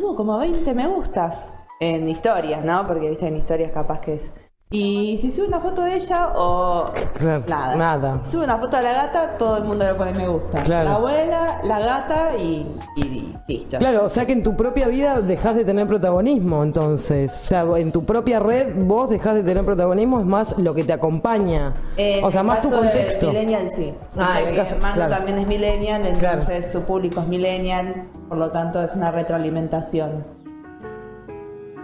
[0.00, 2.86] Tuvo como 20 me gustas en historias, ¿no?
[2.86, 4.32] Porque viste en historias capaz que es.
[4.72, 7.74] Y si sube una foto de ella o Claro, nada.
[7.74, 8.20] nada.
[8.20, 10.62] Sube una foto de la gata, todo el mundo le pone me gusta.
[10.62, 10.88] Claro.
[10.90, 13.02] La abuela, la gata y, y-
[13.48, 13.78] y listo.
[13.78, 17.32] Claro, o sea que en tu propia vida dejas de tener protagonismo, entonces.
[17.32, 20.84] O sea, en tu propia red vos dejas de tener protagonismo, es más lo que
[20.84, 21.74] te acompaña.
[21.96, 23.26] Eh, o sea, más tu contexto.
[23.26, 23.92] Millennial sí.
[24.16, 25.10] Ah, en el caso- claro.
[25.12, 30.38] también es millennial, entonces su público es millennial, por lo tanto es una retroalimentación.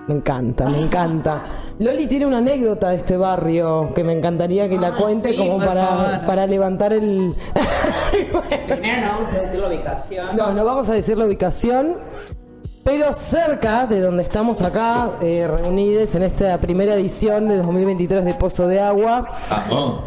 [0.09, 1.35] Me encanta, me encanta.
[1.79, 5.37] Loli tiene una anécdota de este barrio que me encantaría que la Ah, cuente sí,
[5.37, 6.27] como para, favor.
[6.27, 7.35] para levantar el...
[8.67, 10.37] Primero no vamos a decir la ubicación.
[10.37, 11.97] No, no vamos a decir la ubicación,
[12.85, 18.35] pero cerca de donde estamos acá, eh, reunidos en esta primera edición de 2023 de
[18.35, 20.01] Pozo de Agua, Ah, oh.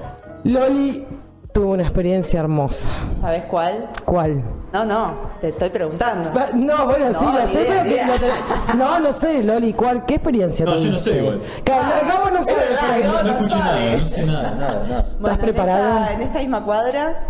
[0.45, 1.05] Loli
[1.51, 2.89] tuvo una experiencia hermosa.
[3.21, 3.89] ¿Sabes cuál?
[4.05, 4.43] ¿Cuál?
[4.71, 6.31] No, no, te estoy preguntando.
[6.53, 8.07] No, bueno, sí, No, lo sé, idea, pero ni que idea.
[8.07, 10.05] lo te- No, no sé, Loli, ¿cuál?
[10.05, 11.41] ¿Qué experiencia No, yo no sé igual.
[11.65, 15.05] Gabo no pero- Gabo No escuché nada, no sé nada, nada, nada.
[15.19, 15.99] Bueno, en preparada?
[16.01, 17.23] esta- En esta, misma cuadra,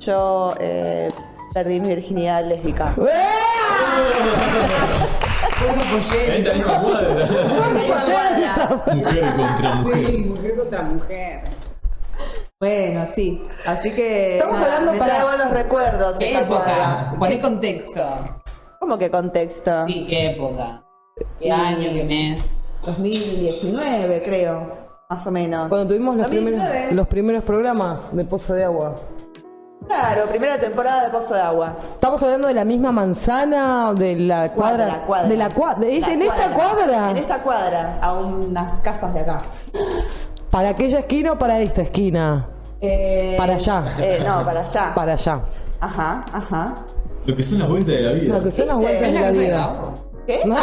[0.00, 1.08] yo eh,
[1.52, 2.94] perdí mi virginidad lésbica.
[6.26, 7.26] En esta misma cuadra.
[8.94, 10.06] Mujer contra mujer.
[10.06, 11.40] Sí, mujer contra mujer.
[12.60, 13.42] Bueno, sí.
[13.66, 14.38] Así que.
[14.38, 16.16] Estamos nada, hablando para- buenos recuerdos.
[16.18, 17.14] ¿Qué época?
[17.18, 18.02] Poné contexto.
[18.80, 19.86] ¿Cómo que contexto?
[19.86, 20.82] Sí, ¿qué época?
[21.38, 21.92] ¿Qué Y- año?
[21.92, 22.40] ¿Qué mes?
[22.86, 24.72] 2019, creo.
[25.10, 25.68] Más o menos.
[25.68, 26.70] Cuando tuvimos los 2019.
[26.70, 28.94] primeros, los primeros programas de Pozo de Agua.
[29.86, 31.76] Claro, primera temporada de Pozo de Agua.
[31.94, 34.86] ¿Estamos hablando de la misma manzana o de la cuadra?
[34.86, 35.28] Cuadra, cuadra.
[35.28, 35.86] ¿De la cuadra?
[35.88, 37.10] ¿Es La en esta cuadra?
[37.10, 39.42] En esta cuadra, a unas casas de acá.
[40.56, 42.48] ¿Para aquella esquina o para esta esquina?
[42.80, 43.84] Eh, Para allá.
[44.00, 44.94] eh, no, para allá.
[44.94, 45.42] Para allá.
[45.80, 46.74] Ajá, ajá.
[47.26, 48.38] Lo que son las vueltas de la vida.
[48.38, 49.56] Lo que son las vueltas ¿Es de la la casa de vida.
[49.58, 49.94] Gabo?
[50.26, 50.40] ¿Qué?
[50.46, 50.56] No.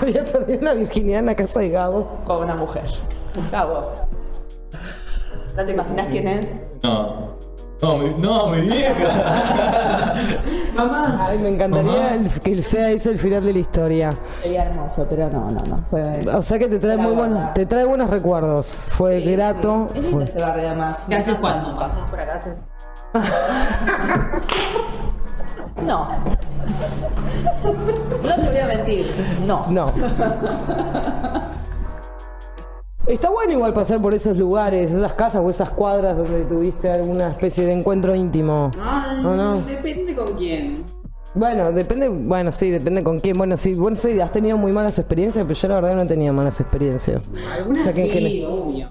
[0.00, 2.08] Había perdido la virginidad en la casa de Gabo.
[2.26, 2.84] Con una mujer.
[3.52, 3.90] Gabo.
[5.58, 6.60] ¿No te imaginas quién es?
[6.82, 7.34] No.
[7.82, 8.94] No, mi, no, mi vieja.
[10.76, 11.26] Mamá.
[11.28, 12.14] Ay, me encantaría Mamá.
[12.14, 14.18] el- que sea ese el final de la historia.
[14.42, 15.84] Sería hermoso, pero no, no, no.
[15.88, 16.20] Fue.
[16.34, 18.66] O sea que te trae muy buenos, te trae buenos recuerdos.
[18.88, 19.88] Fue grato.
[19.94, 21.06] Es lindo fue- este barrio además.
[21.08, 22.40] ¿Qué haces cuando pasamos por acá?
[25.86, 26.08] No.
[27.62, 29.36] No te voy a mentir.
[29.46, 29.66] No.
[29.70, 29.92] No.
[33.10, 37.30] Está bueno igual pasar por esos lugares, esas casas o esas cuadras donde tuviste alguna
[37.32, 38.70] especie de encuentro íntimo.
[38.80, 39.60] Ay, ¿O no?
[39.62, 40.84] Depende con quién.
[41.34, 43.36] Bueno, depende, bueno, sí, depende con quién.
[43.36, 46.06] Bueno, sí, bueno, sí, has tenido muy malas experiencias, pero yo la verdad no he
[46.06, 47.28] tenido malas experiencias.
[47.56, 48.90] Algunas O sea, que en sí, general- obvio.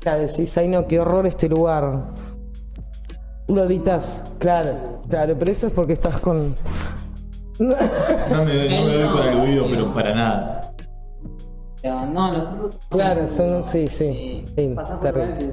[0.00, 2.06] Claro, decís, ay no, qué horror este lugar.
[3.46, 6.56] Lo evitas, claro, claro, pero eso es porque estás con.
[7.60, 7.74] No me,
[8.28, 10.61] no me doy por aludido, pero para nada.
[11.82, 12.78] Pero no, los tipos.
[12.90, 15.52] Claro, son, sí, sí, sí, Pasás por terrible.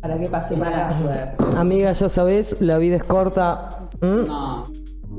[0.00, 0.98] Para que pase mala acá.
[0.98, 1.44] suerte.
[1.56, 3.88] Amiga, ya sabes, la vida es corta.
[4.00, 4.26] ¿Mm?
[4.26, 4.64] No.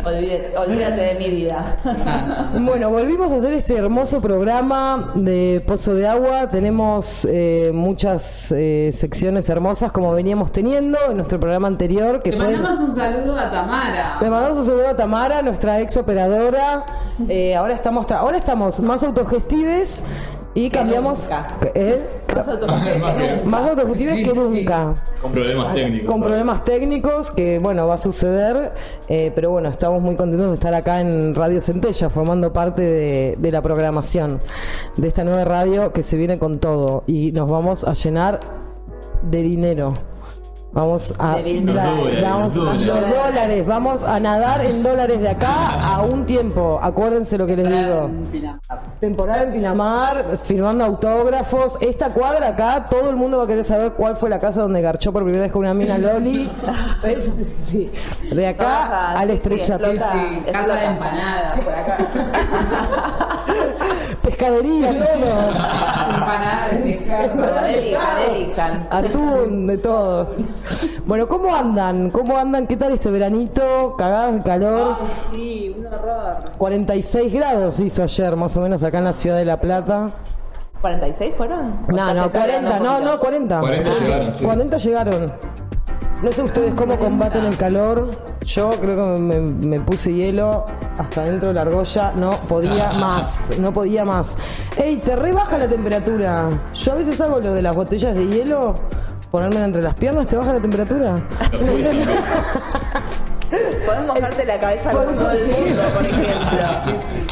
[0.06, 1.76] Olvídate, olvídate de mi vida.
[2.60, 6.48] Bueno, volvimos a hacer este hermoso programa de Pozo de Agua.
[6.48, 12.36] Tenemos eh, muchas eh, secciones hermosas como veníamos teniendo en nuestro programa anterior, que Le
[12.36, 12.46] fue...
[12.56, 14.18] mandamos un saludo a Tamara.
[14.20, 16.84] Le mandamos un saludo a Tamara, nuestra ex operadora.
[17.28, 20.02] Eh, ahora estamos tra- ahora estamos más autogestives
[20.54, 21.28] y cambiamos.
[21.74, 22.00] ¿Eh?
[22.34, 22.46] Más
[23.44, 23.62] Más
[23.98, 24.94] que que- nunca.
[25.14, 25.20] Sí.
[25.20, 26.10] Con problemas técnicos.
[26.10, 28.72] Con problemas técnicos que, bueno, va a suceder,
[29.08, 33.34] eh, pero bueno, estamos muy contentos de estar acá en Radio Centella, formando parte de,
[33.38, 34.40] de la programación
[34.96, 38.40] de esta nueva radio que se viene con todo y nos vamos a llenar
[39.22, 39.94] de dinero.
[40.74, 42.86] Vamos a, la- dólares, vamos los a- dólares.
[42.86, 46.80] los dólares, vamos a nadar en dólares de acá a un tiempo.
[46.82, 48.06] Acuérdense lo que les digo.
[48.06, 48.60] En Pinamar.
[48.98, 51.78] Temporada en Pinamar, firmando autógrafos.
[51.80, 54.82] Esta cuadra acá, todo el mundo va a querer saber cuál fue la casa donde
[54.82, 56.50] garchó por primera vez con una mina Loli.
[57.04, 57.24] ¿Ves?
[57.60, 57.92] Sí.
[58.32, 59.74] De acá a la sí, sí, estrella.
[59.76, 60.12] explota.
[60.12, 60.90] Sí, casa de explota.
[60.90, 61.96] empanadas por acá.
[64.22, 65.50] Pescadería, todo.
[66.14, 66.78] Empanadas de
[67.16, 67.66] pescado.
[67.66, 68.88] Elijan, elijan.
[68.90, 70.34] Atún, de todo.
[71.06, 72.10] Bueno, ¿cómo andan?
[72.10, 72.66] ¿Cómo andan?
[72.66, 73.94] ¿Qué tal este veranito?
[73.96, 74.96] Cagadas de calor.
[75.00, 76.52] Ay, sí, un horror.
[76.58, 80.10] 46 grados hizo ayer, más o menos, acá en la ciudad de La Plata.
[80.82, 81.78] ¿46 fueron?
[81.88, 83.60] ¿O No, no, exagerando 40, un no, no, 40.
[83.60, 84.44] 40 llegaron, sí.
[84.44, 85.32] 40 llegaron.
[86.24, 88.18] No sé ustedes cómo combaten el calor.
[88.46, 90.64] Yo creo que me, me puse hielo
[90.96, 92.12] hasta dentro de la argolla.
[92.16, 94.34] No podía más, no podía más.
[94.74, 96.48] Ey, te rebaja la temperatura.
[96.72, 98.74] Yo a veces hago lo de las botellas de hielo,
[99.30, 101.28] ponérmela entre las piernas, ¿te baja la temperatura?
[103.86, 106.32] podés mojarte la cabeza como todo el mundo, por ejemplo.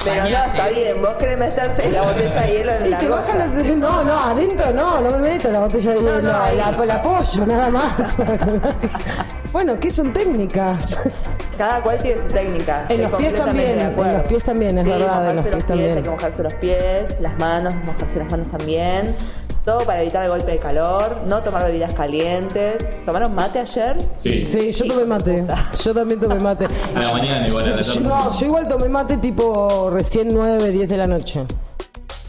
[0.04, 4.04] Pero no, está bien, vos querés meterte la botella de hielo en la las- No,
[4.04, 7.70] no, adentro no, no me meto la botella de hielo, no, la, la apoyo nada
[7.70, 7.92] más.
[9.52, 10.96] bueno, ¿qué son técnicas?
[11.58, 12.86] Cada cual tiene su técnica.
[12.88, 15.50] En los pies también, de en los pies también, es Sí, verdad, en los mojarse
[15.52, 15.96] pies también.
[15.96, 19.14] Hay que mojarse los pies, las manos, mojarse las manos también.
[19.64, 22.96] Todo para evitar el golpe de calor, no tomar bebidas calientes.
[23.06, 23.96] ¿Tomaron mate ayer?
[24.18, 24.44] Sí.
[24.44, 25.46] Sí, yo tomé mate.
[25.84, 26.66] Yo también tomé mate.
[26.96, 28.08] A la mañana igual, a la Yo, tarde.
[28.08, 31.46] no, yo igual tomé mate tipo recién 9, 10 de la noche.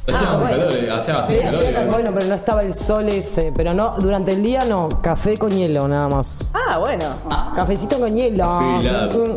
[0.07, 1.59] Hacía un calor, eh, hacía Sí, bastante calor.
[1.63, 1.88] hacía- eh.
[1.89, 3.51] bueno, pero no estaba el sol ese.
[3.56, 4.89] Pero no, durante el día no.
[5.01, 6.51] Café con hielo, nada más.
[6.53, 7.06] Ah, bueno.
[7.56, 8.45] Cafecito con hielo.
[8.62, 9.35] Mm,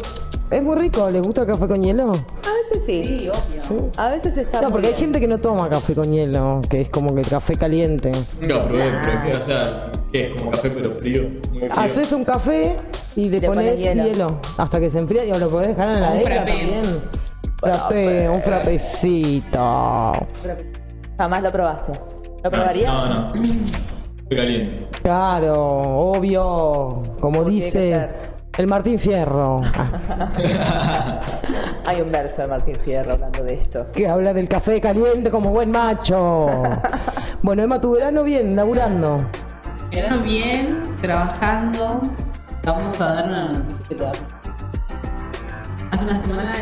[0.50, 2.12] Es muy rico, ¿le gusta el café con hielo?
[2.12, 3.02] A veces sí.
[3.04, 3.90] Sí, obvio.
[3.96, 4.60] A veces está.
[4.60, 7.28] No, porque hay gente que no toma café con hielo, que es como que el
[7.28, 8.12] café caliente.
[8.40, 9.32] Probé, pero ¿qué?
[9.34, 10.36] O sea, ¿qué es?
[10.36, 11.22] Como café pero frío.
[11.50, 11.72] Muy frío.
[11.76, 12.76] Haces un café
[13.16, 14.04] y le Le pones pones hielo.
[14.04, 14.40] hielo.
[14.56, 17.00] hasta que se enfría y lo podés dejar en la heladera también.
[17.58, 20.12] Frappé, un frapecito.
[21.18, 21.92] Jamás lo probaste.
[22.44, 22.92] ¿Lo probarías?
[22.92, 23.44] No, no.
[24.28, 24.86] Fue caliente.
[25.02, 25.54] Claro,
[26.12, 27.02] obvio.
[27.20, 28.08] Como que dice.
[28.58, 30.30] El Martín Fierro, ah,
[31.86, 33.86] Hay un verso de Martín Fierro hablando de esto.
[33.92, 36.46] que habla del café caliente como buen macho.
[37.42, 39.24] Bueno, Emma, tu verano bien, laburando.
[39.92, 42.00] Verano bien, trabajando.
[42.64, 44.12] Vamos a dar una noticia
[45.92, 46.52] Hace una semana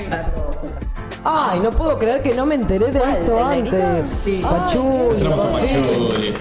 [1.25, 4.07] Ay, no puedo creer que no me enteré de esto antes.
[4.07, 4.43] Sí.
[4.43, 5.83] Pachuli, Entramos a por fin.
[5.83, 6.35] Pachuli.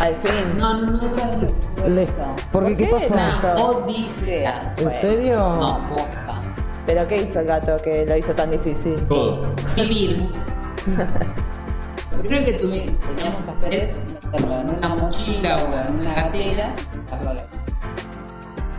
[0.00, 0.58] Al fin.
[0.58, 2.12] No, no sabes lo que fue Le- eso.
[2.50, 2.86] ¿Por qué?
[2.86, 3.14] ¿Por ¿Qué pasó?
[3.14, 3.38] No.
[3.52, 4.74] Una odisea.
[4.78, 5.36] ¿En serio?
[5.36, 6.40] No, posta.
[6.86, 8.96] ¿Pero qué hizo el gato que lo hizo tan difícil?
[9.06, 9.42] Todo.
[9.76, 10.28] Vivir.
[12.12, 16.14] Lo primero que tuvi- teníamos que hacer es meterlo en una mochila o en una
[16.14, 17.46] cartera y dejarlo a la-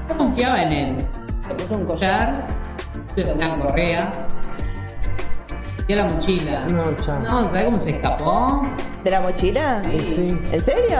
[0.09, 1.05] Yo confiaba en él.
[1.47, 2.47] Le puse un collar,
[3.35, 4.11] una correa
[5.87, 6.65] y a la mochila.
[6.67, 7.19] No, chao.
[7.19, 8.65] No, ¿sabes cómo se escapó?
[9.03, 9.81] ¿De la mochila?
[9.83, 10.37] Sí.
[10.51, 10.99] ¿En serio?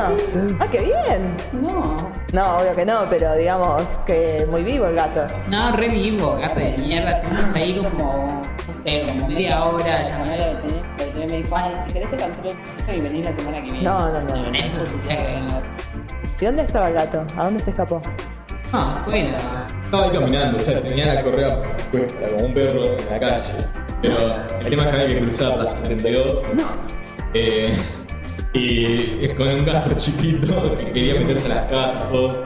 [0.60, 1.36] Ah, qué bien.
[1.54, 2.12] No.
[2.34, 5.28] No, obvio que no, pero digamos que muy vivo el gato.
[5.48, 7.12] No, re vivo, gato de mierda.
[7.12, 10.00] Estuvimos ahí como, no sé, como media hora.
[10.98, 12.54] Veterinaria me dijo, ay, si querés te cancelo
[12.96, 13.84] y venís la semana que viene.
[13.84, 14.36] No, no, no.
[14.36, 15.62] No, no la-
[16.40, 17.24] ¿Y dónde estaba el gato?
[17.38, 18.02] ¿A dónde se escapó?
[18.74, 19.38] No, afuera.
[19.86, 23.44] Estaba ahí caminando, o sea, tenía la correa puesta como un perro en la calle.
[24.02, 24.18] Pero
[24.60, 26.42] el tema es que había que cruzar la 72.
[27.34, 27.74] Eh,
[28.54, 32.44] y es con un gato chiquito que quería meterse a las casas, todo.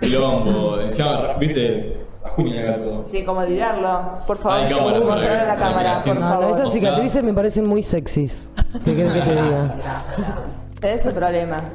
[0.00, 0.80] Quilombo.
[0.80, 1.96] Encima, viste,
[2.34, 3.02] Junia el gato.
[3.04, 4.18] Sí, como olvidarlo.
[4.26, 6.50] Por favor, Hay cámara a la cámara, por No, no, favor.
[6.60, 8.48] esas cicatrices me parecen muy sexys.
[8.84, 9.74] ¿Qué querés que te diga?
[10.80, 11.70] Tenés un problema.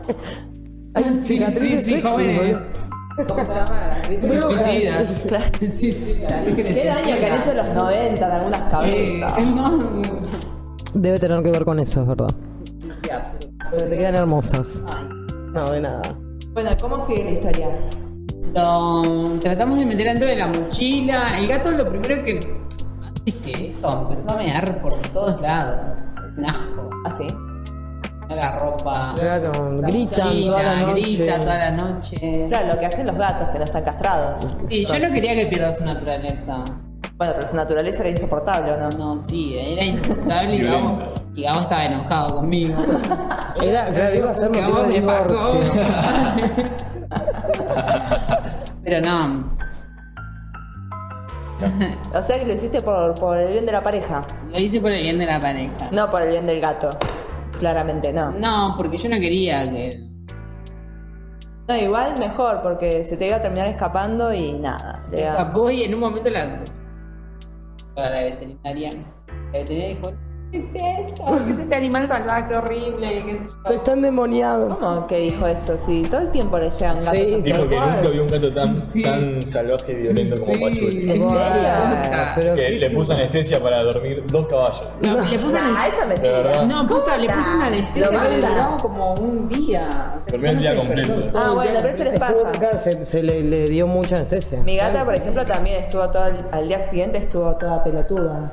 [0.93, 2.79] Hay cicatrices sexy, jóvenes.
[3.27, 3.95] ¿Cómo se llama?
[4.41, 5.07] Suicidas.
[5.27, 5.57] Claro.
[5.61, 6.43] Suicidas.
[6.55, 9.97] Qué daño que han hecho los 90 de algunas cabezas.
[10.93, 12.29] Debe tener que ver con eso, es verdad.
[13.71, 14.83] Pero te quedan hermosas.
[15.53, 16.17] No, de nada.
[16.53, 17.69] Bueno, ¿cómo sigue la historia?
[18.53, 21.39] Lo tratamos de meter dentro de la mochila.
[21.39, 22.61] El gato lo primero que.
[23.01, 25.99] Antes que esto, empezó a mear por todos lados.
[26.37, 26.89] Un asco.
[27.05, 27.27] ¿Así?
[28.35, 29.13] La ropa.
[29.17, 31.01] Claro, gritan Grita, toda la noche.
[31.01, 32.45] grita toda la noche.
[32.49, 34.53] Claro, lo que hacen los gatos, que no están castrados.
[34.69, 36.63] Sí, yo no quería que pierda su naturaleza.
[37.17, 38.89] Bueno, pero su naturaleza era insoportable, ¿o no?
[39.17, 40.99] No, sí, era insoportable y Gabo,
[41.35, 42.75] y Gabo estaba enojado conmigo.
[43.61, 45.61] Era, claro, iba a ser motivo de divorcio.
[48.83, 49.51] Pero no,
[52.15, 54.91] O sea que lo hiciste por, por el bien de la pareja, lo hice por
[54.91, 55.89] el bien de la pareja.
[55.91, 56.97] no por el bien del gato.
[57.61, 58.31] Claramente no.
[58.31, 59.95] No, porque yo no quería que.
[61.69, 65.05] No, igual mejor, porque se te iba a terminar escapando y nada.
[65.11, 66.63] Se escapó y en un momento la.
[67.93, 68.89] Para la veterinaria.
[69.53, 70.11] La veterinaria dijo:
[70.51, 71.23] ¿Qué es esto?
[71.45, 73.23] ¿Qué es este animal salvaje horrible?
[73.25, 73.73] ¿Qué yo?
[73.73, 74.77] Están endemoniados.
[74.77, 75.77] ¿Cómo que dijo eso?
[75.77, 77.41] Sí, todo el tiempo le llegan gatos Sí, así.
[77.43, 79.01] Dijo que nunca vio un gato tan, Sí.
[79.01, 81.09] tan salvaje y violento como Sí.
[82.35, 84.97] Pero Que sí, le puso anestesia para dormir dos caballos.
[84.99, 86.33] No, le puse Ah, esa es mentira.
[86.33, 86.65] verdad.
[86.65, 88.49] No, posta, le puse una Lo anestesia que le manda.
[88.49, 90.15] duraba como un día.
[90.17, 91.31] O sea, Dormía el no día se despertó completo.
[91.31, 92.51] todo Ah, el bueno, día pero se les pasa.
[92.59, 94.59] Claro, se, se le, le dio mucha anestesia.
[94.63, 98.51] Mi gata, por ejemplo, también estuvo todo el- al día siguiente estuvo toda pelotuda.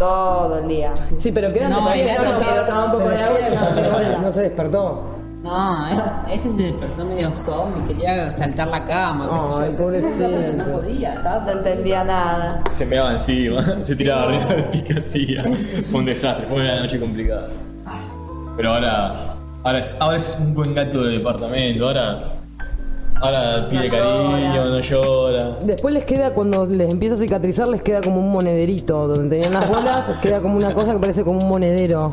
[0.00, 0.94] Todo el día.
[0.98, 1.14] así.
[1.18, 4.22] Sí, pero quedan No, se de agua y despierta, se pero despertó.
[4.22, 5.04] no se despertó.
[5.42, 9.76] No, este- este se despertó medio zombie, quería saltar la cama, qué Ay, yo.
[9.76, 10.28] pobrecito.
[10.56, 12.62] No podía, estaba No entendía nada.
[12.72, 15.42] Se meaba encima, se tiraba arriba del pique hacía.
[15.90, 17.48] Fue un desastre, fue una noche complicada.
[18.56, 22.22] Pero ahora, ahora es, ahora es un buen gato de departamento, ahora
[23.22, 24.30] Ahora pide No llora.
[24.30, 25.56] cariño, no llora.
[25.62, 29.06] Después les queda, cuando les empieza a cicatrizar, les queda como un monederito.
[29.08, 32.12] Donde tenían las bolas, queda como una cosa que parece como un monedero.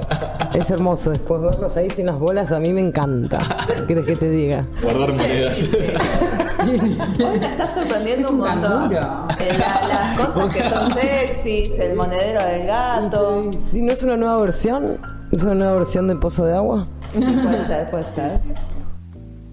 [0.54, 1.12] Es hermoso.
[1.12, 3.40] Después verlos ahí sin las bolas, a mí me encanta.
[3.68, 4.66] ¿Qué quieres que te diga?
[4.84, 5.66] Guardar monedas.
[6.68, 8.92] Hoy me está sorprendiendo Es un montón.
[8.92, 9.88] Eh, la-
[10.18, 13.50] las cosas que son sexys, el monedero del gato.
[13.64, 14.98] Si no es una nueva versión,
[15.32, 16.88] es una nueva versión de Pozo de Agua.
[17.14, 18.40] Puede ser, puede ser.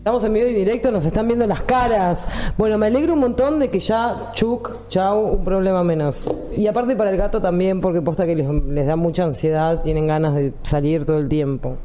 [0.04, 2.28] Estamos en vivo y directo, nos están viendo las caras.
[2.58, 6.30] Bueno, me alegro un montón de que ya Chuk, chau, un problema menos.
[6.54, 10.06] Y aparte para el gato también, porque posta que les, les da mucha ansiedad, tienen
[10.06, 11.78] ganas de salir todo el tiempo.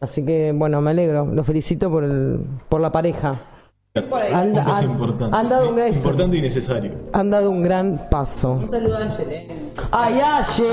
[0.00, 1.24] Así que, bueno, me alegro.
[1.24, 3.40] Lo felicito por, el, por la pareja.
[4.32, 5.36] Han, Un paso han- importante.
[5.36, 6.92] han dado un gran, Importante y necesario.
[7.12, 8.52] han dado un gran paso.
[8.52, 9.54] Un saludo a Yelena.
[9.90, 10.64] ¡Ay, Aye!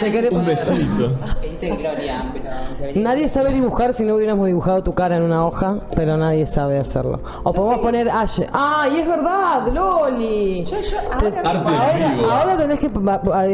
[0.00, 0.40] Te queremos.
[0.40, 1.16] Un besito.
[1.40, 5.22] Que dice Gloria, pero debería- Nadie sabe dibujar si no hubiéramos dibujado tu cara en
[5.22, 7.20] una hoja, pero nadie sabe hacerlo.
[7.44, 8.48] O podemos poner Aye.
[8.52, 10.64] ¡Ay, es verdad, Loli!
[10.64, 12.90] Yo, yo, ahora Arte ahora, ahora tenés que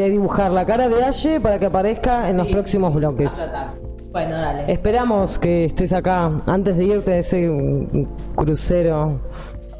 [0.09, 3.51] dibujar la cara de Aye para que aparezca en los próximos bloques.
[4.15, 4.71] Bueno, dale.
[4.71, 7.51] Esperamos que estés acá antes de irte a ese
[8.33, 9.19] crucero.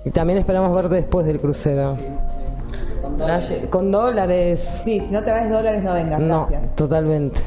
[0.04, 1.96] Y también esperamos verte después del crucero.
[3.02, 3.54] Con dólares.
[3.70, 4.82] Con dólares.
[4.84, 6.76] Sí, si no te vas dólares no vengas, No, gracias.
[6.76, 7.40] totalmente.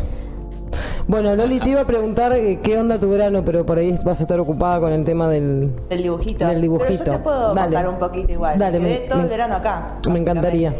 [1.06, 4.20] Bueno, Loli, te iba a preguntar eh, qué onda tu verano, pero por ahí vas
[4.20, 5.70] a estar ocupada con el tema del...
[5.90, 6.46] Del dibujito.
[6.46, 7.04] Del dibujito.
[7.04, 7.74] Pero yo te puedo Dale.
[7.74, 8.58] contar un poquito igual.
[8.58, 9.98] Dale, me me- quedé todo me- el verano acá.
[10.10, 10.74] me encantaría.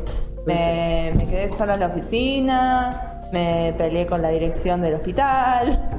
[0.47, 5.91] Me, me quedé sola en la oficina, me peleé con la dirección del hospital,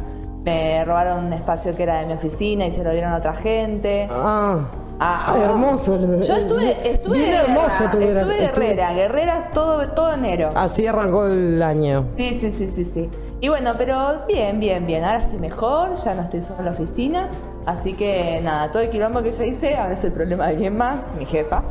[0.43, 3.33] me robaron un espacio que era de mi oficina y se lo dieron a otra
[3.35, 4.07] gente.
[4.11, 4.59] Ah,
[5.01, 5.97] Ah, Ay, hermoso.
[6.19, 10.51] Yo estuve, estuve Bien hermoso estuve Estuve- guerrera, guerrera todo, todo enero.
[10.55, 12.07] Así arrancó el año.
[12.17, 13.09] Sí, sí, sí, sí, sí.
[13.39, 15.05] Y bueno, pero bien, bien, bien.
[15.05, 17.29] Ahora estoy mejor, ya no estoy sola en la oficina.
[17.65, 20.75] Así que nada, todo el quilombo que yo hice ahora es el problema de alguien
[20.75, 21.63] más, mi jefa.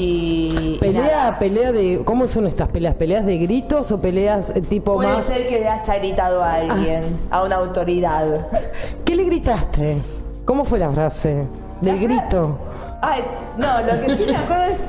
[0.00, 0.78] Y.
[0.80, 1.38] Pelea, nada.
[1.38, 2.00] pelea de...
[2.04, 2.94] ¿Cómo son estas peleas?
[2.94, 5.26] ¿Peleas de gritos o peleas eh, tipo Puede más...
[5.26, 8.48] ser que le haya gritado a alguien, a una autoridad.
[9.04, 9.98] ¿Qué le gritaste?
[10.46, 11.46] ¿Cómo fue la frase?
[11.82, 12.58] Del grito.
[13.02, 13.24] Ay,
[13.58, 14.80] no, lo que sí me acuerdo es.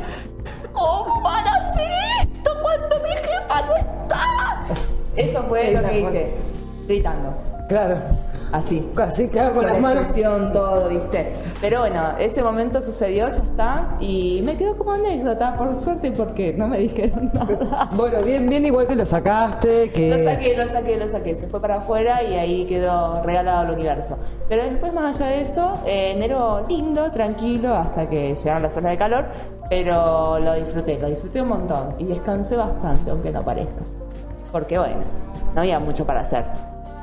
[0.71, 1.91] ¿Cómo van a hacer
[2.21, 4.67] esto cuando mi jefa no está?
[5.17, 5.99] Eso fue lo que fue.
[5.99, 6.33] hice,
[6.87, 7.33] gritando.
[7.67, 8.01] Claro.
[8.51, 8.89] Así.
[8.97, 10.51] Así, claro, con con las la manos.
[10.51, 11.31] todo, ¿viste?
[11.61, 16.53] Pero bueno, ese momento sucedió, ya está, y me quedó como anécdota, por suerte, porque
[16.53, 17.89] no me dijeron nada.
[17.95, 20.09] Bueno, bien, bien igual que lo sacaste, que...
[20.09, 23.71] Lo saqué, lo saqué, lo saqué, se fue para afuera y ahí quedó regalado al
[23.73, 24.17] universo.
[24.49, 28.91] Pero después, más allá de eso, eh, enero lindo, tranquilo, hasta que llegaron las olas
[28.91, 29.25] de calor,
[29.69, 33.83] pero lo disfruté, lo disfruté un montón y descansé bastante, aunque no parezca.
[34.51, 35.03] Porque bueno,
[35.55, 36.45] no había mucho para hacer,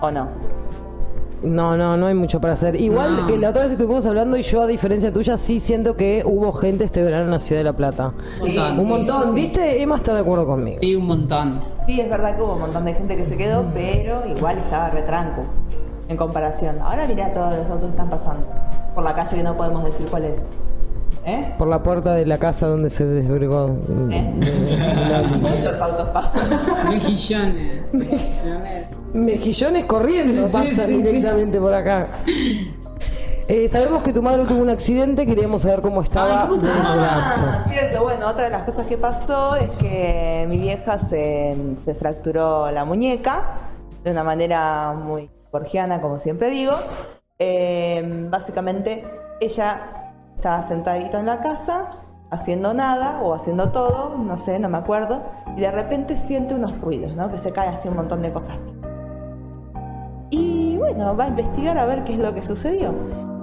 [0.00, 0.28] ¿o no?
[1.42, 2.75] No, no, no hay mucho para hacer.
[2.80, 3.26] Igual No.
[3.28, 6.52] que la otra vez estuvimos hablando y yo, a diferencia tuya, sí siento que hubo
[6.52, 8.12] gente este verano en la ciudad de La Plata.
[8.42, 9.35] Sí, Un montón, sí.
[9.35, 9.80] ¿viste?
[9.80, 10.78] Emma está de acuerdo conmigo.
[10.80, 11.61] Sí, un montón.
[11.87, 14.90] Sí, es verdad que hubo un montón de gente que se quedó, pero igual estaba
[14.90, 15.45] retranco
[16.09, 16.80] en comparación.
[16.83, 18.45] Ahora mirá todos los autos que están pasando
[18.95, 20.50] por la calle que no podemos decir cuál es.
[21.25, 21.54] ¿Eh?
[21.59, 23.76] Por la puerta de la casa donde se desbrigó.
[24.11, 24.35] ¿Eh?
[25.40, 26.49] Muchos autos pasan.
[26.88, 27.92] Mejillones.
[27.95, 28.87] Mejillones.
[29.15, 31.03] Mejillones corriendo Sí, pasan sí, sí.
[31.03, 32.09] directamente por acá.
[33.49, 36.71] Eh, sabemos que tu madre tuvo un accidente, queríamos saber cómo estaba Ay, ¿cómo del
[36.71, 36.97] estaba?
[36.97, 37.45] brazo.
[37.47, 41.95] Ah, cierto, bueno, otra de las cosas que pasó es que mi vieja se, se
[41.95, 43.45] fracturó la muñeca
[44.05, 46.73] de una manera muy borgiana, como siempre digo.
[47.38, 49.07] Eh, básicamente,
[49.41, 51.93] ella estaba sentadita en la casa,
[52.31, 55.23] haciendo nada o haciendo todo, no sé, no me acuerdo,
[55.57, 57.31] y de repente siente unos ruidos, ¿no?
[57.31, 58.59] Que se cae así un montón de cosas.
[60.31, 62.95] Y bueno, va a investigar a ver qué es lo que sucedió.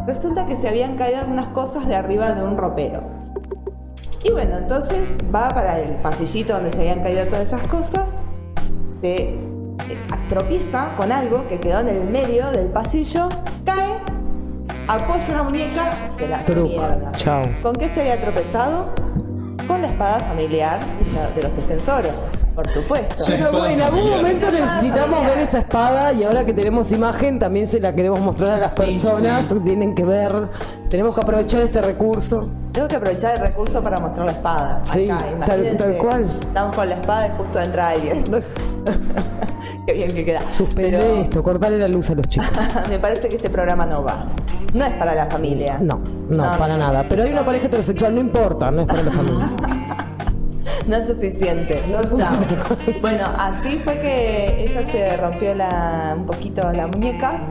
[0.06, 3.04] Resulta que se habían caído algunas cosas de arriba de un ropero.
[4.24, 8.24] Y bueno, entonces va para el pasillito donde se habían caído todas esas cosas,
[9.01, 9.38] se eh,
[10.27, 13.30] tropieza con algo que quedó en el medio del pasillo,
[13.63, 14.01] cae,
[14.88, 17.12] apoya la muñeca, se la hace mierda.
[17.13, 17.46] Chao.
[17.62, 18.94] ¿Con qué se había tropezado?
[19.68, 20.80] Con la espada familiar
[21.36, 22.13] de los extensores,
[22.55, 23.24] por supuesto.
[23.27, 27.79] Pero en algún momento necesitamos ver esa espada y ahora que tenemos imagen también se
[27.79, 30.47] la queremos mostrar a las Sí, personas, tienen que ver,
[30.89, 32.50] tenemos que aprovechar este recurso.
[32.71, 34.81] Tengo que aprovechar el recurso para mostrar la espada.
[34.91, 36.25] Sí, Acá, tal- imagínense, tal cual.
[36.41, 38.24] Estamos con la espada y justo entra alguien.
[39.88, 40.41] Qué bien que queda.
[40.55, 42.50] Suspende Pero esto, cortale la luz a los chicos.
[42.89, 44.27] me parece que este programa no va.
[44.74, 45.77] No es para la familia.
[45.81, 47.05] No, no, para no, nada.
[47.07, 49.51] Pero hay una pareja heterosexual, no importa, no es para la familia.
[50.88, 51.82] No es suficiente.
[51.89, 52.56] No es suficiente.
[53.01, 57.42] Bueno, así fue que ella se rompió la, un poquito la muñeca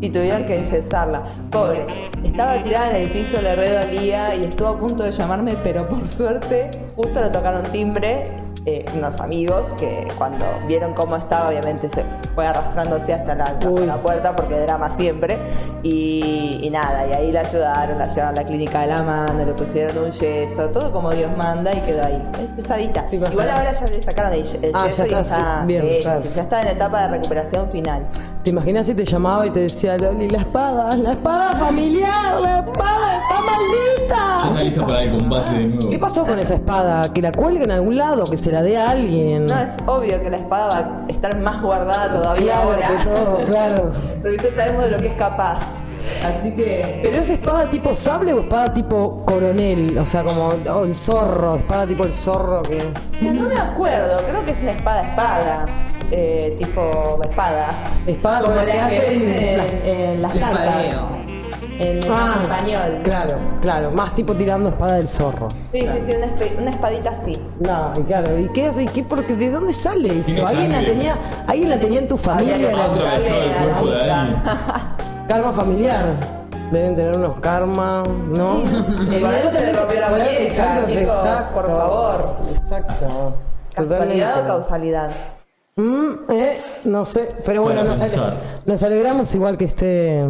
[0.00, 1.24] y tuvieron que enyesarla.
[1.50, 1.86] Pobre,
[2.24, 6.06] estaba tirada en el piso, le redolía y estuvo a punto de llamarme, pero por
[6.06, 8.36] suerte justo le tocaron timbre
[8.68, 13.68] eh, unos amigos que cuando vieron cómo estaba, obviamente se fue arrastrándose hasta la, hasta
[13.70, 13.86] Uy.
[13.86, 15.38] la puerta porque drama siempre.
[15.82, 19.44] Y, y nada, y ahí la ayudaron, la llevaron a la clínica de la mano,
[19.44, 22.22] le pusieron un yeso, todo como Dios manda y quedó ahí.
[22.44, 23.08] Es yesadita.
[23.08, 23.32] ¿Te imaginas?
[23.32, 26.22] Igual ahora ya le sacaron el, el Ah, yeso ya y está, bien, sí, claro.
[26.22, 28.06] sí, ya está en la etapa de recuperación final.
[28.44, 32.58] ¿Te imaginas si te llamaba y te decía, Loli, la espada, la espada familiar, la
[32.60, 34.64] espada está Ya está maldita?
[34.64, 35.88] lista para el combate de nuevo.
[35.90, 37.12] ¿Qué pasó con esa espada?
[37.12, 38.24] ¿Que la cuelga en algún lado?
[38.24, 39.46] ¿Que se la a alguien?
[39.46, 42.86] No, es obvio que la espada va a estar más guardada todavía Claro, ahora.
[42.86, 43.92] que todo, claro.
[44.22, 45.80] Porque ya sabemos de lo que es capaz.
[46.24, 47.00] Así que.
[47.02, 49.96] ¿Pero es espada tipo sable o espada tipo coronel?
[49.98, 52.78] O sea, como oh, el zorro, espada tipo el zorro que...
[53.20, 55.66] No me acuerdo, creo que es una espada espada.
[56.10, 57.84] Eh, tipo espada.
[58.06, 60.84] Espada como la que hacen en, en las cartas.
[61.78, 61.90] Espadeo.
[61.90, 63.00] En el Ah, español.
[63.04, 65.48] claro, claro, más tipo tirando espada del zorro.
[65.72, 66.14] Sí, sí, sí,
[66.58, 67.42] una, espadita así.
[67.60, 70.46] No, y claro, ¿y qué, y qué porque de dónde sale eso?
[70.46, 71.16] ¿Alguien la tenía,
[71.46, 72.56] alguien la tenía en tu familia?
[72.84, 75.28] Atravesado el la cuerpo de.
[75.28, 76.04] Karma familiar.
[76.72, 78.02] Deben tener unos karma,
[78.36, 78.62] ¿no?
[78.62, 81.54] Para eso se rompió la muñeca, chicos, exacto.
[81.54, 82.36] por favor.
[82.54, 83.34] Exacto.
[83.74, 85.10] ¿Casualidad o causalidad?
[85.76, 88.32] Mm, eh, no sé, pero bueno, nos, ale-
[88.66, 90.24] nos alegramos igual que esté.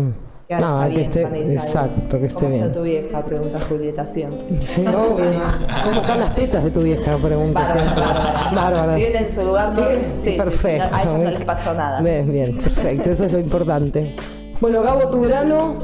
[0.49, 1.23] Que ahora nada, está que bien, esté.
[1.23, 1.53] salva.
[1.53, 2.73] Exacto, que esté ¿Cómo está bien.
[2.73, 3.25] tu vieja?
[3.25, 4.47] Pregunta Julieta siempre.
[4.63, 5.41] Sí, obvio.
[5.85, 7.17] ¿Cómo están las tetas de tu vieja?
[7.19, 8.55] Pregunta bárbaras.
[8.55, 9.01] Bárbaras.
[9.01, 9.81] Siguen en su lugar, ¿no?
[9.83, 9.89] Sí,
[10.25, 10.85] sí, perfecto.
[10.87, 12.01] sí, no, a ellas no les pasó nada.
[12.01, 13.11] Bien, bien, perfecto.
[13.11, 14.17] Eso es lo importante.
[14.59, 15.75] Bueno, Gabo, tu verano.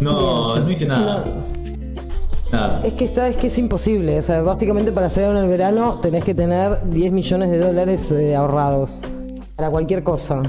[0.00, 1.24] No, no hice nada.
[2.52, 2.82] Nada.
[2.84, 4.18] Es que sabes que es imposible.
[4.18, 8.12] O sea, básicamente para hacer en el verano tenés que tener 10 millones de dólares
[8.12, 9.00] eh, ahorrados.
[9.56, 10.42] Para cualquier cosa.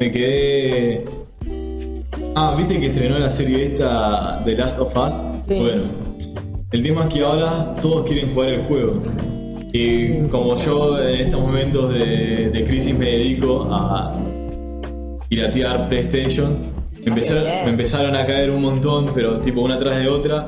[0.00, 1.19] Me quedé.
[2.36, 5.22] Ah, ¿viste que estrenó la serie esta The Last of Us?
[5.46, 5.54] Sí.
[5.58, 5.82] Bueno,
[6.72, 9.00] el tema es que ahora todos quieren jugar el juego.
[9.72, 14.12] Y como yo en estos momentos de, de crisis me dedico a
[15.28, 16.58] piratear PlayStation,
[17.04, 17.64] me empezaron, bien.
[17.64, 20.46] me empezaron a caer un montón, pero tipo una tras de otra,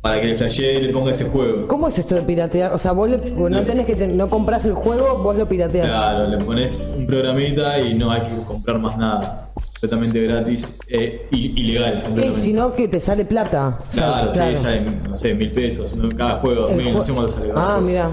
[0.00, 1.66] para que le flashee y le ponga ese juego.
[1.66, 2.72] ¿Cómo es esto de piratear?
[2.72, 5.48] O sea, vos le- vos no tenés que ten- no compras el juego, vos lo
[5.48, 5.86] pirateas.
[5.88, 9.48] Claro, le pones un programita y no hay que comprar más nada.
[9.80, 11.98] Completamente gratis, eh, i- ilegal.
[11.98, 12.40] Eh, completamente.
[12.40, 13.74] sino que te sale plata.
[13.92, 17.52] Claro, sí, salen, no sé, mil pesos, cada juego, dos mil, no sé cuánto sale.
[17.54, 18.08] Ah, mira.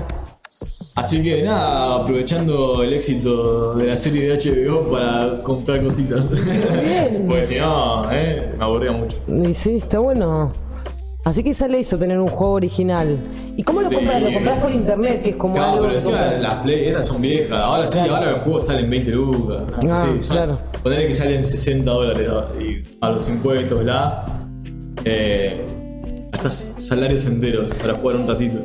[0.96, 6.30] Así que nada, aprovechando el éxito de la serie de HBO para comprar cositas.
[6.30, 7.26] bien.
[7.28, 9.18] Porque si no, eh, me aburría mucho.
[9.28, 10.52] Y sí, está bueno.
[11.26, 13.18] Así que sale eso, tener un juego original.
[13.56, 14.22] ¿Y cómo lo compras?
[14.22, 17.22] Lo compras por internet, que es como No, algo pero encima las Play, estas son
[17.22, 17.58] viejas.
[17.60, 19.64] Ahora sí, ahora los juegos salen 20 lucas.
[19.90, 20.60] Ah, Sí, son- claro.
[20.84, 24.26] Ponerle que salen 60 dólares y a los impuestos, bla.
[25.06, 25.66] Eh,
[26.34, 28.60] hasta salarios enteros para jugar un ratito.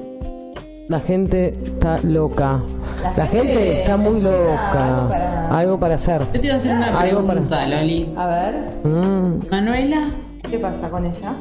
[0.89, 2.61] La gente está loca.
[3.03, 4.97] La, La gente, gente está muy loca.
[4.97, 6.23] algo para- Algo para hacer.
[6.35, 8.13] Yo te iba a hacer una Algo para- pregunta, Loli.
[8.17, 9.41] A ver, Mm.
[9.51, 10.11] Manuela,
[10.51, 11.37] ¿qué pasa con ella?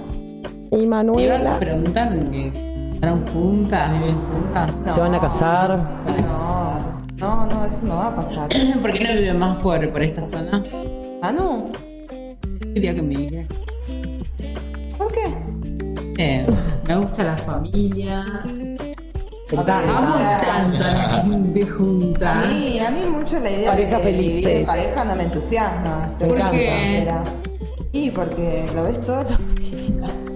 [0.71, 1.60] Y Manuela.
[1.60, 2.51] preguntar que
[2.93, 4.75] estarán juntas, viven juntas.
[4.75, 5.77] Se van a casar.
[6.17, 6.77] No,
[7.17, 8.49] no, no, eso no va a pasar.
[8.82, 10.63] ¿Por qué no vive más por, por esta zona?
[11.21, 11.71] Manu,
[12.73, 13.43] Quería que me diga.
[14.97, 15.25] ¿por qué?
[16.19, 16.45] Eh,
[16.88, 18.23] me gusta la familia.
[19.49, 20.84] Amo o sea, tanto
[22.25, 26.12] a mí, a mí mucho la idea Pareja de en pareja no me entusiasma.
[26.17, 27.08] te ¿Por qué?
[27.93, 29.23] Y porque lo ves todo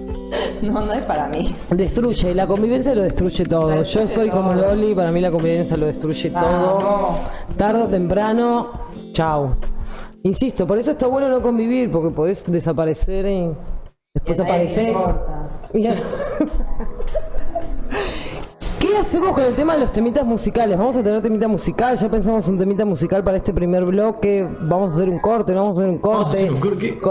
[0.62, 1.54] No, no es para mí.
[1.70, 3.82] Destruye, la convivencia lo destruye todo.
[3.82, 4.54] Yo soy como.
[4.54, 6.78] Loli, para mí la convivencia lo destruye todo.
[6.78, 7.18] Vamos.
[7.56, 8.70] Tarde o temprano,
[9.12, 9.56] chao.
[10.22, 13.50] Insisto, por eso está bueno no convivir, porque podés desaparecer y
[14.14, 14.88] después apareces.
[14.88, 15.68] importa.
[15.74, 15.94] Y a-
[18.92, 20.76] ¿Qué hacemos con el tema de los temitas musicales?
[20.76, 24.46] Vamos a tener temita musical, ya pensamos un temita musical para este primer bloque.
[24.60, 26.50] Vamos a hacer un corte, no vamos a hacer un corte.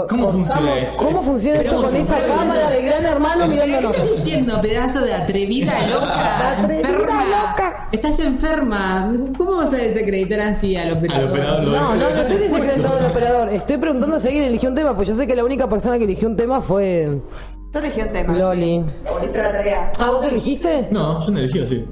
[0.08, 0.96] ¿Cómo funciona esto?
[0.96, 3.96] ¿Cómo funciona esto con esa cámara de gran hermano ¿Qué mirándonos?
[3.96, 6.60] estás diciendo, pedazo de atrevida loca?
[6.60, 7.24] Atrevida enferma.
[7.24, 7.88] loca.
[7.90, 9.14] Estás enferma.
[9.36, 11.64] ¿Cómo vas a desacreditar así al Al operador?
[11.64, 13.48] No, no, no dejas estoy desacreditando al operador.
[13.52, 16.04] Estoy preguntando si alguien eligió un tema, pues yo sé que la única persona que
[16.04, 17.20] eligió un tema fue
[17.72, 18.34] Yo elegí un tema.
[18.34, 18.84] Loli.
[19.24, 19.90] Hice la tarea.
[19.98, 20.88] ¿Ah, vos elegiste?
[20.90, 21.86] No, yo no elegí así.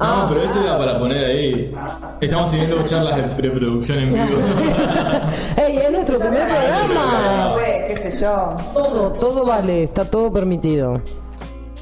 [0.00, 0.22] Ah.
[0.22, 1.74] No, pero eso era para poner ahí.
[2.20, 4.26] Estamos teniendo charlas de preproducción en vivo.
[5.56, 7.54] ¡Ey, es nuestro primer programa!
[7.88, 8.56] Qué sé yo.
[8.72, 11.02] Todo, todo vale, está todo permitido.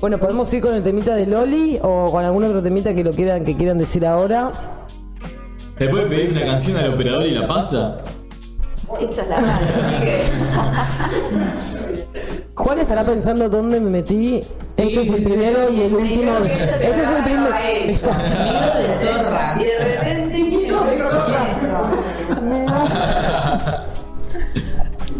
[0.01, 3.13] Bueno, podemos ir con el temita de Loli o con algún otro temita que lo
[3.13, 4.51] quieran, que quieran decir ahora.
[5.79, 8.01] ¿Le puede pedir una canción al operador y la pasa?
[8.99, 11.96] Esto es la radio, así que.
[12.57, 14.43] Juan estará pensando dónde me metí.
[14.63, 16.33] este es el primero y el último.
[16.45, 17.53] Este es el primer.
[17.87, 19.61] Nido de zorras.
[19.61, 20.37] Y de repente.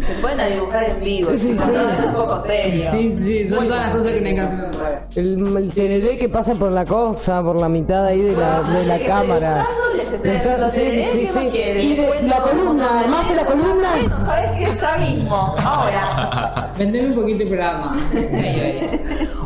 [0.07, 1.71] Se pueden a dibujar en vivo, Sí, sí.
[1.99, 2.91] es un poco serio.
[2.91, 4.97] Sí, sí, son todas las cosas que no hay que hacer en radio.
[5.15, 8.85] El, el tereré que pasa por la cosa, por la mitad ahí de la, de
[8.85, 9.65] la cámara.
[10.07, 11.59] Sí, sí, ¿qué más sí.
[11.81, 13.89] Y de la columna, además de la columna.
[14.25, 14.79] ¿Sabes qué?
[14.79, 16.71] Ya mismo, ahora.
[16.77, 17.95] Vendeme un poquito el programa.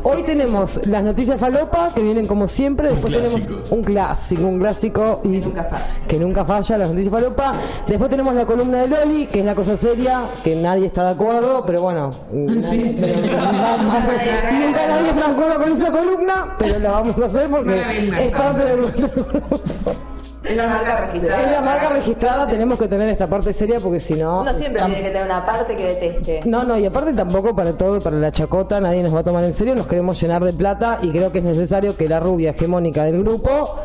[0.04, 2.89] Hoy tenemos las noticias falopa que vienen como siempre.
[2.89, 6.08] Después tenemos un clásico, un clásico y Que nunca falla.
[6.08, 7.54] que nunca falla, las noticias falopa.
[7.88, 11.12] Después tenemos la columna de Loli, que es la cosa seria, que nadie está de
[11.12, 12.12] acuerdo, pero bueno.
[12.71, 13.06] Sí, sí.
[13.08, 18.32] Nunca nadie está de acuerdo con esa columna, pero la vamos a hacer porque es
[18.38, 19.62] parte de nuestro grupo.
[20.51, 21.43] Es la marca registrada.
[21.43, 24.41] Es la marca registrada, tenemos que tener esta parte seria porque si no.
[24.41, 26.41] Uno siempre tiene que tener una parte que deteste.
[26.45, 29.43] No, no, y aparte tampoco para todo, para la chacota, nadie nos va a tomar
[29.45, 32.49] en serio, nos queremos llenar de plata y creo que es necesario que la rubia
[32.49, 33.75] hegemónica del grupo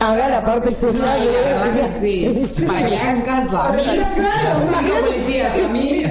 [0.00, 2.46] haga la parte seria la verdad que sí.
[2.66, 3.82] Para que hagan caso a mí.
[3.84, 6.04] Cinco policías y a mí.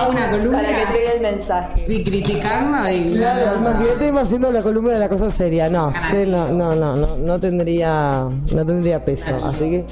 [0.00, 0.58] Hago una columna.
[0.58, 1.86] Para que llegue el mensaje.
[1.86, 3.14] Sí, criticando y.
[3.14, 5.68] Claro, imagínate haciendo la columna de la cosa seria.
[5.68, 9.34] No, sí, no, no, no, no, no tendría, no tendría peso.
[9.44, 9.86] Así que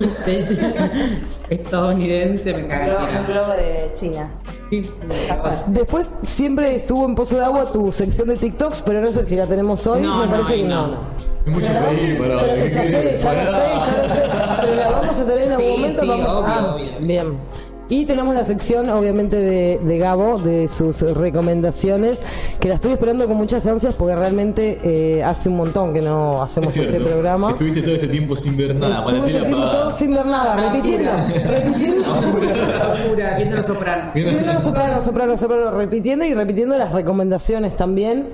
[1.50, 2.86] Estadounidense me Un caga.
[2.86, 4.30] globo, un globo de China.
[5.66, 9.34] Después siempre estuvo en Pozo de Agua tu sección de TikToks, pero no sé si
[9.36, 10.00] la tenemos hoy.
[10.02, 10.86] No, me no, parece que no.
[10.86, 10.98] no.
[11.46, 11.88] mucho para.
[11.88, 14.20] Pero ya sé, ya lo sé, ya lo sé,
[14.60, 16.00] pero la vamos a tener en algún Sí, momento.
[16.00, 16.86] sí, vamos obvio, ah, obvio.
[17.00, 17.34] Bien.
[17.90, 22.20] Y tenemos la sección, obviamente, de, de Gabo, de sus recomendaciones,
[22.60, 26.40] que la estoy esperando con muchas ansias porque realmente eh, hace un montón que no
[26.40, 27.50] hacemos este programa.
[27.50, 29.92] Estuviste todo este tiempo sin ver nada, para la tiempo todo apagada.
[29.92, 31.10] sin ver nada, repitiendo,
[31.44, 32.00] repitiendo.
[33.04, 34.14] Locura, viendo los sopranos.
[34.14, 38.28] Viendo soprano, soprano, soprano, repitiendo y repitiendo las recomendaciones también.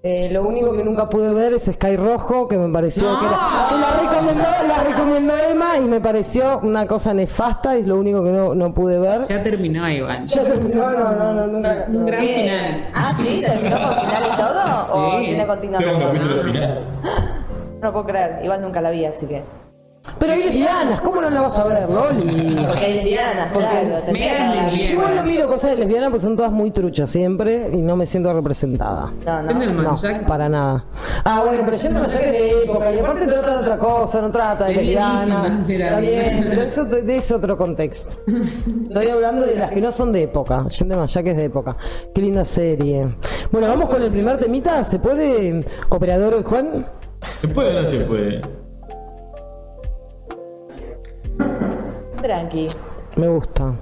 [0.00, 3.38] Eh, lo único que nunca pude ver es Sky Rojo, que me pareció que, era,
[3.68, 8.22] que la recomendó, la recomendó Emma y me pareció una cosa nefasta, es lo único
[8.22, 9.24] que no, no pude ver.
[9.26, 10.22] Ya terminó igual.
[10.22, 12.40] Ya terminó, no, no, no, nunca- Un gran Bien.
[12.42, 12.90] final.
[12.94, 14.94] Ah, sí, terminó con final y todo.
[14.94, 15.24] ¿O Sí.
[15.24, 16.00] tiene Tengo un continuación?
[16.00, 16.86] capítulo final.
[17.82, 19.42] No puedo creer, igual nunca la vi, así que.
[20.18, 22.56] Pero hay lesbianas, ¿cómo no la vas a ver, Loli?
[22.66, 24.02] Porque hay lesbianas, Porque claro.
[24.04, 24.70] tendría Megan que haberla lesbiana.
[24.70, 24.86] visto.
[24.88, 27.96] Yo igual no miro cosas de lesbianas porque son todas muy truchas siempre y no
[27.96, 29.12] me siento representada.
[29.26, 29.82] No, ¿Vende el no.
[29.82, 30.84] No, para nada.
[31.24, 34.64] Ah, bueno, pero yendo a de época, y aparte trata de otra cosa, no trata
[34.64, 35.40] de Es lesbiana.
[35.40, 38.16] bienísima, será Está bien, pero eso de- es otro contexto.
[38.88, 40.66] Estoy hablando de las que no son de época.
[40.68, 41.76] Yendo más ya que es de época.
[42.14, 43.14] Qué linda serie.
[43.52, 44.82] Bueno, vamos con el primer temita.
[44.84, 46.86] ¿Se puede, operador Juan?
[47.42, 48.42] Después no se puede.
[52.27, 52.69] Tranqui.
[53.17, 53.77] Me gusta.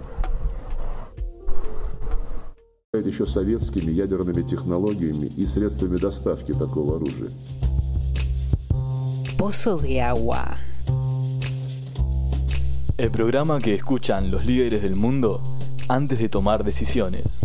[3.06, 7.32] еще советскими ядерными технологиями и средствами доставки такого оружия.
[9.38, 10.58] Pozo de agua.
[12.97, 15.41] El programa que escuchan los líderes del mundo
[15.88, 17.39] antes de tomar decisiones.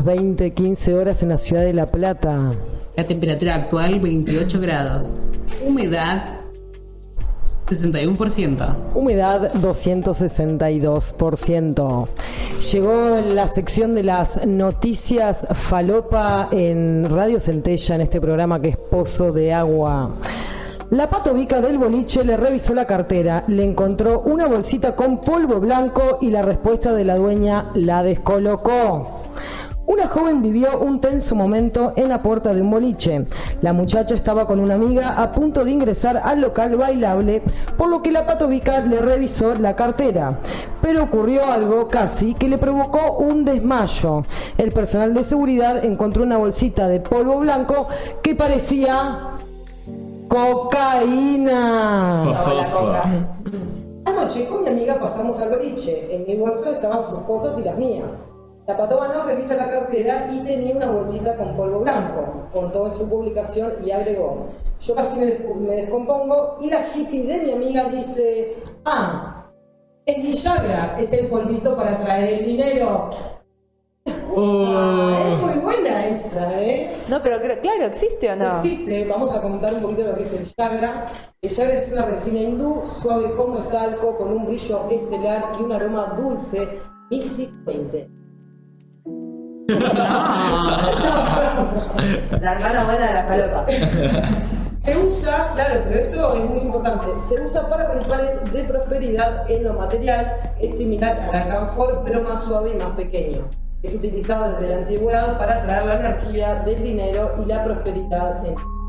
[0.00, 2.52] Las 20, 15 horas en la ciudad de La Plata.
[2.96, 5.18] La temperatura actual 28 grados.
[5.66, 6.38] Humedad
[7.66, 8.94] 61%.
[8.94, 12.08] Humedad 262%.
[12.72, 18.78] Llegó la sección de las noticias falopa en Radio Centella, en este programa que es
[18.78, 20.14] Pozo de Agua.
[20.90, 26.18] La patovica del boliche le revisó la cartera, le encontró una bolsita con polvo blanco
[26.20, 29.29] y la respuesta de la dueña la descolocó.
[29.90, 33.26] Una joven vivió un tenso momento en la puerta de un boliche.
[33.60, 37.42] La muchacha estaba con una amiga a punto de ingresar al local bailable,
[37.76, 40.38] por lo que la patovica le revisó la cartera.
[40.80, 44.22] Pero ocurrió algo casi que le provocó un desmayo.
[44.58, 47.88] El personal de seguridad encontró una bolsita de polvo blanco
[48.22, 49.38] que parecía
[50.28, 52.22] cocaína.
[54.04, 56.14] Anoche con mi amiga pasamos al boliche.
[56.14, 58.20] En mi bolso estaban sus cosas y las mías.
[58.66, 62.46] La patobana revisa la cartera y tenía una bolsita con polvo blanco.
[62.52, 64.46] Contó en su publicación y agregó.
[64.80, 69.46] Yo casi me, des- me descompongo y la hippie de mi amiga dice, ah,
[70.06, 73.10] el Villagra es el polvito para traer el dinero.
[74.32, 76.96] Es muy buena esa, ¿eh?
[77.08, 78.58] No, pero creo- claro, ¿existe o no?
[78.60, 81.06] Existe, vamos a comentar un poquito lo que es el Yagra.
[81.42, 85.62] El Yagra es una resina hindú, suave como el talco, con un brillo estelar y
[85.64, 88.19] un aroma dulce, místico e intenso.
[92.40, 93.66] La hermana buena de la falopa.
[94.72, 99.64] Se usa, claro, pero esto es muy importante, se usa para rituales de prosperidad en
[99.64, 103.46] lo material, es similar al alcanfor, pero más suave y más pequeño.
[103.82, 108.44] Es utilizado desde la antigüedad para atraer la energía del dinero y la prosperidad.
[108.46, 108.79] en-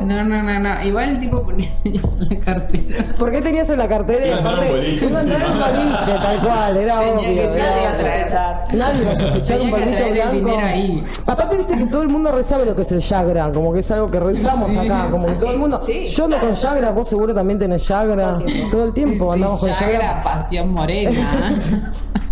[0.00, 0.82] No, no, no, no.
[0.84, 3.04] Igual el tipo ponía en la cartera.
[3.18, 4.26] ¿Por qué tenías en la cartera?
[4.26, 7.20] Iba un Aparte, boliche, iba un boliche, tal cual, era Tenía obvio.
[7.22, 8.30] que Nadie iba a traer.
[8.78, 10.32] Nadie va a sospechar un el blanco.
[10.32, 11.04] dinero ahí.
[11.26, 13.80] Aparte viste que todo el mundo re sabe lo que es el Yagra, como que
[13.80, 15.80] es algo que rezamos Sí, acá, como que todo el mundo.
[15.84, 18.38] sí, Yo ando con Yagra, vos seguro también tenés Yagra.
[18.38, 18.70] Todo el tiempo.
[18.70, 20.22] Todo el tiempo andamos Sí, con Yagra, Yagra.
[20.22, 21.28] pasión morena.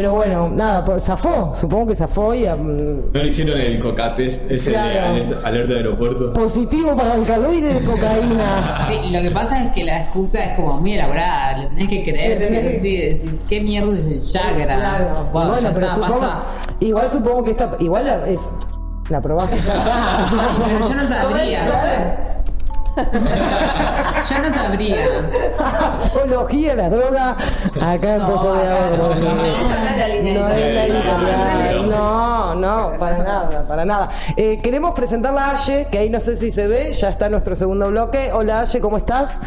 [0.00, 4.50] Pero bueno, nada, por, zafó, supongo que zafó y mm, ¿No le hicieron el cocatest
[4.50, 6.32] ese de alerta, alerta de aeropuerto?
[6.32, 8.86] positivo para alcaloide de cocaína.
[8.88, 12.02] Sí, lo que pasa es que la excusa es como muy elaborada, le tenés que
[12.02, 14.22] creer, sí tenés que- decís, ¿qué mierda es el?
[14.66, 16.42] Claro, Wow, bueno, ya pero está, supongo, pasa.
[16.80, 18.40] igual supongo que esta, igual la- es,
[19.10, 19.56] la probaste.
[19.66, 21.08] Pero yo no ¿Cómo es?
[21.10, 22.29] sabría.
[24.28, 24.96] Yo no sabría.
[25.58, 27.36] Apología a la droga,
[27.80, 28.90] acá en Pozo de Agua.
[28.98, 31.90] no, no es la No editorial.
[31.90, 34.08] No, no, para nada, para nada.
[34.36, 37.56] Eh, queremos presentar a Aye, que ahí no sé si se ve, ya está nuestro
[37.56, 38.30] segundo bloque.
[38.32, 39.40] Hola Aye, ¿cómo estás?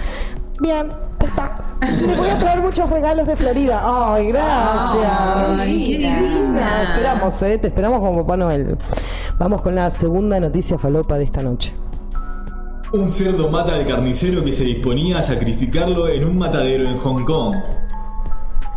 [0.59, 1.57] Bien, está.
[2.01, 3.81] Le voy a traer muchos regalos de Florida.
[3.83, 5.11] Ay, gracias.
[5.59, 6.21] Ay, qué Linda.
[6.21, 6.61] linda.
[6.79, 8.77] Te esperamos, eh, te esperamos como Papá Noel.
[9.37, 11.73] Vamos con la segunda noticia falopa de esta noche.
[12.93, 17.23] Un cerdo mata al carnicero que se disponía a sacrificarlo en un matadero en Hong
[17.23, 17.55] Kong.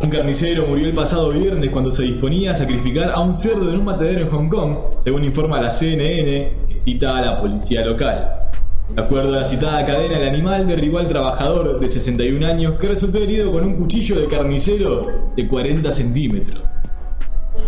[0.01, 3.77] Un carnicero murió el pasado viernes cuando se disponía a sacrificar a un cerdo en
[3.77, 8.49] un matadero en Hong Kong, según informa la CNN, que cita a la policía local.
[8.89, 12.87] De acuerdo a la citada cadena, el animal derribó al trabajador de 61 años que
[12.87, 16.71] resultó herido con un cuchillo de carnicero de 40 centímetros.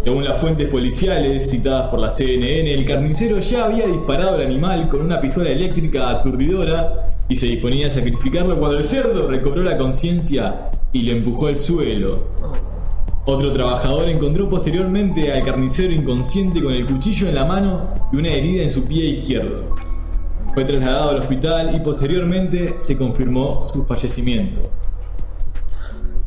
[0.04, 4.88] Según las fuentes policiales citadas por la CNN, el carnicero ya había disparado al animal
[4.90, 9.78] con una pistola eléctrica aturdidora y se disponía a sacrificarlo cuando el cerdo recobró la
[9.78, 12.24] conciencia y le empujó al suelo.
[13.26, 18.30] Otro trabajador encontró posteriormente al carnicero inconsciente con el cuchillo en la mano y una
[18.30, 19.76] herida en su pie izquierdo.
[20.56, 24.72] Fue trasladado al hospital y posteriormente se confirmó su fallecimiento.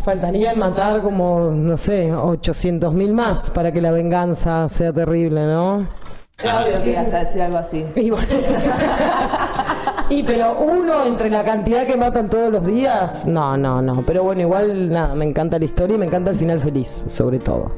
[0.04, 5.86] Faltaría matar como, no sé, 800 mil más para que la venganza sea terrible, ¿no?
[6.42, 7.86] Obvio que ibas a decir algo así.
[7.94, 8.26] Y, bueno.
[10.10, 14.02] Y, pero uno entre la cantidad que matan todos los días, no, no, no.
[14.02, 17.38] Pero bueno, igual nada, me encanta la historia y me encanta el final feliz, sobre
[17.38, 17.72] todo.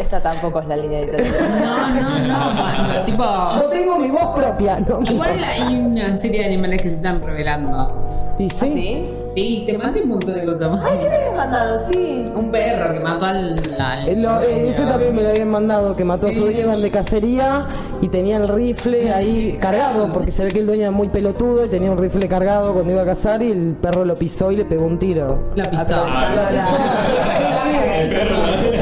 [0.00, 1.32] Esta tampoco es la línea editorial.
[1.62, 3.24] No, no, no, cuando, tipo.
[3.56, 5.00] Yo tengo mi voz propia, ¿no?
[5.08, 8.34] Igual hay una serie de animales que se están revelando.
[8.38, 8.72] Y sí.
[8.72, 9.10] ¿Sí?
[9.36, 10.84] Sí, te mandé un montón de cosas más.
[10.84, 11.88] Ay, ¿qué me habías mandado?
[11.88, 12.32] Sí.
[12.34, 13.76] Un perro que mató al.
[13.78, 16.60] al- Eh, lo- eh, ese también me lo habían mandado, que mató a su dueño
[16.60, 17.66] iban de cacería
[18.00, 21.64] y tenía el rifle ahí cargado, porque se ve que el dueño era muy pelotudo
[21.64, 24.56] y tenía un rifle cargado cuando iba a cazar y el perro lo pisó y
[24.56, 25.52] le pegó un tiro.
[25.54, 25.94] La pisó.
[25.96, 28.70] Aprovechando la- la confusión.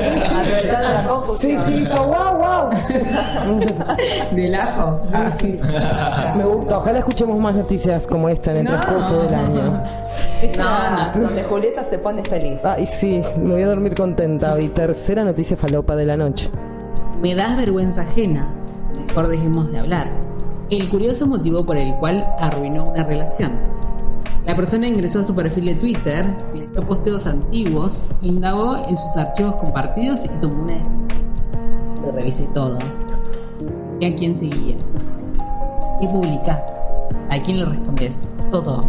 [1.39, 2.71] Sí, sí, hizo guau, guau.
[4.35, 5.09] De lajos.
[5.39, 5.61] Sí.
[6.37, 9.83] Me gusta, ojalá escuchemos más noticias como esta en el transcurso del año.
[10.57, 11.23] No, no.
[11.23, 12.65] donde Julieta se pone feliz.
[12.65, 14.61] Ay, sí, me voy a dormir contenta.
[14.61, 16.51] Y tercera noticia falopa de la noche.
[17.23, 18.49] Me das vergüenza ajena.
[19.07, 20.11] Mejor dejemos de hablar.
[20.71, 23.53] El curioso motivo por el cual arruinó una relación.
[24.47, 29.57] La persona ingresó a su perfil de Twitter, leyó posteos antiguos, indagó en sus archivos
[29.57, 31.08] compartidos y tomó una decisión.
[32.03, 32.79] Lo revisé todo.
[34.01, 34.85] ¿Y a quién seguías?
[36.01, 36.85] ¿Qué publicás?
[37.31, 38.29] ¿A quién le respondes?
[38.51, 38.85] Todo.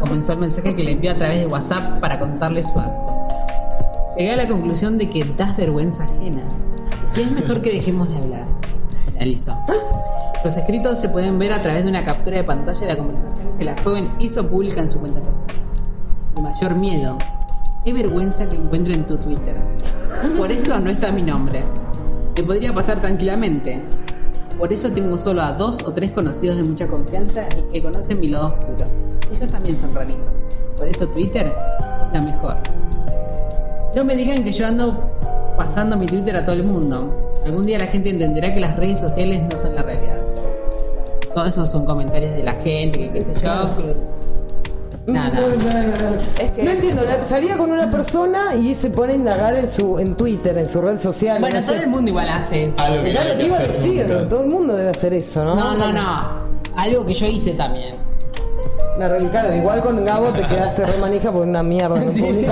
[0.00, 3.14] Comenzó el mensaje que le envió a través de WhatsApp para contarle su acto.
[4.16, 6.42] Llegué a la conclusión de que das vergüenza ajena.
[7.16, 8.46] Y es mejor que dejemos de hablar.
[9.04, 9.56] Finalizó.
[10.44, 13.48] Los escritos se pueden ver a través de una captura de pantalla de la conversación
[13.58, 15.44] que la joven hizo pública en su cuenta personal.
[16.36, 17.18] Mi mayor miedo.
[17.84, 19.56] Qué vergüenza que encuentre en tu Twitter.
[20.36, 21.64] Por eso no está mi nombre.
[22.38, 23.80] Me podría pasar tranquilamente.
[24.56, 28.20] Por eso tengo solo a dos o tres conocidos de mucha confianza y que conocen
[28.20, 28.86] mi lado oscuro.
[29.34, 30.22] Ellos también son raritos.
[30.76, 32.54] Por eso Twitter es la mejor.
[33.96, 35.10] No me digan que yo ando
[35.56, 37.32] pasando mi Twitter a todo el mundo.
[37.44, 40.20] Algún día la gente entenderá que las redes sociales no son la realidad.
[41.34, 43.50] Todos esos son comentarios de la gente, que qué sé yo.
[45.08, 45.40] Nada.
[46.38, 49.98] Es que No entiendo, salía con una persona y se pone a indagar en su
[49.98, 51.40] en Twitter, en su red social.
[51.40, 51.84] Bueno, no todo sé.
[51.84, 52.80] el mundo igual hace eso.
[52.80, 54.28] Algo que no Claro, iba a decir, nunca.
[54.28, 55.54] todo el mundo debe hacer eso, ¿no?
[55.54, 56.48] No, no, no.
[56.76, 57.96] Algo que yo hice también.
[58.98, 62.00] La re- claro, igual con Gabo te quedaste re manija por una mierda.
[62.00, 62.22] No Sí.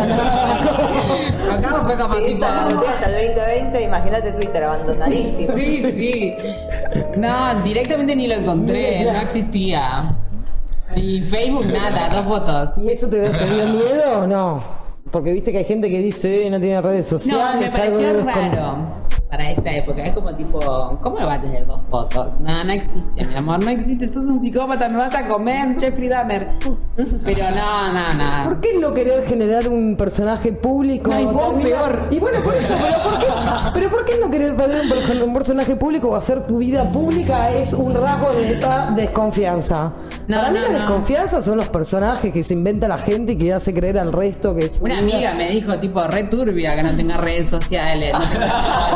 [1.50, 2.44] Acá fue como tipo.
[2.44, 5.52] hasta el 2020, imagínate Twitter abandonadísimo.
[5.54, 6.34] Sí, sí.
[7.16, 10.16] No, directamente ni lo encontré, no existía.
[10.96, 12.70] Y Facebook nada, dos fotos.
[12.78, 14.62] ¿Y eso te, te dio miedo o no?
[15.10, 17.60] Porque viste que hay gente que dice, "Eh, no tiene redes No, sociales.
[17.60, 18.34] me algo pareció debes con-".
[18.52, 18.76] raro
[19.30, 20.04] para esta época.
[20.04, 20.58] Es como tipo,
[21.02, 22.38] ¿cómo lo va a tener dos fotos?
[22.40, 24.12] No, no existe, mi amor, no existe.
[24.12, 26.48] Sos un psicópata, me vas a comer, Jeffrey Dahmer.
[27.24, 28.44] Pero no, no, no.
[28.50, 31.10] ¿Por qué no querer generar un personaje público?
[31.12, 32.08] Ay, vos Termina- peor.
[32.10, 33.26] Y bueno, por eso, pero ¿por qué,
[33.74, 37.72] pero ¿por qué no querer tener un personaje público o hacer tu vida pública es
[37.74, 39.92] un rasgo de esta desconfianza?
[40.28, 40.78] No, Para mí no, la no.
[40.78, 44.54] desconfianza son los personajes que se inventa la gente y que hace creer al resto
[44.56, 48.18] que es Una amiga me dijo, tipo, re turbia que no tenga redes sociales, no
[48.24, 48.46] tenga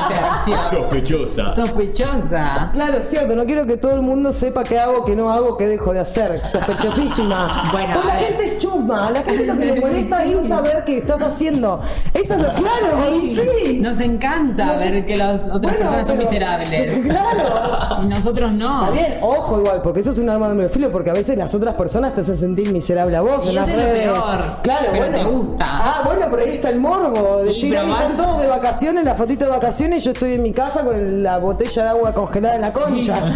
[0.03, 0.59] interacción.
[0.71, 1.55] Sospechosa.
[1.55, 2.71] Sospechosa.
[2.73, 5.57] Claro, es cierto, no quiero que todo el mundo sepa qué hago, qué no hago,
[5.57, 6.43] qué dejo de hacer.
[6.45, 7.69] Sospechosísima.
[7.73, 10.43] Bueno, Pues la gente es chusma, a la gente lo que le molesta es no
[10.43, 11.81] saber qué estás haciendo.
[12.15, 13.79] Eso es lo claro, y sí.
[13.81, 16.99] Nos encanta ver que las otras Bueno, personas son pero- miserables.
[17.11, 18.03] Claro.
[18.03, 18.81] Y nosotros no.
[18.85, 21.20] Está bien, ojo igual, porque eso es un arma de doble filo, porque a veces
[21.29, 24.03] las otras personas te hacen sentir miserable a vos Y en las es redes.
[24.05, 25.19] peor, claro, pero bueno.
[25.19, 25.65] te gusta.
[25.69, 27.43] Ah, bueno, pero ahí está el morbo.
[27.45, 30.43] Decir, pero "Ay, vas- están todos de vacaciones, la fotito de vacaciones, yo estoy en
[30.43, 33.17] mi casa con la botella de agua congelada en la concha.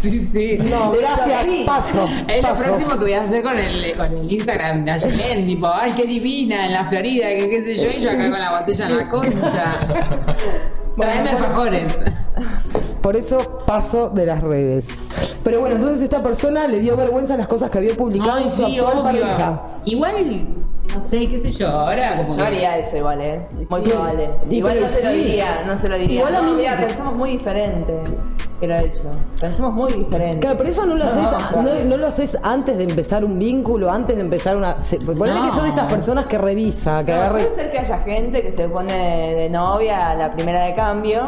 [0.00, 0.58] Sí, sí.
[0.70, 2.06] No, gracias, paso.
[2.28, 5.66] Es lo próximo que voy a hacer con el, con el Instagram de Ayelen, tipo,
[5.72, 8.58] ay, qué divina en la Florida, que qué sé yo, y yo acá con la
[8.60, 9.78] botella en la concha.
[11.00, 11.82] Traeme alfajores.
[13.04, 14.88] Por eso paso de las redes.
[15.44, 18.48] Pero bueno, entonces esta persona le dio vergüenza las cosas que había publicado Ay, en
[18.50, 19.02] su sí, actual obvio.
[19.04, 19.62] pareja.
[19.84, 20.48] Igual,
[20.88, 23.46] no sé, qué sé yo, ahora como Yo que- haría eso igual, ¿eh?
[23.68, 23.90] Muy Sí.
[23.90, 24.30] probable.
[24.48, 26.16] Igual no se lo diría, no se lo diría.
[26.20, 27.94] Igual a no, mí- mira, pensamos muy diferente
[28.58, 29.10] que lo he hecho.
[29.38, 30.40] Pensamos muy diferente.
[30.40, 33.90] Claro, pero eso no lo, haces, no, no lo haces antes de empezar un vínculo,
[33.92, 34.82] antes de empezar una.
[34.82, 35.42] Se, ponele No.
[35.44, 37.42] que son de estas personas que revisa, que No, agarre.
[37.44, 41.20] puede ser que haya gente que se pone de novia a la primera de cambio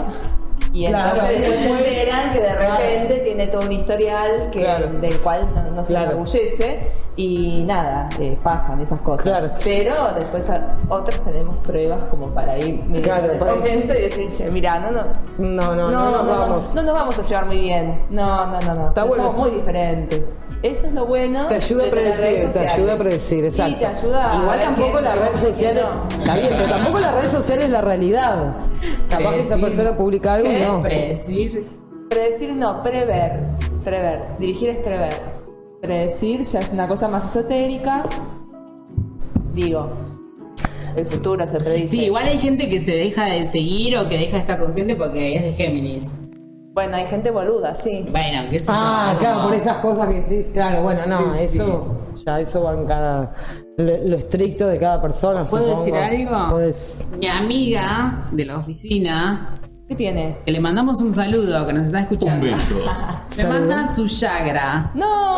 [0.85, 4.89] y Claro, entonces después se enteran que de repente tiene todo un historial que, Claro.
[5.01, 6.07] del cual no, no se Claro.
[6.07, 9.23] enorgullece y nada, eh, pasan esas cosas.
[9.25, 9.51] Claro.
[9.65, 14.51] Pero después a- otros tenemos pruebas como para ir Claro, el para y decir, che,
[14.51, 15.05] mira, no, no,
[15.39, 16.75] No, no, no, no, no, vamos.
[16.75, 18.05] no nos vamos a llevar muy bien.
[18.11, 18.89] No, no, no, no.
[18.89, 19.33] Está Somos bueno.
[19.33, 20.23] muy diferentes.
[20.63, 21.49] Eso es lo bueno.
[21.49, 23.73] Te ayuda a predecir, te ayuda a predecir, exacto.
[23.73, 25.85] Sí, te ayuda a Igual tampoco y quién sociales.
[25.85, 26.19] no.
[26.19, 28.57] Está bien, pero tampoco las redes sociales es la realidad.
[29.09, 30.65] Capaz que esa persona publica algo y ¿Qué?
[30.65, 30.83] no.
[30.83, 31.69] Predecir.
[32.09, 33.41] Predecir no, prever.
[33.85, 34.23] Prever.
[34.39, 35.21] Dirigir es prever.
[35.83, 38.05] Predecir ya es una cosa más esotérica.
[39.55, 39.91] Digo,
[40.97, 41.89] el futuro se predice.
[41.89, 44.75] Sí, igual hay gente que se deja de seguir o que deja de estar con
[44.75, 46.21] gente porque es de Géminis.
[46.77, 48.05] Bueno, hay gente boluda, sí.
[48.11, 50.51] Bueno, qué sé Ah, claro, por esas cosas que decís.
[50.53, 51.97] Claro, bueno, no, Sí, eso.
[52.27, 53.35] Ya, eso va en cada.
[53.79, 55.47] Lo, lo estricto de cada persona.
[55.47, 55.85] ¿Puedo supongo.
[55.87, 55.97] decir
[56.29, 56.51] algo?
[56.51, 57.03] Podés.
[57.19, 59.59] Mi amiga de la oficina,
[59.89, 60.39] ¿Qué tiene?
[60.45, 62.45] que le mandamos un saludo, que nos está Un escuchando.
[62.47, 62.75] beso.
[63.31, 63.53] Me Saludo.
[63.59, 64.91] manda su Yagra.
[64.93, 65.37] No,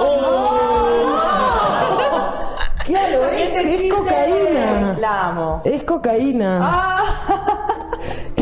[2.84, 4.96] Claro, es, es cocaína.
[5.00, 5.62] La amo.
[5.64, 6.58] Es cocaína.
[6.62, 7.74] Ah.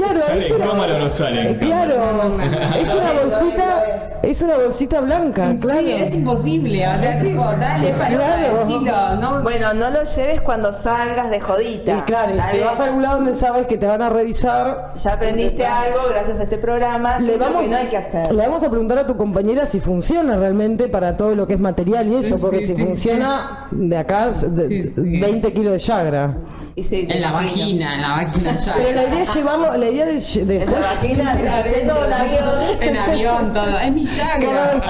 [0.06, 2.78] Claro, ¿Sale en cámara o no sale en Claro, cámara?
[2.78, 5.80] es una bolsita, es una bolsita blanca, claro.
[5.80, 6.86] Sí, es imposible.
[6.86, 8.58] O sea, tipo, dale, para Claro.
[8.58, 9.16] decirlo.
[9.20, 12.04] No, Bueno, no lo lleves cuando salgas de Y jodita.
[12.04, 15.12] claro, y si vas a algún lado donde sabes que te van a revisar, Ya
[15.14, 17.18] aprendiste algo gracias a este programa.
[17.18, 18.32] le vamos, que no hay que hacer.
[18.34, 21.60] le vamos a preguntar a tu compañera si funciona realmente para todo lo que es
[21.60, 25.20] material y eso, Sí, porque si sí, funciona de acá, de- Sí, sí.
[25.20, 26.36] 20 kilos de Yagra.
[26.78, 30.70] En la vagina, en la vagina Pero la idea es llevarlo, la idea del En
[30.70, 32.82] la vagina, en avión.
[32.82, 33.78] En avión, todo.
[33.78, 34.18] Es mi vez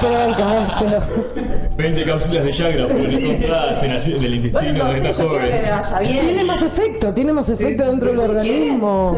[0.01, 1.03] peor.
[1.77, 5.49] 20 cápsulas de Yagra fueron encontradas en, en el Bueno, intestino no de esta joven.
[6.09, 9.17] Tiene más efecto, tiene más efecto Sí, dentro sí, del organismo.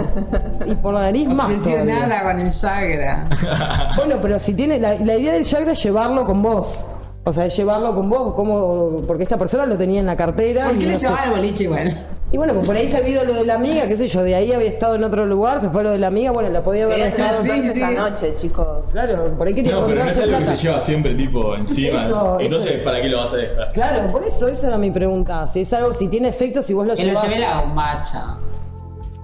[0.67, 1.49] Y por la nariz más.
[1.49, 3.29] Obsesionada con el Yagra.
[3.95, 4.77] Bueno, pero si tiene.
[4.79, 6.85] La, la idea del Yagra es llevarlo con vos.
[7.23, 10.65] O sea, es llevarlo con vos, como, porque esta persona lo tenía en la cartera.
[10.65, 11.97] ¿Por qué no le sé- llevaba el boliche igual?
[12.31, 14.21] Y bueno, pues por ahí se ha habido lo de la amiga, qué sé yo,
[14.21, 16.61] de ahí había estado en otro lugar, se fue lo de la amiga, bueno, la
[16.63, 17.81] podía haber tener Sí, sí.
[17.81, 18.91] esta noche, chicos.
[18.91, 20.55] Claro, por ahí quería No, pero no es encontrarse algo que plata.
[20.55, 22.05] se lleva siempre tipo encima.
[22.05, 22.65] Eso, y no eso.
[22.67, 23.71] sé para qué lo vas a dejar.
[23.71, 25.47] Claro, por eso esa era mi pregunta.
[25.47, 27.23] Si es algo, si tiene efecto, si vos lo Que lo llevas.
[27.23, 28.37] llevé la bombacha.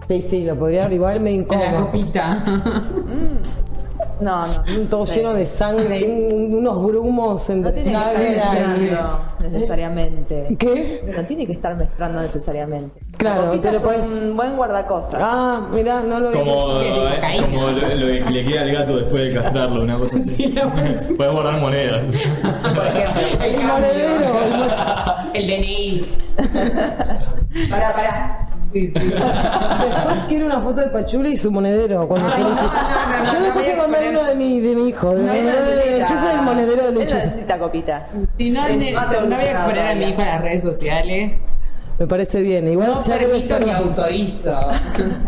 [0.08, 1.86] Sí, sí, lo podría igual me En la incómodo.
[1.86, 2.44] copita.
[4.20, 4.64] No, no.
[4.90, 10.56] Todo lleno de sangre, un- unos grumos No entre tiene que estar y- mezclando necesariamente.
[10.58, 11.14] ¿Qué?
[11.16, 13.02] No tiene que estar mezclando necesariamente.
[13.18, 15.20] Claro, te lo es puedes- un buen guardacosas.
[15.22, 16.38] Ah, mirá, no lo vi.
[16.38, 19.84] Como, ¿Qué, tipo eh, como lo, lo que le queda al gato después de castrarlo,
[19.84, 20.54] una cosa así.
[21.18, 22.04] Puedes guardar monedas.
[22.76, 23.44] Por ejemplo.
[23.44, 24.36] El monedero.
[25.34, 26.06] El DNI.
[27.70, 28.45] Pará, pará.
[28.76, 29.10] Sí, sí.
[29.10, 32.06] Después quiero una foto de Pachuli y su monedero.
[32.10, 32.64] Cuando se no, lo hice.
[32.66, 34.90] no, no, no, Yo no después voy a te mandé uno de mi, de mi
[34.90, 35.16] hijo.
[35.16, 37.26] De mi Él monedero de necesita- lechuza y el monedero de Él lechuza.
[37.26, 38.08] necesita copita.
[38.38, 41.46] Si no, Es no voy a exponer a mi hijo en las redes sociales.
[42.00, 42.68] Me parece bien.
[42.68, 44.60] Igual No permito ni autorizo.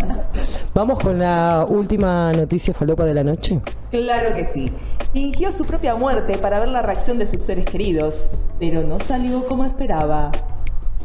[0.73, 3.61] Vamos con la última noticia falopa de la noche.
[3.91, 4.73] Claro que sí.
[5.13, 8.29] Fingió su propia muerte para ver la reacción de sus seres queridos,
[8.59, 10.33] pero no salió como esperaba.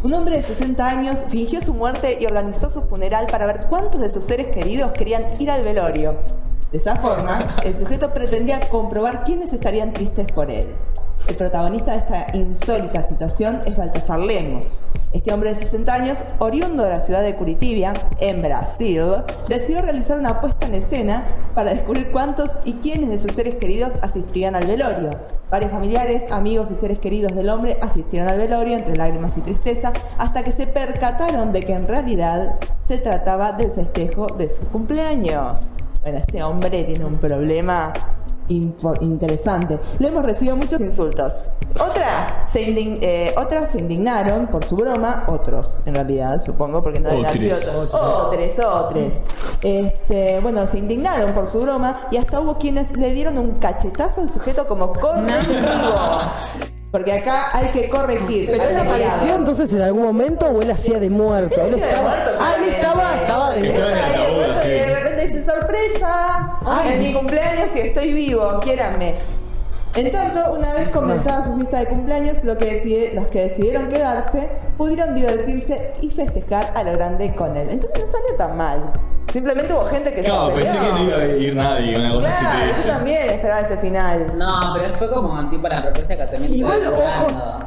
[0.04, 4.00] Un hombre de 60 años fingió su muerte y organizó su funeral para ver cuántos
[4.00, 6.16] de sus seres queridos querían ir al velorio.
[6.72, 10.74] De esa forma, el sujeto pretendía comprobar quiénes estarían tristes por él.
[11.28, 14.82] El protagonista de esta insólita situación es Baltasar Lemos.
[15.12, 19.02] Este hombre de 60 años, oriundo de la ciudad de Curitiba, en Brasil,
[19.48, 23.98] decidió realizar una puesta en escena para descubrir cuántos y quiénes de sus seres queridos
[24.02, 25.10] asistirían al velorio.
[25.50, 29.92] Varios familiares, amigos y seres queridos del hombre asistieron al velorio entre lágrimas y tristeza
[30.18, 35.72] hasta que se percataron de que en realidad se trataba del festejo de su cumpleaños.
[36.02, 37.92] Bueno, este hombre tiene un problema
[38.48, 39.78] interesante.
[39.98, 41.50] Le hemos recibido muchos insultos.
[41.74, 47.00] Otras se, indign- eh, otras se indignaron por su broma, otros en realidad, supongo, porque
[47.00, 47.60] no sido Otres.
[47.90, 47.94] todos.
[47.94, 49.12] Otros, otros.
[49.62, 54.20] Este, bueno, se indignaron por su broma y hasta hubo quienes le dieron un cachetazo
[54.22, 55.94] al sujeto como correctivo.
[56.90, 58.50] Porque acá hay que corregir.
[58.52, 61.58] Pero él apareció entonces en algún momento o él hacía de muerto.
[61.58, 62.08] Él Él hacía de estaba.
[62.10, 64.91] muerto, Ah, él estaba, estaba de Estaba
[65.44, 66.58] sorpresa.
[66.64, 66.94] Ay.
[66.94, 69.14] En mi cumpleaños y estoy vivo, quiéranme.
[69.94, 73.88] En tanto, una vez comenzada su fiesta de cumpleaños, lo que decide- los que decidieron
[73.88, 77.68] quedarse pudieron divertirse y festejar a lo grande con él.
[77.70, 78.92] Entonces no salió tan mal.
[79.30, 82.44] Simplemente hubo gente que se pensé que no iba a ir nadie, una cosa así
[82.44, 84.38] Claro, que yo también esperaba ese final.
[84.38, 86.98] No, pero fue como tipo la propuesta de casamiento Igual, de ojo.
[87.24, 87.66] Burlando.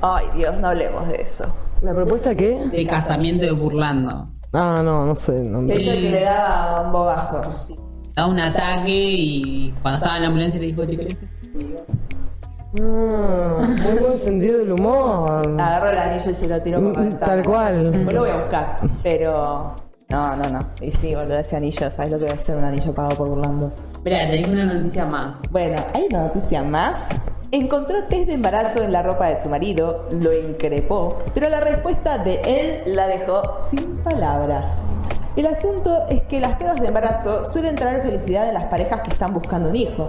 [0.00, 1.56] Ay, Dios, no hablemos de eso.
[1.82, 2.66] ¿La propuesta qué?
[2.70, 4.28] De casamiento de Burlando.
[4.54, 5.32] Ah, no, no sé.
[5.32, 7.42] no- De hecho, que le daba un bobazo.
[8.14, 11.16] Da un ataque y cuando estaba en la ambulancia le dijo, ¿te que
[12.80, 15.56] Ah, muy buen sentido del humor.
[15.60, 17.26] Agarró el anillo y se lo tiró por la Mm, ventana.
[17.26, 17.92] Tal cual.
[17.92, 19.74] Después lo voy a buscar, pero.
[20.10, 20.66] No, no, no.
[20.80, 23.72] Y sí, boludo, ese anillo, ¿sabes lo que debe ser un anillo pagado por Burlando?
[24.04, 25.38] Mira, te digo una noticia más.
[25.50, 27.08] Bueno, hay una noticia más.
[27.54, 32.18] Encontró test de embarazo en la ropa de su marido, lo increpó, pero la respuesta
[32.18, 34.88] de él la dejó sin palabras.
[35.36, 39.10] El asunto es que las pruebas de embarazo suelen traer felicidad a las parejas que
[39.10, 40.08] están buscando un hijo,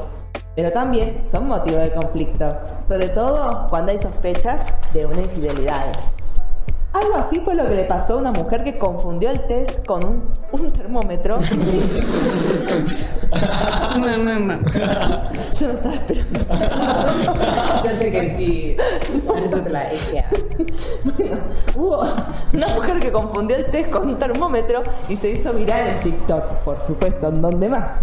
[0.56, 5.86] pero también son motivo de conflicto, sobre todo cuando hay sospechas de una infidelidad.
[6.94, 10.04] Algo así fue lo que le pasó a una mujer que confundió el test con
[10.04, 11.38] un, un termómetro.
[14.00, 14.60] No, no, no.
[15.60, 16.40] Yo no estaba esperando.
[17.84, 18.78] Yo sé que sí.
[19.26, 20.26] Por eso te la dije.
[21.76, 22.04] Hubo
[22.54, 26.44] una mujer que confundió el test con un termómetro y se hizo viral en TikTok,
[26.64, 28.00] por supuesto, en donde más.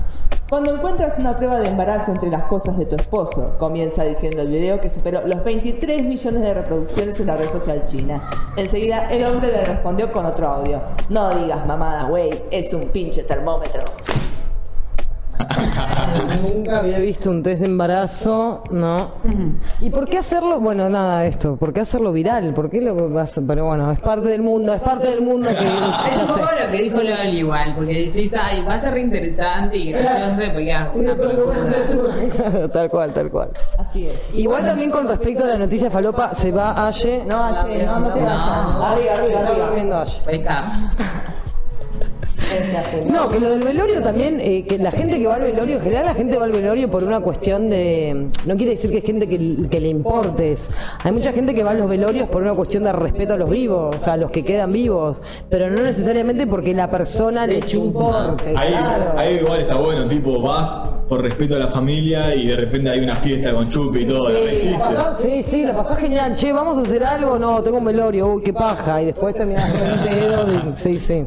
[0.52, 4.48] Cuando encuentras una prueba de embarazo entre las cosas de tu esposo, comienza diciendo el
[4.48, 8.20] video que superó los 23 millones de reproducciones en la red social china.
[8.58, 10.82] Enseguida el hombre le respondió con otro audio.
[11.08, 13.82] No digas mamada, güey, es un pinche termómetro.
[16.36, 19.10] Nunca había visto un test de embarazo, no.
[19.80, 20.60] ¿Y por qué hacerlo?
[20.60, 21.56] Bueno, nada, esto.
[21.56, 22.54] ¿Por qué hacerlo viral?
[22.54, 25.48] ¿Por qué lo vas a- Pero bueno, es parte del mundo, es parte del mundo
[25.48, 25.54] que.
[26.12, 29.00] Es un poco lo que dijo Loli igual, porque decís, ay, va a ser re
[29.00, 32.68] interesante y gracioso porque hago una pelotuda.
[32.72, 33.50] tal cual, tal cual.
[33.78, 34.34] Así es.
[34.34, 37.24] Igual también con respecto a la noticia falopa, se va Aye.
[37.26, 38.26] No, ayer, no, no te No.
[38.26, 38.38] vayas.
[38.82, 40.64] Arriba, arriba, Está
[43.08, 45.82] No, que lo del velorio también, eh, que la gente que va al velorio, en
[45.82, 48.26] general la gente va al velorio por una cuestión de...
[48.46, 50.68] No quiere decir que es gente que, que le importes.
[51.02, 53.50] Hay mucha gente que va a los velorios por una cuestión de respeto a los
[53.50, 57.72] vivos, o sea, a los que quedan vivos, pero no necesariamente porque la persona les
[57.74, 58.54] importe.
[58.56, 59.18] Ahí, claro.
[59.18, 60.78] ahí igual está bueno, tipo, vas
[61.08, 64.30] por respeto a la familia y de repente hay una fiesta con chupi y todo,
[64.54, 66.34] Sí, la pasás- sí, sí, la pasás genial.
[66.36, 67.38] Che, vamos a hacer algo.
[67.38, 68.26] No, tengo un velorio.
[68.28, 69.02] Uy, qué paja.
[69.02, 70.70] Y después terminás con un dedo.
[70.70, 71.24] y- Sí, sí.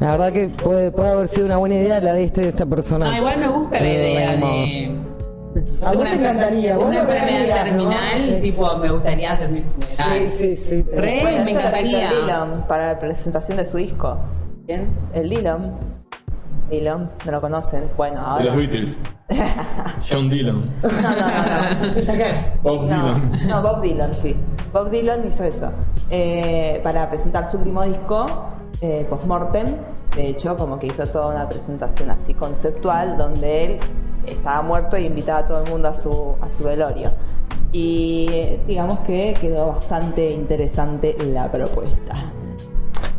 [0.00, 2.66] La verdad que puede, puede haber sido una buena idea la de, este, de esta
[2.66, 3.06] persona.
[3.10, 5.02] No, igual me gusta la idea de.
[5.82, 10.08] A vos te encantaría, vos Una enfermedad terminal, Sí, tipo, me gustaría hacer mi funeral.
[10.28, 10.82] Sí, sí, sí.
[10.94, 12.08] Re, me encantaría.
[12.08, 14.18] el Dylan para la presentación de su disco.
[14.66, 14.88] ¿Quién?
[15.12, 15.76] El Dylan.
[16.70, 17.90] Dylan, no lo conocen.
[17.98, 18.44] Bueno, De ahora.
[18.44, 18.98] los Beatles.
[20.10, 20.62] John Dylan.
[20.82, 22.62] No, no, no, no.
[22.62, 23.48] Bob No, Dylan.
[23.48, 24.36] no, Bob Dylan, sí.
[24.72, 25.70] Bob Dylan hizo eso.
[26.10, 28.46] Eh, para presentar su último disco,
[28.80, 29.66] eh, Postmortem.
[30.14, 33.78] De hecho, como que hizo toda una presentación así conceptual donde él
[34.26, 37.10] estaba muerto y invitaba a todo el mundo a su, a su velorio.
[37.72, 42.32] Y digamos que quedó bastante interesante la propuesta.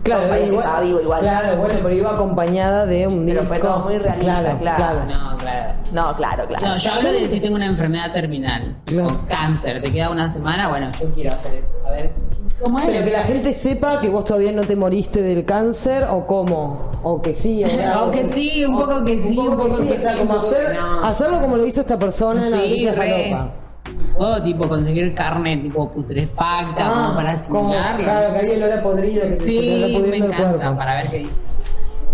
[0.03, 1.21] Claro, estaba vivo igual.
[1.21, 3.47] Claro, bueno, pero iba acompañada de un Pero disco.
[3.47, 4.99] fue todo muy realista, claro.
[5.07, 5.73] No, claro.
[5.93, 6.67] No, claro, claro.
[6.67, 9.05] No, yo hablo de si tengo una enfermedad terminal, Claro.
[9.09, 11.73] con cáncer, te queda una semana, bueno, yo quiero hacer eso.
[11.87, 12.11] A ver,
[12.61, 12.85] ¿cómo es?
[12.87, 16.91] Pero que la gente sepa que vos todavía no te moriste del cáncer o cómo.
[17.03, 17.63] O que sí.
[17.63, 20.19] O, sea, O que sí, un poco que sí, un poco que o sea, sí,
[20.19, 23.51] como hacer- hacerlo como lo hizo esta persona en la Sí, noticia.
[24.17, 28.03] Puedo tipo conseguir carne tipo putrefacta como para Ah, como, asimilarla.
[28.03, 31.07] claro, que hay olor a podrido que Sí, está me pudriendo el encanta, para ver
[31.09, 31.31] qué dice.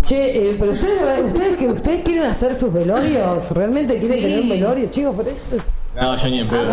[0.02, 4.22] Che, eh, pero ustedes, ustedes, que- ustedes quieren hacer sus velorios, realmente quieren Sí.
[4.22, 5.62] tener un velorio, chicos, pero eso es...
[5.94, 6.64] No, yo ni en pedo.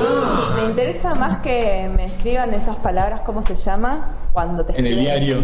[0.56, 4.16] mí me interesa más que me escriban esas palabras, ¿cómo se llama?
[4.38, 5.38] Cuando te En el diario.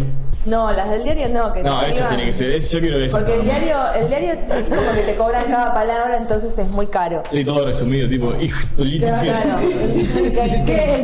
[0.45, 2.51] No, las del diario no, que te No, eso escriban- tiene que ser.
[2.51, 3.17] Eso, yo quiero eso.
[3.17, 4.37] Porque el diario, el diario es
[4.69, 7.23] como que te cobran cada palabra, entonces es muy caro.
[7.31, 8.59] Sí, todo resumido, tipo, hijo,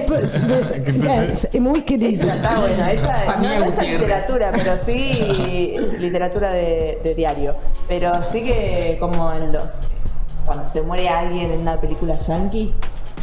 [0.05, 2.29] pro- es- muy querido.
[2.31, 7.55] Está bueno, esa, no, esa literatura, pero sí literatura de, de diario.
[7.87, 9.81] Pero sí que como en los
[10.45, 12.73] cuando se muere alguien en una película yankee,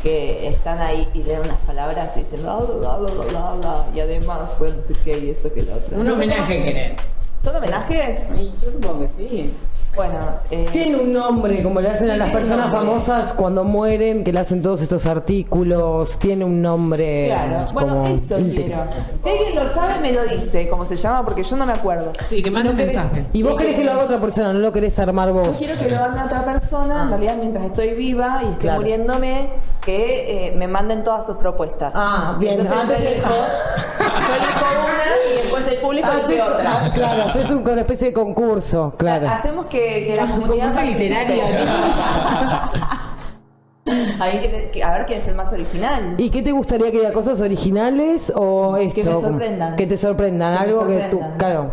[0.07, 3.99] que están ahí y leen unas palabras y dicen bla bla bla bla bla y
[3.99, 5.99] además fue no sé qué y esto que lo otro.
[5.99, 7.01] Un homenaje querés.
[7.41, 8.21] ¿Son homenajes?
[8.31, 9.53] Ay, yo supongo que sí.
[9.97, 10.19] Bueno,
[10.51, 14.41] eh, Tiene un nombre, como le hacen a las personas famosas cuando mueren, que le
[14.41, 17.27] hacen todos estos artículos, tiene un nombre.
[17.29, 17.67] claro.
[17.73, 18.65] Bueno, como eso íntegro.
[18.67, 18.85] quiero.
[19.25, 22.13] Si alguien lo sabe, me lo dice cómo se llama, porque yo no me acuerdo.
[22.29, 23.35] Sí, que manden mensajes.
[23.35, 25.57] Y vos querés que lo haga otra persona, no lo querés armar Yo vos.
[25.57, 28.79] quiero que lo arme otra persona, en realidad mientras estoy viva y estoy Claro.
[28.81, 31.93] muriéndome, que eh, me manden todas sus propuestas.
[31.97, 32.61] Ah, bien.
[32.61, 35.46] Entonces yo Antes- elijo, yo elijo una y
[35.87, 36.09] público
[36.41, 36.73] otra.
[36.73, 39.27] ah, claro, haces un- una especie de concurso, claro.
[39.29, 40.75] Hacemos que, que la comunidad
[44.73, 46.15] que- a ver quién es el más original.
[46.19, 48.95] ¿Y qué te gustaría que haya cosas originales o esto?
[48.95, 49.77] Que como- sorprendan.
[49.77, 51.71] Que te sorprendan, Que algo que tú, claro.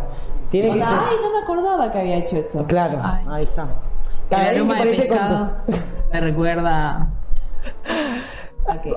[0.50, 2.64] Tiene que Ay, no me acordaba que había hecho eso.
[2.66, 3.24] Claro, Ay.
[3.28, 3.62] ahí está.
[3.62, 3.68] El
[4.30, 5.52] Cada vez aroma de con- pescado
[6.12, 7.08] me recuerda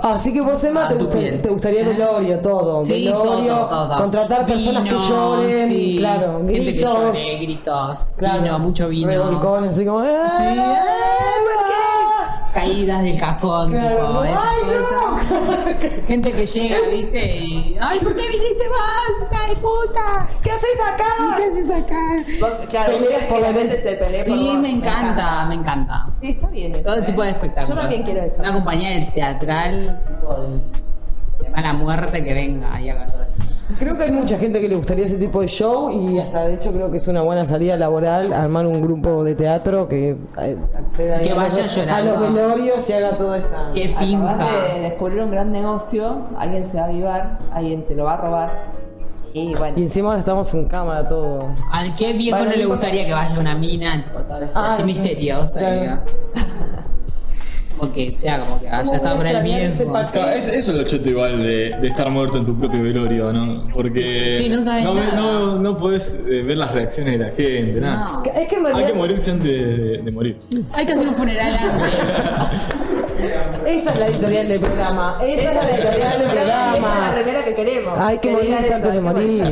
[0.01, 1.86] Así que vos, Emma, A te, gusta- gustaría ¿Eh?
[1.86, 2.80] velorio, todo.
[2.80, 3.97] Sí, velorio, todo, todo.
[3.97, 5.95] contratar personas Vino, que lloren, sí.
[5.99, 6.93] claro, Gente que gritos.
[6.93, 9.09] llore, gritos, claro, vino, mucho vino.
[9.09, 10.03] revolcones, así como.
[10.05, 10.22] ¡eh!
[10.30, 12.53] Sí, ¡ay, ¿por qué?
[12.53, 15.07] Caídas del cajón, Claro, tipo, esa ¡ay, cosa.
[16.07, 17.78] Gente que llega, viste, y.
[17.82, 20.28] ¡Ay, ¿por qué viniste más, hija de puta!
[20.41, 21.36] ¿Qué haces acá?
[21.38, 22.65] ¿Qué haces acá?
[22.69, 23.82] Claro, Peleas por la vez.
[23.84, 24.57] se pelee por Sí, vos.
[24.59, 26.09] me encanta, me encanta.
[26.21, 26.84] Sí, está bien eso.
[26.84, 27.01] Todo ¿eh?
[27.03, 27.75] tipo de espectáculos.
[27.75, 28.39] Yo también quiero eso.
[28.41, 33.57] Una compañía de teatral, tipo de, de mala muerte que venga y haga todo eso.
[33.80, 36.53] Creo que hay mucha gente que le gustaría ese tipo de show y hasta de
[36.55, 40.57] hecho creo que es una buena salida laboral armar un grupo de teatro que eh,
[40.74, 42.11] acceda Que a, vaya los, llorando.
[42.11, 43.72] a los velorios y haga toda esta.
[43.74, 44.38] Que Acabas finja.
[44.74, 48.18] de descubrir un gran negocio, alguien se va a avivar, alguien te lo va a
[48.18, 48.78] robar.
[49.34, 51.51] Y bueno, Y encima ahora estamos en cámara todo.
[51.74, 55.59] ¿Al qué viejo no le gustaría que vaya una mina, tipo, toda Ah, así misteriosa?
[55.59, 56.01] Claro.
[57.78, 59.25] Como que sea como que haya ¿Cómo estado con
[59.93, 60.21] paseo?
[60.23, 63.67] Claro, eso, es lo choto igual de, de estar muerto en tu propio velorio, ¿no?
[63.73, 65.15] Porque Sí, no sabes no, ve- nada.
[65.21, 68.11] no, no podés eh, ver las reacciones de la gente, nada.
[68.11, 68.23] No.
[68.23, 70.39] Es que en Hay que morirse antes de, de morir.
[70.73, 71.93] Hay que hacer un funeral antes.
[73.65, 75.17] esa es la editorial del programa.
[75.23, 77.11] Esa, esa es la editorial del Esa es la programa.
[77.15, 77.99] remera que queremos.
[77.99, 79.43] Hay que morirse que antes de morir.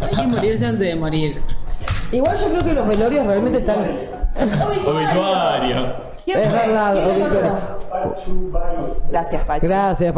[0.00, 1.36] Hay que morirse antes de morir.
[2.12, 3.78] Igual yo creo que los velorios realmente están.
[4.86, 6.09] Obituario.
[6.32, 7.50] ¿Quién Es.
[9.10, 9.66] Gracias, Pacho.
[9.66, 10.12] Gracias,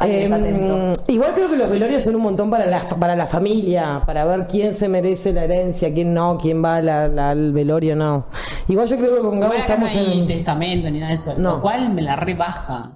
[0.04, 0.92] Eh, está atento.
[1.08, 4.46] igual creo que los velorios son un montón para la, para la familia, para ver
[4.46, 8.24] quién se merece la herencia, quién no, quién va la- la- al velorio, no.
[8.68, 10.26] Igual yo creo que con Gabo acá no estamos hay en.
[10.26, 11.34] testamento ni nada de eso.
[11.36, 11.56] No.
[11.56, 12.92] Lo cual me la rebaja.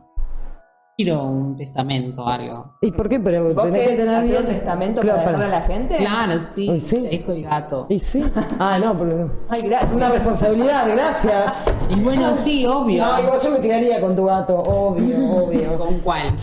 [0.97, 2.77] Quiero un testamento o algo.
[2.81, 3.19] ¿Y por qué?
[3.19, 5.97] Pero ¿Vos tenés que tener hacer un testamento Claro, para dejarle a la gente?
[5.97, 6.81] Claro, sí.
[6.81, 7.01] Sí.
[7.01, 7.87] Le dejo el gato.
[7.89, 8.25] Y sí.
[8.61, 9.29] Ah, no, pero.
[9.49, 9.93] Ay, gracias.
[9.93, 11.65] Una responsabilidad, gracias.
[11.91, 13.05] Y bueno, sí, obvio.
[13.05, 15.79] No, yo me tiraría con tu gato, obvio, obvio.
[15.79, 16.37] ¿Con cuál?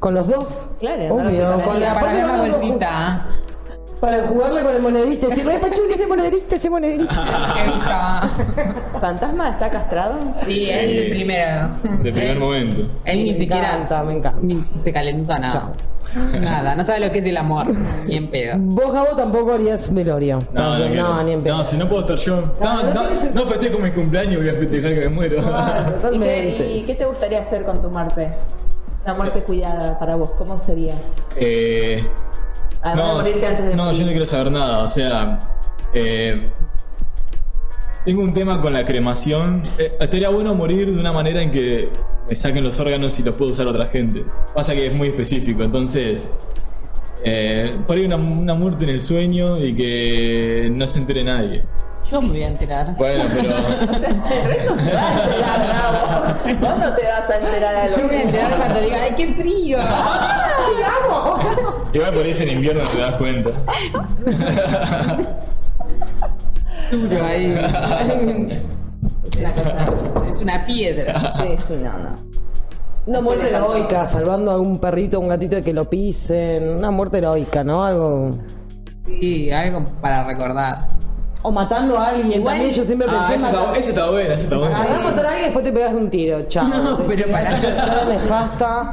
[0.00, 0.68] ¿Con los dos?
[0.80, 1.62] Claro, obvio.
[1.64, 3.26] con la, Para la bolsita.
[4.02, 5.30] Para jugarle con el monedito.
[5.30, 8.28] Si me pachuli ese monedito, ese rica.
[9.00, 10.18] ¿Fantasma está castrado?
[10.44, 11.68] Sí, él primero.
[12.02, 12.88] De primer momento.
[13.04, 14.40] Él ni Me siquiera encanta, me encanta.
[14.42, 15.72] ni se calentó nada.
[16.40, 17.66] Nada, no sabe lo que es el amor.
[18.04, 18.56] Ni en pedo.
[18.58, 20.48] Vos, Gabo, tampoco harías velorio.
[20.52, 21.02] No, no, quiero.
[21.04, 21.58] no, ni en pedo.
[21.58, 22.52] No, si no puedo estar yo.
[22.60, 25.40] No, no no, festejo mi cumpleaños, voy a festejar que me muero.
[25.44, 28.32] Ah, ¿Y qué, y qué te gustaría hacer con tu muerte?
[29.04, 30.94] Una muerte cuidada para vos, ¿cómo sería?
[31.36, 32.04] Eh,
[32.82, 34.78] Además no, morirte antes de no, yo no quiero saber nada.
[34.82, 35.38] O sea,
[35.94, 36.50] eh,
[38.04, 39.62] tengo un tema con la cremación.
[39.78, 41.90] Eh, estaría bueno morir de una manera en que
[42.28, 44.24] me saquen los órganos y los puedo usar otra gente.
[44.54, 46.32] Pasa que es muy específico, entonces.
[47.24, 51.64] Eh, por ahí una, una muerte en el sueño y que no se entere nadie.
[52.10, 52.94] Yo me voy a enterar.
[52.96, 53.50] Bueno, pero.
[53.56, 56.60] El resto se va a enterar.
[56.60, 59.14] Vos no te vas a enterar a Yo me voy a enterar cuando diga, ¡ay,
[59.16, 59.78] qué frío!
[61.92, 63.50] Igual por ahí en invierno te das cuenta.
[66.90, 67.52] Duro ahí.
[69.24, 71.32] Es una, cosa- es una piedra.
[71.36, 72.32] Sí, sí, no, no.
[73.06, 76.68] Una muerte heroica, salvando a un perrito, a un gatito de que lo pisen.
[76.76, 77.84] Una muerte heroica, ¿no?
[77.84, 78.30] Algo.
[79.06, 80.88] Sí, algo para recordar.
[81.44, 82.32] O matando a alguien.
[82.40, 84.76] Igual- También yo siempre Ah, pensé ese matar- está, ese está bueno, ese está bueno.
[84.76, 84.78] A
[85.10, 86.68] matar a alguien y después te pegas un tiro, chao.
[86.68, 88.92] No, Decís, pero para- A esta persona nefasta.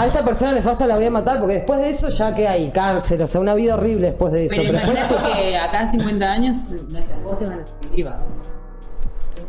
[0.00, 2.70] A esta persona nefasta la voy a matar porque después de eso ya que hay
[2.70, 4.54] cárcel, o sea, una vida horrible después de eso.
[4.56, 6.56] Pero Pero después imagínate que acá 50 años
[6.88, 8.20] nuestras voces van a ser vivas.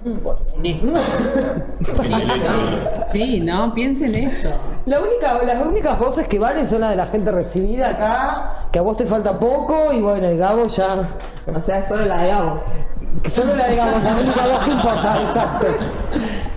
[3.12, 4.50] Sí, no, piensen eso.
[4.86, 8.80] La única, las únicas voces que valen son las de la gente recibida acá, que
[8.80, 11.10] a vos te falta poco y bueno, el Gabo ya.
[11.54, 12.64] O sea, solo la de Gabo.
[13.22, 15.68] Que solo la digamos, la única voz que importa, exacto.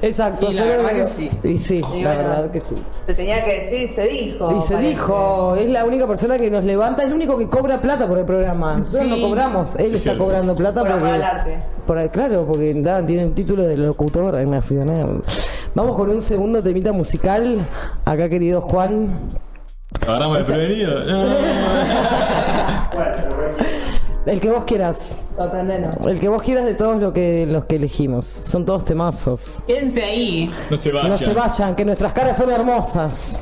[0.03, 1.31] Exacto, Y la solo verdad que sí.
[1.43, 2.75] Y sí, Y la bueno, verdad que sí.
[3.07, 4.59] Se tenía que decir, se dijo.
[4.59, 4.91] Y se parece.
[4.91, 8.19] dijo, es la única persona que nos levanta, es el único que cobra plata por
[8.19, 8.77] el programa.
[8.79, 9.21] Nosotros Sí.
[9.21, 10.25] no cobramos, él está cierto.
[10.25, 11.09] cobrando plata Por porque.
[11.15, 11.63] al arte.
[11.87, 15.23] por el- claro, porque da, tiene un título de locutor nacional.
[15.75, 17.59] Vamos con un segundo temita musical.
[18.05, 19.09] Acá, querido Juan.
[20.07, 20.93] Agarramos desprevenido.
[21.07, 21.27] No.
[24.27, 25.19] El que vos quieras.
[25.37, 26.05] Sorprendenos.
[26.05, 28.27] El que vos quieras de todos lo que, los que elegimos.
[28.27, 29.63] Son todos temazos.
[29.69, 30.53] Quédense ahí.
[30.69, 31.09] No se vaya.
[31.09, 33.35] No se vayan, que nuestras caras son hermosas.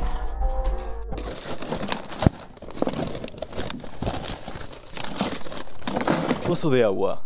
[6.46, 7.22] Pozo de agua.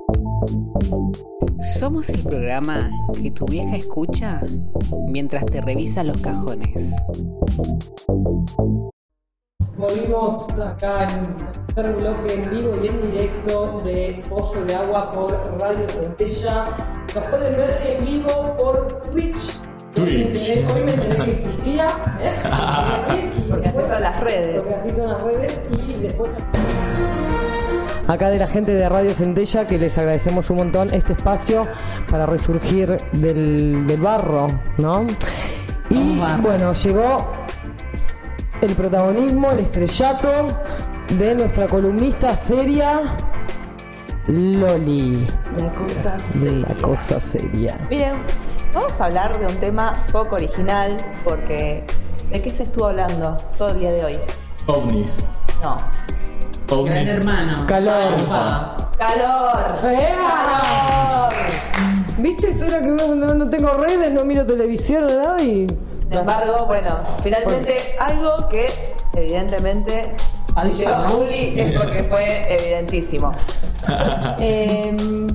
[1.80, 2.88] Somos el programa
[3.20, 4.40] que tu vieja escucha
[5.08, 6.94] mientras te revisa los cajones.
[9.78, 15.12] Volvimos acá en el tercer bloque en vivo y en directo de Pozo de Agua
[15.12, 16.64] por Radio Centella.
[17.14, 19.60] Nos pueden ver en vivo por Twitch.
[19.94, 20.02] Twitch.
[20.04, 21.88] Hoy me enteré- Hoy me enteré que existía.
[22.20, 23.30] ¿eh?
[23.48, 24.64] Porque así son las redes.
[24.64, 26.30] Porque así son las redes y después...
[28.08, 31.66] Acá de la gente de Radio Centella que les agradecemos un montón este espacio
[32.10, 34.46] para resurgir del, del barro,
[34.78, 35.06] ¿no?
[35.90, 37.30] Y bueno, llegó
[38.60, 40.28] el protagonismo, el estrellato
[41.16, 43.02] de nuestra columnista seria,
[44.26, 45.26] Loli.
[45.56, 46.66] La cosa La seria.
[46.82, 47.78] cosa seria.
[47.90, 48.16] Miren,
[48.74, 51.86] vamos a hablar de un tema poco original porque
[52.30, 54.18] ¿de qué se estuvo hablando todo el día de hoy?
[54.66, 55.24] OVNIs.
[55.62, 55.76] No.
[56.66, 57.08] Gran OVNIs.
[57.08, 57.66] hermano.
[57.66, 57.94] Calor.
[58.18, 58.74] Alfa.
[58.98, 59.92] ¡Calor!
[59.92, 61.28] ¡Ea!
[62.18, 62.52] ¿Viste?
[62.52, 65.68] Solo que no, no- no tengo redes, no miro televisión nada y...
[66.08, 70.16] Sin embargo, bueno, finalmente algo que evidentemente
[70.64, 73.32] si llegó Juli es porque fue evidentísimo.
[74.40, 75.26] Em,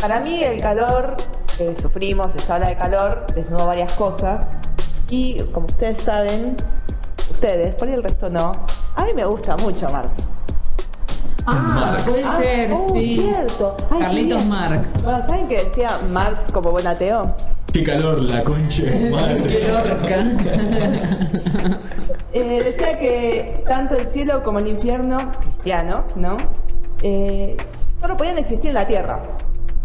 [0.00, 1.16] para mí el calor
[1.56, 4.48] que sufrimos, esta ola de calor, desnudó varias cosas
[5.08, 6.56] y como ustedes saben,
[7.30, 8.52] ustedes, por ahí el resto no,
[8.94, 10.16] a mí me gusta mucho Marx.
[11.50, 13.18] Ah, puede Ah, ser, oh, sí.
[13.20, 13.76] cierto.
[13.90, 14.56] Ay, Carlitos mira.
[14.56, 15.04] Marx.
[15.04, 17.34] Bueno, ¿saben qué decía Marx como buen ateo?
[17.72, 19.44] Qué calor, la concha de su madre.
[19.46, 20.24] Qué lorca.
[22.34, 26.36] Eh, decía que tanto el cielo como el infierno, cristiano, ¿no?
[27.02, 27.56] Eh,
[28.02, 29.22] solo podían existir en la tierra.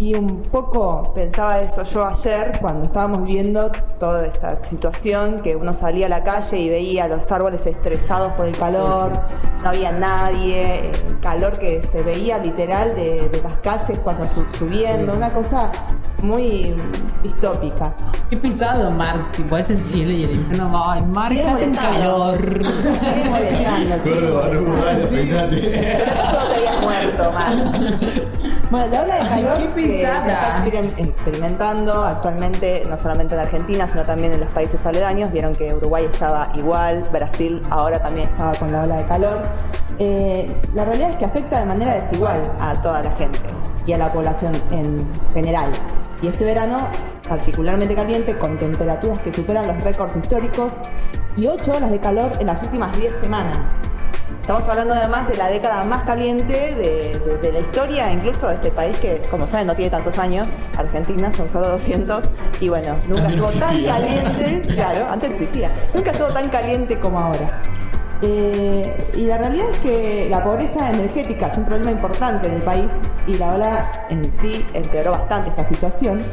[0.04, 5.72] Y un poco pensaba eso yo ayer cuando estábamos viendo toda esta situación, que uno
[5.72, 9.14] salía a la calle y veía los árboles estresados por el calor,
[9.64, 14.46] no había nadie, el calor que se veía literal de, de las calles cuando su-
[14.52, 15.72] subiendo, una cosa
[16.22, 16.76] muy
[17.24, 17.96] distópica.
[18.30, 20.84] Qué pesado Marx, tipo, es el cielo y el infierno.
[20.86, 22.38] Ay, Marx Sigue hace un calor.
[22.42, 25.60] Sigue molestando, sigue peinate.
[25.64, 27.82] Pero te habías muerto más.
[28.74, 33.42] Bueno, la ola de calor qué que se está experim- experimentando actualmente, no solamente en
[33.42, 35.32] Argentina, sino también en los países aledaños.
[35.32, 39.44] Vieron que Uruguay estaba igual, Brasil ahora también estaba con la ola de calor.
[40.00, 43.38] Eh, la realidad es que afecta de manera desigual a toda la gente
[43.86, 45.72] y a la población en general.
[46.24, 46.80] Y este verano,
[47.30, 50.82] particularmente caliente, con temperaturas que superan los récords históricos
[51.38, 53.70] y 8 horas de calor en las últimas 10 semanas.
[54.42, 58.56] Estamos hablando además de la década más caliente de, de- de la historia, incluso de
[58.56, 60.60] este país que, como saben, no tiene tantos años.
[60.78, 62.30] Argentina son solo 200.
[62.60, 64.62] Y bueno, nunca Antes estuvo tan caliente.
[64.74, 65.72] Claro, antes existía.
[65.94, 67.62] Nunca estuvo tan caliente como ahora.
[68.22, 72.62] Eh, y la realidad es que la pobreza energética es un problema importante en el
[72.62, 72.90] país
[73.28, 76.24] y la ola en sí empeoró bastante esta situación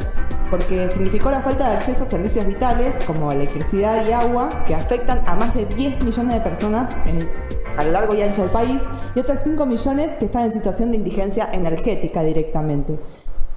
[0.50, 5.22] porque significó la falta de acceso a servicios vitales como electricidad y agua que afectan
[5.26, 7.28] a más de 10 millones de personas en-
[7.80, 10.90] a lo largo y ancho del país y otros 5 millones que están en situación
[10.90, 12.98] de indigencia energética directamente.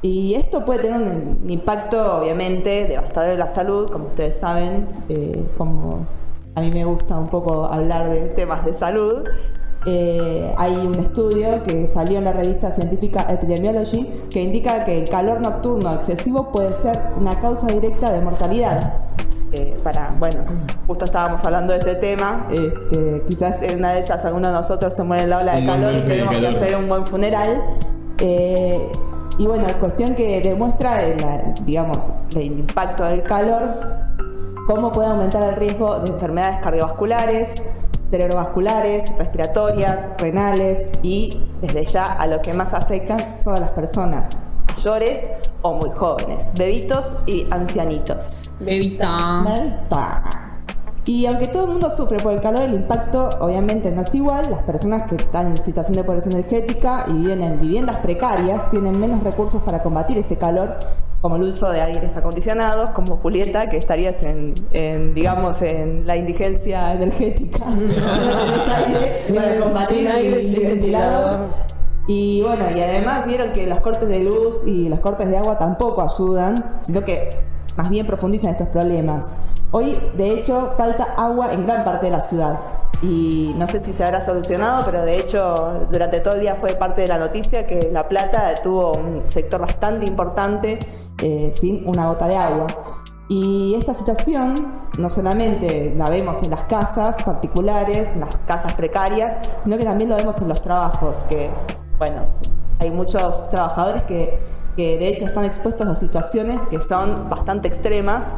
[0.01, 4.87] Y esto puede tener un, un impacto, obviamente, devastador en la salud, como ustedes saben,
[5.09, 6.05] eh, como
[6.55, 9.23] a mí me gusta un poco hablar de temas de salud.
[9.85, 15.09] Eh, hay un estudio que salió en la revista científica Epidemiology que indica que el
[15.09, 18.93] calor nocturno excesivo puede ser una causa directa de mortalidad.
[19.55, 20.43] Eh, para, bueno,
[20.87, 24.91] justo estábamos hablando de ese tema, este, quizás en una de esas alguno de nosotros
[24.95, 27.63] se muere en la ola de calor y tenemos que hacer un buen funeral.
[28.17, 28.91] Eh,
[29.37, 31.23] y bueno, cuestión que demuestra, el,
[31.65, 33.61] digamos, el impacto del calor,
[34.65, 37.61] cómo puede aumentar el riesgo de enfermedades cardiovasculares,
[38.09, 44.35] cerebrovasculares, respiratorias, renales y desde ya a lo que más afectan son a las personas
[44.75, 45.27] mayores
[45.61, 48.53] o muy jóvenes, bebitos y ancianitos.
[48.59, 49.43] Bebita.
[49.45, 50.49] Bebita.
[51.05, 54.49] Y aunque todo el mundo sufre por el calor, el impacto obviamente no es igual.
[54.49, 58.97] Las personas que están en situación de pobreza energética y viven en viviendas precarias tienen
[58.97, 60.77] menos recursos para combatir ese calor,
[61.19, 66.15] como el uso de aires acondicionados, como Julieta, que estarías en, en, digamos, en la
[66.15, 67.65] indigencia energética.
[67.65, 67.75] No
[68.85, 71.72] aire para combatir aire, sin ventilador.
[72.07, 75.57] Y bueno, y además vieron que los cortes de luz y los cortes de agua
[75.57, 77.37] tampoco ayudan, sino que
[77.77, 79.35] más bien profundizan estos problemas.
[79.71, 82.59] Hoy, de hecho, falta agua en gran parte de la ciudad.
[83.01, 86.75] Y no sé si se habrá solucionado, pero de hecho durante todo el día fue
[86.75, 90.79] parte de la noticia que La Plata tuvo un sector bastante importante
[91.21, 92.67] eh, sin una gota de agua.
[93.27, 99.37] Y esta situación no solamente la vemos en las casas particulares, en las casas precarias,
[99.59, 101.49] sino que también lo vemos en los trabajos, que,
[102.03, 102.25] bueno,
[102.79, 104.37] hay muchos trabajadores que,
[104.75, 108.35] que de hecho están expuestos a situaciones que son bastante extremas,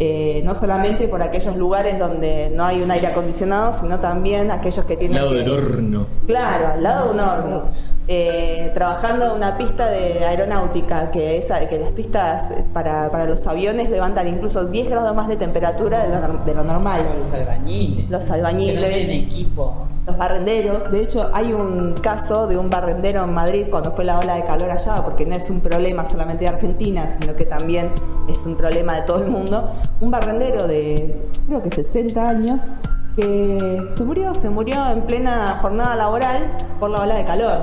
[0.00, 4.84] eh, no solamente por aquellos lugares donde no hay un aire acondicionado, sino también aquellos
[4.86, 5.18] que Al tienen...
[5.18, 6.06] lado que- del horno.
[6.26, 7.62] Claro, al lado de un horno.
[8.08, 13.46] Eh, trabajando en una pista de aeronáutica, que, esa, que las pistas para, para los
[13.46, 17.00] aviones levantan incluso 10 grados más de temperatura de lo, de lo normal.
[17.22, 18.10] Los albañiles.
[18.10, 19.85] Los Que no albañiles, tienen equipo.
[20.16, 20.90] Barrenderos.
[20.90, 24.44] De hecho, hay un caso de un barrendero en Madrid cuando fue la ola de
[24.44, 27.90] calor allá, porque no es un problema solamente de Argentina, sino que también
[28.28, 29.70] es un problema de todo el mundo.
[30.00, 32.72] Un barrendero de, creo que 60 años,
[33.16, 36.42] que se murió, se murió en plena jornada laboral
[36.78, 37.62] por la ola de calor.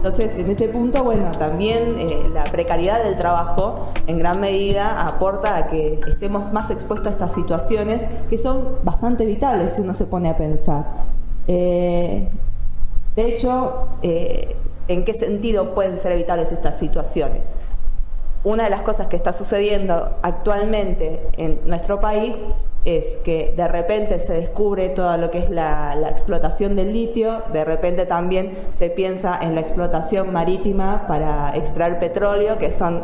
[0.00, 5.58] Entonces, en ese punto, bueno, también eh, la precariedad del trabajo en gran medida aporta
[5.58, 10.06] a que estemos más expuestos a estas situaciones que son bastante vitales si uno se
[10.06, 10.86] pone a pensar.
[11.52, 12.28] Eh,
[13.16, 14.54] de hecho, eh,
[14.86, 17.56] ¿en qué sentido pueden ser evitables estas situaciones?
[18.44, 22.44] Una de las cosas que está sucediendo actualmente en nuestro país
[22.84, 27.42] es que de repente se descubre todo lo que es la, la explotación del litio,
[27.52, 33.02] de repente también se piensa en la explotación marítima para extraer petróleo, que son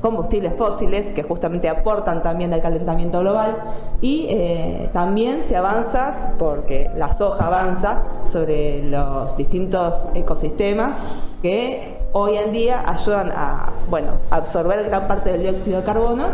[0.00, 3.56] combustibles fósiles que justamente aportan también al calentamiento global.
[4.00, 11.00] Y eh, también se avanza porque la soja avanza sobre los distintos ecosistemas
[11.42, 16.24] que hoy en día ayudan a bueno absorber gran parte del dióxido de carbono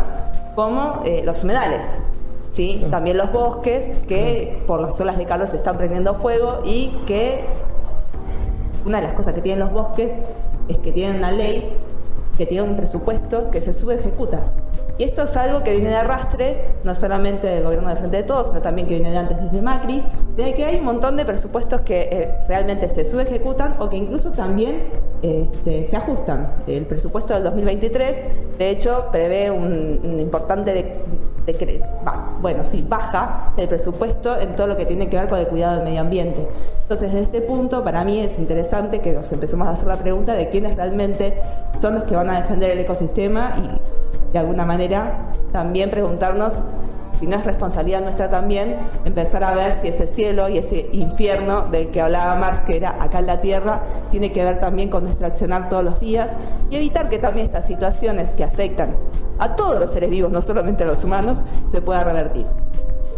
[0.55, 1.99] como eh, los humedales
[2.49, 2.85] ¿sí?
[2.89, 7.45] también los bosques que por las olas de calor se están prendiendo fuego y que
[8.85, 10.19] una de las cosas que tienen los bosques
[10.67, 11.77] es que tienen una ley
[12.37, 13.97] que tiene un presupuesto que se sube
[14.99, 18.23] y esto es algo que viene de arrastre, no solamente del gobierno de Frente de
[18.23, 20.01] Todos, sino también que viene de antes desde Macri,
[20.35, 23.97] de que hay un montón de presupuestos que eh, realmente se sube ejecutan o que
[23.97, 24.81] incluso también
[25.21, 26.51] este, se ajustan.
[26.65, 28.25] El presupuesto del 2023,
[28.57, 30.73] de hecho, prevé un, importante
[32.41, 35.77] bueno, sí, baja el presupuesto en todo lo que tiene que ver con el cuidado
[35.77, 36.47] del medio ambiente.
[36.83, 40.33] Entonces, desde este punto, para mí es interesante que nos empecemos a hacer la pregunta
[40.33, 41.39] de quiénes realmente
[41.79, 46.63] son los que van a defender el ecosistema y, de alguna manera, también preguntarnos
[47.19, 51.63] si no es responsabilidad nuestra también empezar a ver si ese cielo y ese infierno
[51.71, 55.03] del que hablaba Marx, que era acá en la Tierra, tiene que ver también con
[55.03, 56.35] nuestro accionar todos los días
[56.69, 58.95] y evitar que también estas situaciones que afectan
[59.39, 62.45] a todos los seres vivos, no solamente a los humanos, se puedan revertir.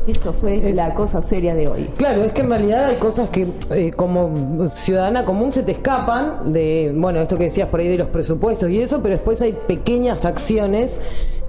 [0.07, 1.89] Eso fue Es- la cosa seria de hoy.
[1.97, 6.51] Claro, es que en realidad hay cosas que eh, como ciudadana común se te escapan
[6.51, 9.53] de, bueno, esto que decías por ahí de los presupuestos y eso, pero después hay
[9.67, 10.99] pequeñas acciones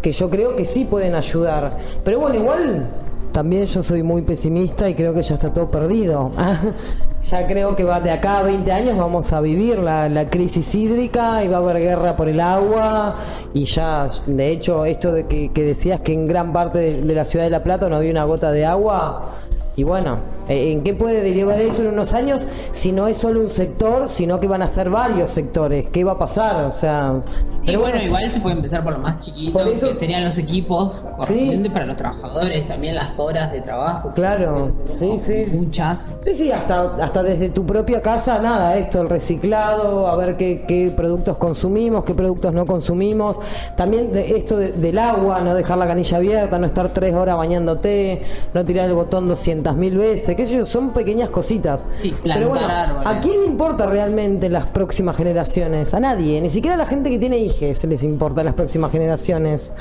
[0.01, 1.79] que yo creo que sí pueden ayudar.
[2.05, 2.87] Pero bueno, igual
[3.33, 6.33] también yo soy muy pesimista y creo que ya está todo perdido.
[7.31, 11.45] ya creo que va de acá a 20 años vamos a vivir la, crisis hídrica
[11.45, 13.15] y va a haber guerra por el agua
[13.55, 17.15] y ya, de hecho, esto de que, que decías que en gran parte de, de
[17.15, 19.31] la ciudad de La Plata no había una gota de agua.
[19.77, 20.19] Y bueno,
[20.51, 24.41] ¿en qué puede derivar eso en unos años si no es solo un sector, sino
[24.41, 25.87] que van a ser varios sectores?
[25.93, 26.65] ¿Qué va a pasar?
[26.67, 27.15] O sea,
[27.63, 30.25] Y pero bueno, igual se puede empezar por lo más chiquito, Por eso- que serían
[30.25, 34.13] los equipos correspondientes para los trabajadores, también las horas de trabajo.
[34.15, 35.45] Claro, sí, sí.
[35.53, 36.13] Muchas.
[36.25, 40.65] Sí, sí, hasta, hasta desde tu propia casa, nada, esto, el reciclado, a ver qué,
[40.67, 43.39] qué productos consumimos, qué productos no consumimos.
[43.77, 47.37] También de esto de- del agua, no dejar la canilla abierta, no estar tres horas
[47.37, 48.23] bañándote,
[48.55, 51.87] no tirar el botón 200 mil veces, qué sé yo, son pequeñas cositas.
[52.01, 53.07] Plantar Pero bueno, árboles.
[53.07, 55.93] ¿a quién le importa realmente las próximas generaciones?
[55.93, 58.91] A nadie, ni siquiera a la gente que tiene hijos se les importa las próximas
[58.91, 59.73] generaciones.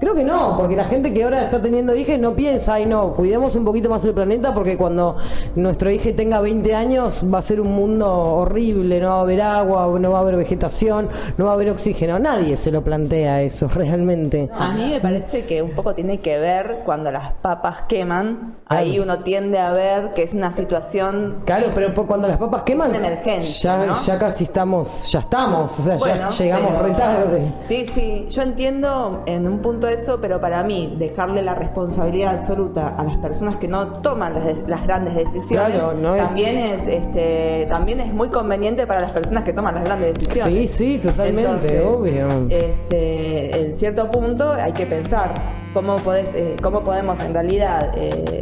[0.00, 3.14] Creo que no, porque la gente que ahora está teniendo hijos no piensa, ay no,
[3.14, 5.16] cuidemos un poquito más el planeta porque cuando
[5.56, 9.42] nuestro hijo tenga 20 años va a ser un mundo horrible, no va a haber
[9.42, 12.18] agua, no va a haber vegetación, no va a haber oxígeno.
[12.18, 14.48] Nadie se lo plantea eso realmente.
[14.52, 18.98] A mí me parece que un poco tiene que ver cuando las papas queman, ahí
[18.98, 22.90] uno tiende a ver que es una situación Claro, pero po- cuando las papas queman,
[22.92, 24.04] Es una emergencia, ya, ¿no?
[24.04, 27.52] ya casi estamos, ya estamos, o sea, ya llegamos pero- re tarde.
[27.58, 32.88] Sí, sí, yo entiendo en un punto eso, pero para mí dejarle la responsabilidad absoluta
[32.96, 37.66] a las personas que no toman las, las grandes decisiones Claro, no también es, este
[37.68, 40.54] también es muy conveniente para las personas que toman las grandes decisiones.
[40.54, 42.46] Sí, sí, totalmente, obvio.
[42.50, 45.34] Este, en cierto punto hay que pensar
[45.72, 48.40] cómo podés, eh, cómo podemos en realidad eh,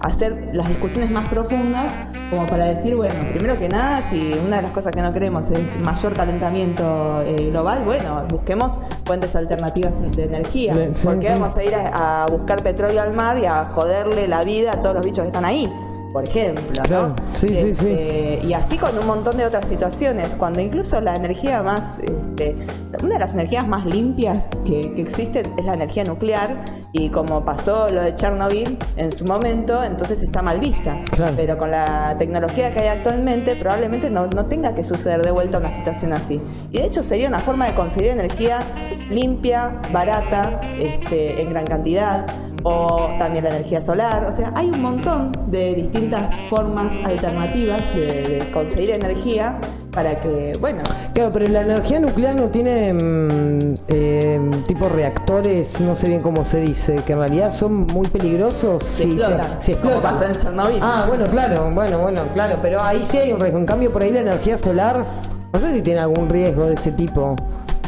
[0.00, 1.92] hacer las discusiones más profundas
[2.30, 5.50] como para decir, bueno, primero que nada, si una de las cosas que no queremos
[5.50, 10.74] es mayor calentamiento eh, global, bueno, busquemos fuentes alternativas de energía.
[10.92, 11.32] Sí, ¿Por qué sí.
[11.32, 14.80] vamos a ir a, a buscar petróleo al mar y a joderle la vida a
[14.80, 15.72] todos los bichos que están ahí?
[16.12, 17.16] Por ejemplo, Claro, ¿no?
[17.34, 17.86] sí, sí, sí.
[17.88, 22.56] Este, y así con un montón de otras situaciones, cuando incluso la energía más, este,
[23.02, 27.44] una de las energías más limpias que, que existen es la energía nuclear y como
[27.44, 30.98] pasó lo de Chernobyl en su momento, entonces está mal vista.
[31.12, 31.34] Claro.
[31.36, 35.58] Pero con la tecnología que hay actualmente probablemente no, no tenga que suceder de vuelta
[35.58, 36.40] una situación así.
[36.70, 38.66] Y de hecho sería una forma de conseguir energía
[39.10, 42.26] limpia, barata, este, en gran cantidad
[42.68, 44.24] o también la energía solar.
[44.24, 49.58] O sea, hay un montón de distintas formas alternativas de, de conseguir energía
[49.92, 50.82] para que, bueno,
[51.18, 56.44] Claro, pero la energía nuclear no tiene mm, eh, tipo reactores, no sé bien cómo
[56.44, 58.84] se dice, que en realidad son muy peligrosos.
[58.84, 60.00] se si como explotan.
[60.00, 60.78] pasó en Chernobyl.
[60.80, 63.58] Ah, bueno, claro, bueno, bueno, claro, pero ahí sí hay un riesgo.
[63.58, 65.04] En cambio, por ahí la energía solar,
[65.52, 67.34] no sé si tiene algún riesgo de ese tipo.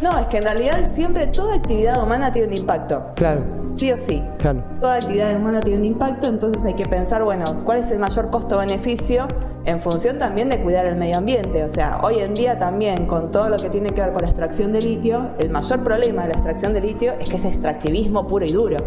[0.03, 3.07] No, es que en realidad siempre toda actividad humana tiene un impacto.
[3.17, 3.45] Claro,
[3.77, 4.23] Sí o sí.
[4.39, 4.65] claro.
[4.81, 8.31] Toda actividad humana tiene un impacto, entonces hay que pensar, bueno, ¿cuál es el mayor
[8.31, 9.29] costo-beneficio
[9.65, 11.63] en función también de cuidar el medio ambiente?
[11.65, 14.29] O sea, hoy en día también con todo lo que tiene que ver con la
[14.29, 18.27] extracción de litio, el mayor problema de la extracción de litio es que es extractivismo
[18.27, 18.79] puro y duro.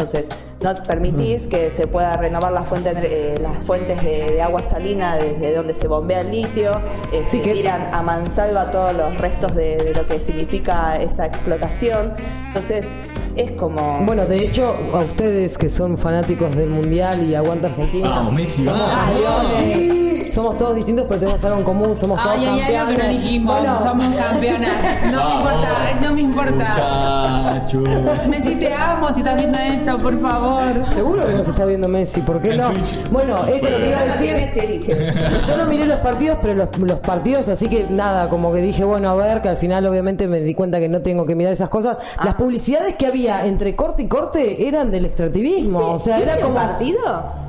[0.00, 0.30] Entonces,
[0.62, 5.16] no permitís que se pueda renovar la fuente, eh, las fuentes de, de agua salina
[5.16, 6.72] desde donde se bombea el litio,
[7.12, 10.96] eh, Sí, se que- tiran a mansalva todos los restos de, de lo que significa
[10.96, 12.14] esa explotación.
[12.48, 12.88] Entonces,
[13.36, 14.00] es como...
[14.06, 18.08] Bueno, de hecho, a ustedes que son fanáticos del mundial y aguanta Argentina.
[18.08, 19.99] Vamos, Messi, vamos.
[20.30, 21.96] Somos todos distintos, pero tenemos algo en común.
[21.98, 23.22] Somos todos Ay, ay, ay, lo que no campeones.
[23.22, 23.56] dijimos.
[23.58, 25.12] Bueno, Somos campeonas.
[25.12, 25.68] No me importa,
[26.02, 27.50] no me importa.
[27.50, 27.82] Muchacho.
[28.28, 30.86] Messi, te amo si estás viendo esto, por favor.
[30.94, 32.70] Seguro que nos está viendo Messi, ¿por qué no?
[33.10, 35.20] Bueno, esto lo que iba a decir.
[35.46, 38.84] Yo no miré los partidos, pero los, los partidos, así que nada, como que dije,
[38.84, 41.52] bueno, a ver, que al final obviamente me di cuenta que no tengo que mirar
[41.52, 41.96] esas cosas.
[42.24, 46.38] Las publicidades que había entre corte y corte eran del extractivismo, o sea, era ¿Viste
[46.40, 47.39] el como partido?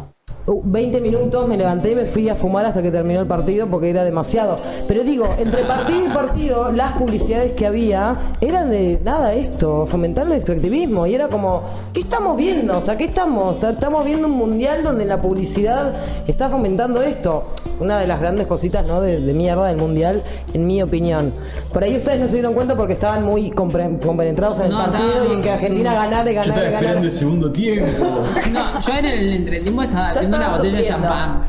[0.48, 3.68] Uh, 20 minutos, me levanté y me fui a fumar hasta que terminó el partido
[3.68, 4.60] porque era demasiado.
[4.88, 10.28] Pero digo, entre partido y partido, las publicidades que había eran de nada esto, fomentar
[10.28, 11.06] el extractivismo.
[11.08, 11.64] Y era como,
[11.94, 12.78] ¿qué estamos viendo?
[12.78, 13.60] O sea, ¿qué estamos?
[13.60, 15.94] Ta- Estamos viendo un mundial donde la publicidad
[16.28, 17.46] está fomentando esto.
[17.80, 19.02] Una de las grandes cositas, ¿no?
[19.02, 20.22] De, de mierda del mundial,
[20.54, 21.34] en mi opinión.
[21.74, 24.78] Por ahí ustedes no se dieron cuenta porque estaban muy compre- compenetrados en el No,
[24.78, 26.80] partido y en que Argentina ganara y Yo ganara estaba y ganara.
[26.80, 28.06] esperando el segundo tiempo.
[28.52, 31.08] No, yo en el entretiempo estaba Una estaba botella de sufriendo.
[31.08, 31.42] champán.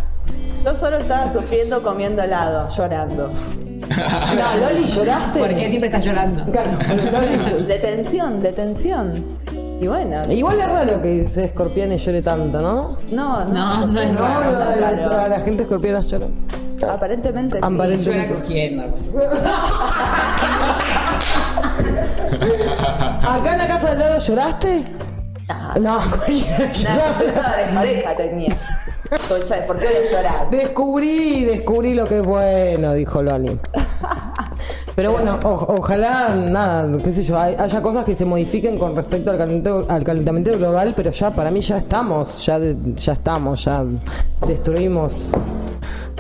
[0.65, 3.33] Yo solo estaba sufriendo comiendo helado, llorando.
[3.93, 5.39] No, Loli, ¿lloraste?
[5.41, 6.45] Porque siempre estás llorando.
[6.51, 6.71] Claro,
[7.13, 9.39] Loli, De tensión, de tensión.
[9.81, 10.23] Y bueno.
[10.31, 12.97] Igual es raro que sea escorpión y llore tanto, ¿no?
[13.11, 13.49] No, no.
[13.49, 14.53] No, no es No, raro.
[14.53, 14.59] no,
[15.11, 16.27] la, la gente escorpiona llora.
[16.89, 17.63] Aparentemente sí.
[17.65, 18.29] Aparentemente.
[18.29, 18.85] Llora cogiendo.
[23.29, 24.85] ¿Acá en la casa del lado lloraste?
[25.81, 26.75] No, llora.
[26.75, 28.57] sorpresa de pareja tenía.
[29.67, 30.51] ¿Por qué voy a llorar?
[30.51, 33.59] Descubrí, descubrí lo que es bueno, dijo Loli.
[34.95, 38.95] Pero bueno, o- ojalá, nada, qué sé yo, hay- haya cosas que se modifiquen con
[38.95, 43.15] respecto al calentamiento, al calentamiento global, pero ya, para mí ya estamos, ya, de- ya
[43.15, 43.85] estamos, ya
[44.47, 45.31] destruimos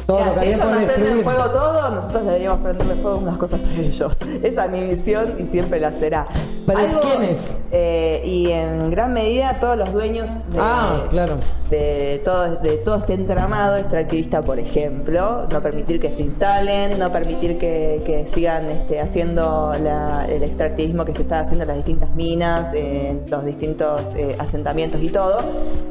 [0.07, 1.25] todo Mira, lo que si ellos nos prenden destruir.
[1.25, 4.17] fuego todo, nosotros deberíamos prenderle fuego unas cosas a ellos.
[4.43, 6.27] Esa es mi visión y siempre la será.
[6.67, 7.57] ¿Pero quiénes?
[7.73, 11.39] eh, y en gran medida todos los dueños de, Ah, claro.
[11.71, 15.49] de, todo, de todo este entramado extractivista, por ejemplo.
[15.51, 21.05] No permitir que se instalen, no permitir que, que sigan este, haciendo la- el extractivismo
[21.05, 25.41] que se está haciendo en las distintas minas, en los distintos eh, asentamientos y todo.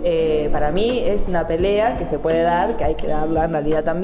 [0.03, 3.51] Eh, para mí es una pelea que se puede dar, que hay que darla en
[3.51, 4.00] realidad también,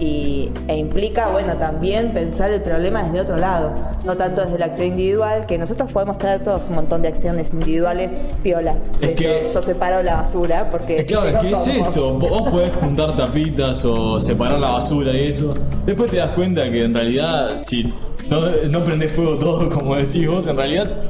[0.00, 3.74] y, e implica, bueno, también pensar el problema desde otro lado,
[4.04, 7.52] no tanto desde la acción individual, que nosotros podemos traer todos un montón de acciones
[7.52, 8.98] individuales piolas.
[9.00, 11.00] De Es que- yo separo la basura porque...
[11.00, 12.14] Es claro, es que es eso.
[12.18, 15.54] Vos vos podés juntar tapitas o separar la basura y eso.
[15.86, 17.92] Después te das cuenta que en realidad, si
[18.28, 18.40] no,
[18.70, 21.00] no prendés fuego todo, como decís vos, en realidad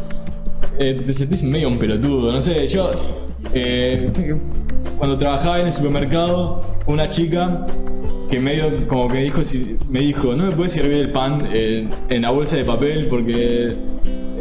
[0.78, 2.32] eh, te sentís medio un pelotudo.
[2.32, 2.90] No sé, yo
[3.52, 4.10] eh,
[4.98, 7.62] cuando trabajaba en el supermercado, una chica
[8.30, 11.90] que medio como que dijo, si- me dijo, no me puedes servir el pan en,
[12.08, 13.74] en la bolsa de papel porque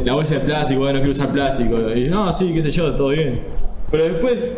[0.04, 1.90] la bolsa de plástico, bueno, no quiero usar plástico.
[1.94, 3.42] Y no, sí, qué sé yo, todo bien.
[3.90, 4.56] Pero después,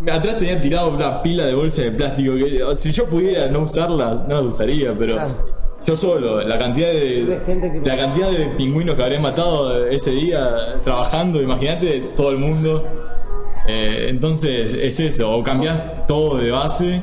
[0.00, 3.60] me- atrás tenía tirado una pila de bolsa de plástico que si yo pudiera no
[3.62, 5.30] usarla, no las usaría, pero Claro.
[5.86, 11.42] yo solo, la cantidad de, la cantidad de pingüinos que habré matado ese día trabajando,
[11.42, 12.84] imagínate todo el mundo.
[13.68, 17.02] Eh, entonces es eso, o cambiás todo de base,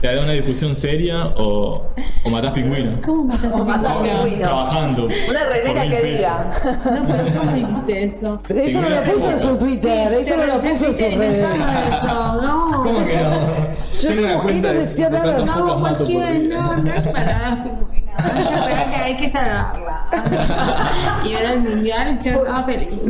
[0.00, 1.86] te da una discusión seria o,
[2.24, 3.04] o matás pingüinos.
[3.04, 4.20] ¿Cómo matás pingüinos?
[4.20, 4.40] pingüinos.
[4.42, 5.04] Trabajando.
[5.06, 6.10] Una remera que pesos.
[6.18, 6.60] diga.
[6.84, 8.42] No, pero ¿cómo hiciste eso?
[8.48, 11.48] Eso no lo puso en su Twitter, eso no lo puso en sus redes.
[12.42, 12.82] No.
[12.82, 13.78] ¿Cómo que no?
[14.00, 15.38] Yo una cuenta de- decía de nada.
[15.38, 16.48] No, focos mato por cualquiera, día.
[16.48, 17.97] no, no es para las pingüinas.
[18.18, 20.06] Yo creo que hay que salvarla.
[21.24, 23.06] Y ver el mundial y ser toda feliz.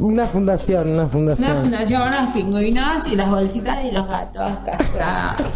[0.00, 1.56] Una fundación, una Una fundación.
[1.58, 5.46] fundación, los pingüinos y las bolsitas y los gatos castrados.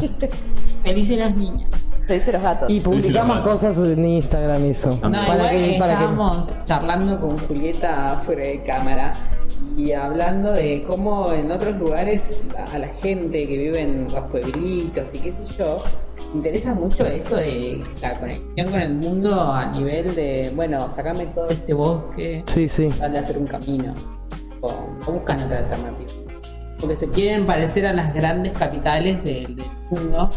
[0.85, 1.69] Felices los niños.
[2.07, 2.71] Le dice los gatos.
[2.71, 4.99] Y publicamos cosas en Instagram eso.
[5.03, 9.13] No, igual que- para que- estábamos charlando con Julieta fuera de cámara
[9.77, 12.41] y hablando de cómo en otros lugares
[12.73, 15.79] a la gente que vive en los pueblitos y qué sé yo,
[16.35, 21.49] interesa mucho esto de la conexión con el mundo a nivel de, bueno, sacame todo
[21.49, 22.89] este bosque, Sí, sí.
[23.01, 23.95] a hacer un camino.
[24.61, 24.69] O,
[25.07, 26.11] o buscan otra alternativa.
[26.81, 30.31] Porque se quieren parecer a las grandes capitales del, del mundo.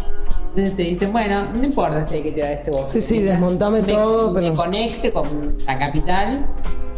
[0.50, 3.02] Entonces te dicen, bueno, no importa si hay que tirar este bosque.
[3.02, 6.46] Sí, sí, desmontame me- todo, Me pero- conecte con la capital,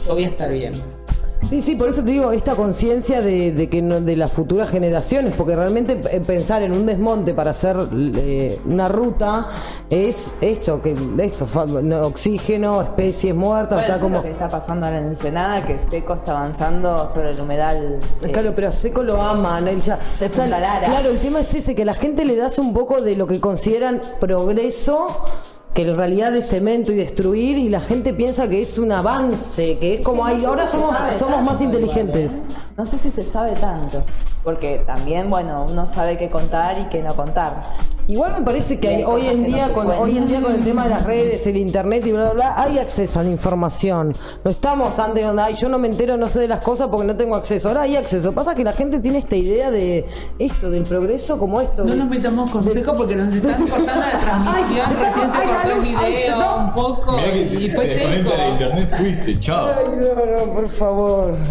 [0.06, 0.74] yo voy a estar bien.
[1.50, 4.70] Sí, sí, por eso te digo, esta conciencia de, de que no- de las futuras
[4.72, 9.50] generaciones, porque realmente eh, pensar en un desmonte para hacer eh, una ruta
[9.90, 11.48] es esto, que esto,
[12.06, 14.16] oxígeno, especies muertas, Bueno, o sea, eso es como...
[14.18, 18.00] lo que está pasando ahora en Ensenada, que Seco está avanzando sobre el humedal.
[18.24, 19.68] eh, Claro, pero a Seco lo aman.
[19.68, 20.86] él ya- De Punta Lara.
[20.88, 23.40] Claro, el tema es ese, que la gente le das un poco de lo que
[23.40, 25.08] consideran progreso,
[25.74, 29.78] que en realidad es cemento y destruir, y la gente piensa que es un avance,
[29.80, 32.38] que es como, No sé ahora si somos, somos más igual, inteligentes.
[32.38, 32.44] ¿eh?
[32.78, 34.04] No sé si se sabe tanto,
[34.44, 37.64] porque también, bueno, uno sabe qué contar y qué no contar.
[38.08, 40.64] Igual me parece que hay hoy en no día con hoy en día con el
[40.64, 44.14] tema de las redes, el internet y bla bla bla, hay acceso a la información.
[44.44, 47.08] No estamos antes donde ay, yo no me entero, no sé de las cosas porque
[47.08, 47.70] no tengo acceso.
[47.70, 48.34] Ahora hay acceso.
[48.34, 50.06] Pasa que la gente tiene esta idea de
[50.38, 51.84] esto del progreso como esto.
[51.86, 54.86] No de- nos metamos con seco porque nos están cortando la transmisión.
[54.90, 56.56] Ay, Recién se ay, cortó el ay, video no.
[56.58, 58.30] un poco que y fue seco.
[58.36, 59.68] de internet, fuiste, chao.
[59.68, 61.34] Ay, no, no, por favor.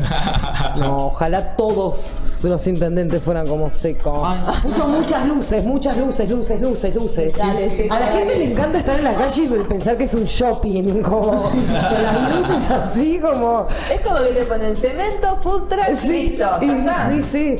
[0.76, 4.22] No, ojalá todos los intendentes fueran como seco.
[4.26, 4.40] Ay.
[4.62, 7.36] Puso muchas luces, muchas luces, luces, luces, luces.
[7.36, 8.18] Dale, sí, a la dale.
[8.18, 11.32] gente le encanta estar en la calle y pensar que es un shopping, como con
[11.72, 13.66] las luces así como.
[13.92, 17.10] Es como que te ponen cemento, food truck, listo, y- ya está.
[17.10, 17.56] sí, sí.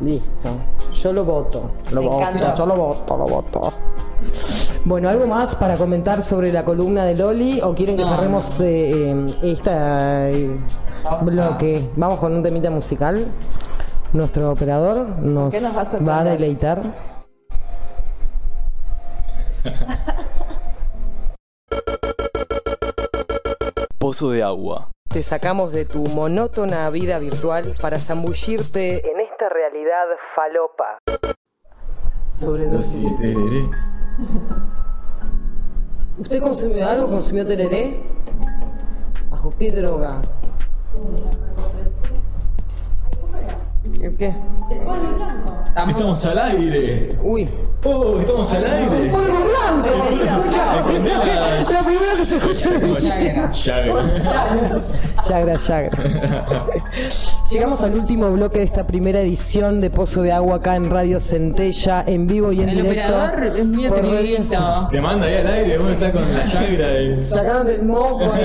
[0.00, 0.48] Listo.
[1.02, 1.70] Yo lo voto.
[1.92, 2.28] Lo Me voto.
[2.28, 2.54] encantó.
[2.56, 3.72] Yo lo voto, lo voto.
[4.84, 7.60] Bueno, ¿algo más para comentar sobre la columna de Loli?
[7.62, 9.12] ¿O quieren que No, cerremos eh,
[9.42, 10.56] eh, eh,
[11.22, 11.90] bloque?
[11.96, 13.28] Vamos con un temita musical.
[14.14, 16.38] Nuestro operador nos, ¿Qué nos va a va a sorprender?
[16.38, 16.82] deleitar.
[23.98, 24.90] Pozo de agua.
[25.08, 30.04] te sacamos de tu monótona vida virtual para zambullirte en esta realidad
[30.34, 30.98] falopa.
[32.30, 33.68] Sobre Sí, tereré.
[36.18, 37.08] ¿Usted consumió algo?
[37.08, 38.02] ¿Consumió tereré?
[39.30, 40.20] ¿Bajo qué droga?
[44.00, 44.34] ¿El qué?
[45.88, 47.18] Estamos al aire.
[47.22, 47.48] Uy.
[47.84, 49.10] Oh, estamos al aire.
[49.10, 50.06] ¡Polvo blanco!
[50.16, 50.78] Se escucha.
[50.78, 53.50] Entendé la- Es la primera que se escucha en el Yagra.
[55.28, 55.90] Yagra.
[57.50, 61.20] Llegamos al último bloque de esta primera edición de Pozo de Agua acá en Radio
[61.20, 63.12] Centella, en vivo y en El directo.
[63.14, 64.88] operador es muy atrevidito.
[64.90, 67.00] Te manda ahí al aire, uno está con la Yagra.
[67.00, 68.44] y- Sacaron del moco ahí.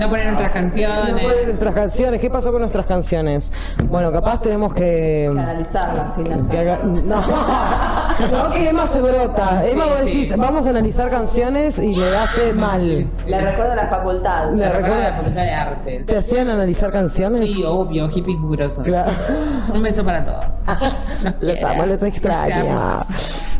[0.00, 1.22] No poner nuestras No canciones.
[1.22, 2.20] ponen nuestras canciones.
[2.20, 3.52] ¿Qué pasó con nuestras canciones?
[3.84, 5.30] Bueno, capaz tenemos que.
[5.32, 7.00] Que analizarla, sin que haga- no,
[8.30, 9.60] no, que Emma se brota.
[9.62, 10.06] Sí, Emma, vos sí.
[10.24, 12.80] decís, vamos a analizar canciones y le hace mal.
[12.80, 13.30] Sí, sí.
[13.30, 14.50] Le recuerdo la facultad.
[14.50, 16.06] Le Me recuerda a la facultad de artes.
[16.06, 17.40] ¿Te hacían analizar canciones?
[17.40, 18.84] Sí, obvio, hippies mugrosos.
[18.84, 19.12] Claro.
[19.74, 20.62] Un beso para todos.
[21.40, 23.04] Los amo, los extraño.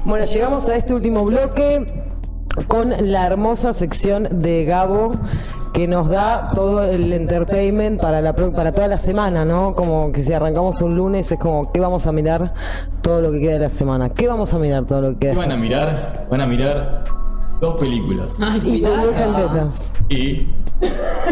[0.04, 2.09] Bueno, llegamos a este último bloque
[2.68, 5.14] con la hermosa sección de Gabo
[5.72, 9.74] que nos da todo el entertainment para la pro- para toda la semana, ¿no?
[9.74, 12.52] Como que si arrancamos un lunes es como ¿qué vamos a mirar
[13.02, 14.08] todo lo que queda de la semana?
[14.08, 15.32] ¿Qué vamos a mirar todo lo que queda?
[15.34, 16.26] ¿Qué van a mirar?
[16.28, 17.04] Van a mirar
[17.60, 18.36] dos películas.
[18.40, 19.10] Ay, Y cuidado.
[19.10, 19.90] tetas.
[20.08, 20.48] ¿Y,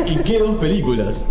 [0.06, 1.30] ¿y qué dos películas?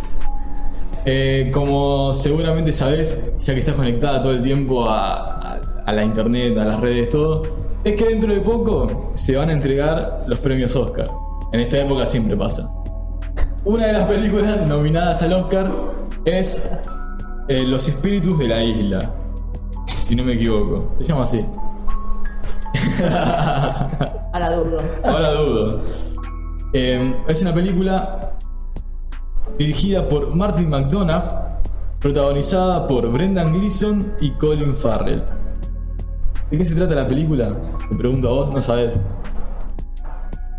[1.05, 6.03] Eh, como seguramente sabes, ya que estás conectada todo el tiempo a, a- a la
[6.03, 7.43] internet, a las redes, todo,
[7.88, 11.09] es que dentro de poco se van a entregar los premios Oscar.
[11.53, 12.69] En esta época siempre pasa.
[13.63, 15.71] Una de las películas nominadas al Oscar
[16.25, 16.69] es
[17.47, 19.13] eh, Los Espíritus de la Isla.
[19.85, 20.91] Si no me equivoco.
[20.97, 21.45] Se llama así.
[24.33, 24.81] Ahora dudo.
[25.03, 25.81] Ahora dudo.
[26.73, 28.33] Eh, es una película
[29.57, 31.23] dirigida por Martin McDonough,
[31.99, 35.36] protagonizada por Brendan Gleeson y Colin Farrell.
[36.52, 37.56] ¿De qué se trata la película?
[37.89, 39.02] Te pregunto a vos, no sabes.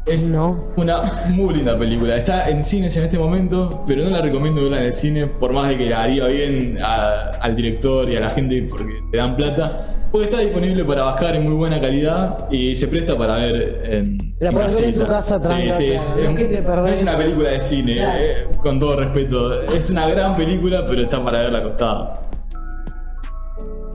[0.06, 0.68] Es No.
[0.76, 1.02] una
[1.34, 2.16] muy linda película.
[2.16, 5.52] Está en cines en este momento, pero no la recomiendo verla en el cine, por
[5.52, 9.18] más de que la haría bien a- al director y a la gente porque te
[9.18, 9.94] dan plata.
[10.10, 14.34] Porque está disponible para bajar en muy buena calidad y se presta para ver en.
[14.40, 17.96] La podés ver en tu casa Sí, tranquila, sí, es, es una película de cine,
[17.96, 18.18] Claro.
[18.18, 19.60] eh, con todo respeto.
[19.64, 22.27] Es una gran película, pero está para verla acostada.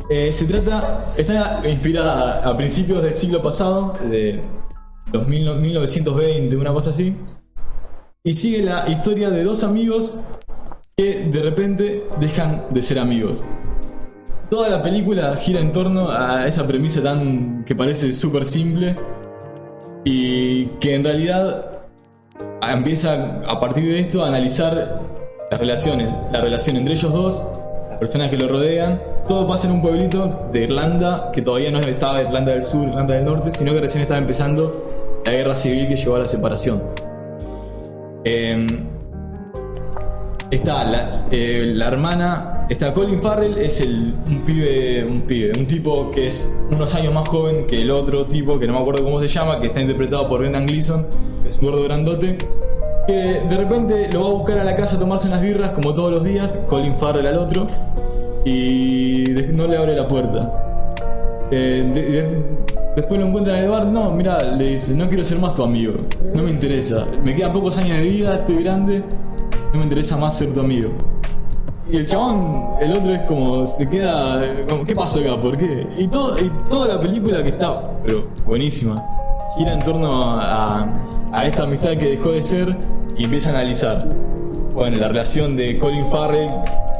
[0.10, 4.42] Eh, se trata, está inspirada a principios del siglo pasado, de
[5.12, 7.16] los mil- 1920, una cosa así,
[8.24, 10.16] y sigue la historia de dos amigos
[10.98, 13.44] que de repente dejan de ser amigos.
[14.50, 18.96] Toda la película gira en torno a esa premisa tan que parece súper simple
[20.04, 21.80] y que en realidad
[22.62, 25.00] empieza a partir de esto a analizar
[25.50, 27.42] las relaciones, la relación entre ellos dos,
[28.04, 29.02] personas que lo rodean.
[29.30, 33.14] Todo pasa en un pueblito de Irlanda, que todavía no estaba Irlanda del Sur, Irlanda
[33.14, 36.84] del Norte, sino que recién estaba empezando la guerra civil que llevó a la separación.
[38.26, 38.84] Em,
[40.52, 45.66] está la, eh, la hermana, está Colin Farrell, es el, un pibe, un pibe, un
[45.66, 49.02] tipo que es unos años más joven que el otro tipo, que no me acuerdo
[49.06, 51.08] cómo se llama, que está interpretado por Brendan Gleeson,
[51.42, 52.38] que es un gordo grandote,
[53.08, 55.94] que de repente lo va a buscar a la casa a tomarse unas birras como
[55.94, 57.68] todos los días, Colin Farrell al otro,
[58.46, 60.52] y no le abre la puerta.
[61.52, 62.46] Eh, de- de-
[62.96, 65.64] después lo encuentra en el bar, no, mira, le dice, no quiero ser más tu
[65.64, 65.94] amigo,
[66.34, 69.04] no me interesa, me quedan pocos años de vida, estoy grande,
[69.74, 70.90] no me interesa más ser tu amigo.
[71.92, 75.36] Y el chabón, el otro es como, se queda, como, ¿qué pasó acá?
[75.42, 75.86] ¿Por qué?
[75.98, 79.04] Y, todo, y toda la película que está, pero buenísima,
[79.58, 80.88] gira en torno a,
[81.32, 82.76] a esta amistad que dejó de ser
[83.18, 84.08] y empieza a analizar.
[84.74, 86.50] Bueno, la relación de Colin Farrell,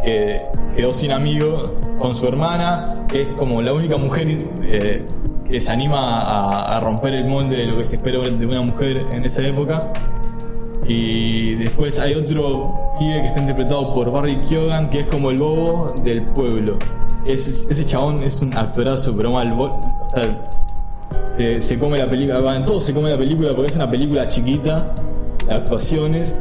[0.06, 0.42] que
[0.76, 4.28] quedó sin amigo, con su hermana, que es como la única mujer
[4.62, 5.06] eh,
[5.50, 6.20] que se anima
[6.76, 9.92] a, romper el molde de lo que se espera de una mujer en esa época.
[10.88, 15.38] Y después hay otro pibe que está interpretado por Barry Keoghan, que es como el
[15.38, 16.78] bobo del pueblo.
[17.26, 19.54] Es- ese chabón es un actorazo, pero mal.
[19.54, 19.82] o
[20.14, 24.28] sea, se, come la película, bueno, todo se come la película porque es una película
[24.28, 24.94] chiquita,
[25.50, 26.40] actuaciones,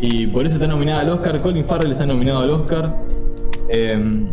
[0.00, 1.40] y por eso está nominada al Oscar.
[1.40, 2.94] Colin Farrell está nominado al Oscar.
[3.68, 4.26] Eh,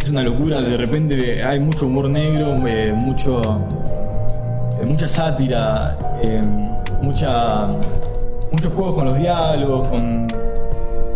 [0.00, 3.58] es una locura, de repente hay mucho humor negro, eh, mucho,
[4.80, 6.42] eh, mucha sátira, eh,
[7.02, 7.68] mucha,
[8.52, 10.32] muchos juegos con los diálogos, con,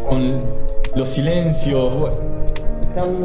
[0.08, 0.40] con
[0.96, 1.92] los silencios.
[1.94, 2.31] bueno,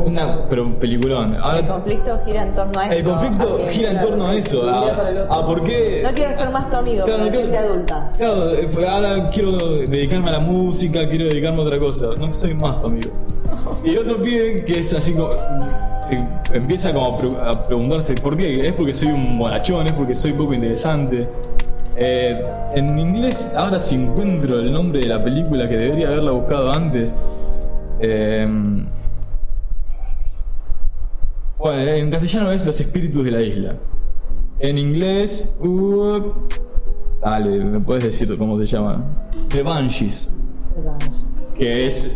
[0.06, 1.36] una, pero un peliculón.
[1.58, 2.96] El conflicto gira en torno a esto.
[2.98, 4.70] el conflicto a que- gira en torno a eso.
[4.70, 6.02] A, a por qué.
[6.04, 8.12] No quiero ser más tu amigo, Claro, pero no gente quiero- adulta.
[8.18, 9.52] Claro, eh, pues ahora quiero
[9.88, 12.08] dedicarme a la música, quiero dedicarme a otra cosa.
[12.18, 13.12] No soy más tu amigo.
[13.84, 15.30] Y el otro pibe que es así como.
[16.10, 18.66] se empieza como a, pre- a preguntarse por qué.
[18.68, 21.28] Es porque soy un bonachón, es porque soy poco interesante.
[22.00, 22.44] Eh,
[22.76, 27.18] en inglés, ahora si encuentro el nombre de la película que debería haberla buscado antes.
[28.00, 28.48] eh,
[31.60, 33.76] bueno, en castellano es Los espíritus de la isla.
[34.60, 35.56] En inglés.
[35.60, 36.34] uh,
[37.24, 39.06] dale, ¿me puedes decir cómo se llama?
[39.50, 40.34] The Banshees.
[41.58, 42.16] Que es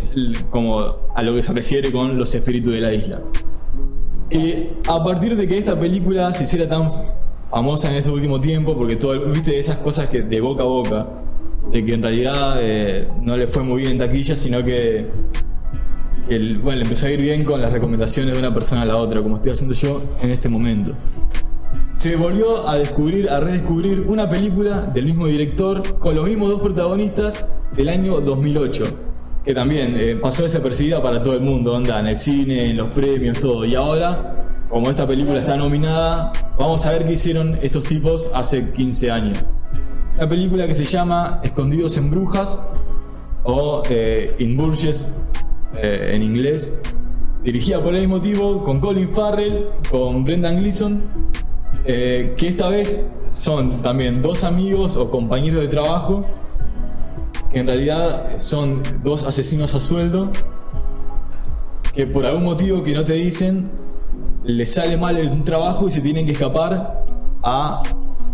[0.49, 3.21] como a lo que se refiere con los espíritus de la isla.
[4.29, 6.89] Y a partir de que esta película se hiciera tan
[7.49, 11.07] famosa en este último tiempo, porque todo, viste esas cosas que de boca a boca,
[11.71, 15.07] de que en realidad eh, no le fue muy bien en taquilla, sino que
[16.61, 19.35] bueno, empezó a ir bien con las recomendaciones de una persona a la otra, como
[19.35, 20.95] estoy haciendo yo en este momento.
[21.91, 26.61] Se volvió a descubrir, a redescubrir una película del mismo director con los mismos dos
[26.61, 27.45] protagonistas
[27.75, 28.85] del año 2008,
[29.45, 32.87] que también eh, pasó desapercibida para todo el mundo, onda, en el cine, en los
[32.89, 33.65] premios, todo.
[33.65, 38.71] Y ahora, como esta película está nominada, vamos a ver qué hicieron estos tipos hace
[38.71, 39.53] 15 años.
[40.15, 42.61] Una película que se llama Escondidos en Brujas
[43.43, 45.11] o eh, In Burgess
[45.75, 46.81] eh, en inglés,
[47.43, 51.03] dirigida por el mismo tipo, con Colin Farrell, con Brendan Gleeson,
[51.85, 56.25] eh, que esta vez son también dos amigos o compañeros de trabajo,
[57.51, 60.31] que en realidad son dos asesinos a sueldo,
[61.93, 63.69] que por algún motivo que no te dicen,
[64.43, 67.05] les sale mal el trabajo y se tienen que escapar
[67.43, 67.83] a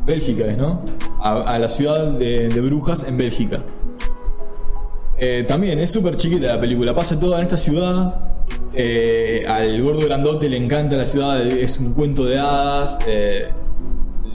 [0.06, 0.82] Bélgica, ¿no?
[1.22, 3.64] A, la ciudad de, de Brujas en Bélgica.
[5.20, 8.22] Eh, también es súper chiquita la película, pasa toda en esta ciudad.
[8.80, 13.00] eh, al gordo grandote le encanta la ciudad, es un cuento de hadas.
[13.08, 13.48] eh,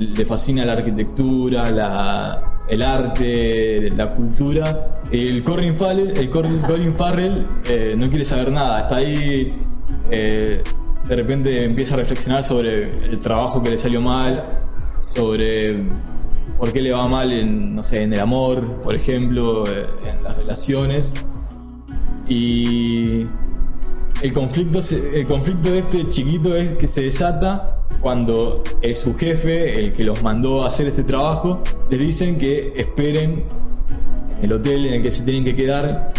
[0.01, 5.01] le fascina la arquitectura, la- el arte, la cultura.
[5.13, 7.47] El Colin Farrell, el Colin, Farrell
[7.97, 9.55] no quiere saber nada, está ahí.
[10.11, 14.45] de repente empieza a reflexionar sobre el trabajo que le salió mal,
[15.03, 15.77] sobre
[16.59, 20.23] por qué le va mal en, no sé, en el amor, por ejemplo, eh, en
[20.23, 21.15] las relaciones.
[22.29, 23.27] Y
[24.23, 24.79] el conflicto,
[25.13, 28.65] el conflicto de este chiquito es que se desata cuando
[28.95, 33.45] su jefe, el que los mandó a hacer este trabajo, les dicen que esperen
[34.39, 36.13] en el hotel en el que se tienen que quedar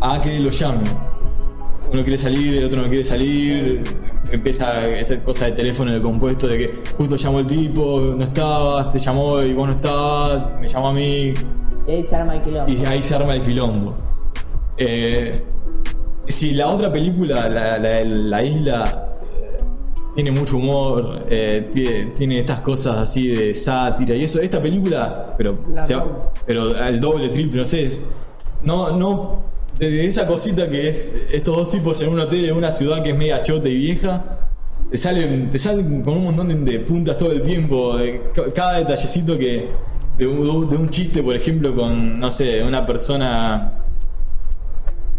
[0.00, 0.92] a que lo llamen.
[1.92, 3.84] Uno quiere salir, el otro no quiere salir.
[4.32, 8.90] Empieza esta cosa de teléfono de compuesto de que justo llamó el tipo, no estabas,
[8.90, 11.34] te llamó y vos no estabas, me llamó a mí,
[11.86, 12.72] Y ahí se arma el quilombo.
[12.72, 13.94] y ahí se arma el quilombo.
[14.78, 15.44] Eh,
[16.26, 19.60] si la otra película, la, la- la isla, eh,
[20.14, 25.34] tiene mucho humor, eh, tiene, tiene estas cosas así de sátira y eso, esta película,
[25.36, 25.94] pero, se
[26.46, 28.08] pero al doble, triple, no sé, es,
[28.62, 29.42] no, no,
[29.82, 33.16] esa cosita que es estos dos tipos en un hotel en una ciudad que es
[33.16, 34.38] media chota y vieja.
[34.90, 37.96] Te salen, te salen con un montón de, de puntas todo el tiempo.
[38.34, 39.66] ca- Cada detallecito que.
[40.18, 43.78] De un, de un chiste, por ejemplo, con, no sé, una persona.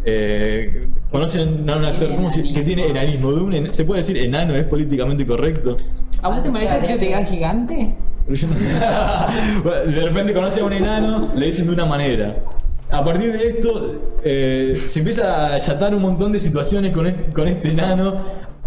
[0.06, 2.56] Eh, ¿Conocen a un actor Tiene ¿cómo se- enanismo.
[2.58, 3.32] que tiene enanismo?
[3.34, 4.54] De un en- ¿Se puede decir enano?
[4.56, 5.76] ¿Es políticamente correcto?
[6.22, 7.96] ¿A vos te molesta que yo te diga gigante?
[8.28, 12.44] De repente conoce a un enano, le dicen de una manera.
[12.94, 17.32] A partir de esto, eh, se empieza a desatar un montón de situaciones con, e-
[17.34, 18.18] con este enano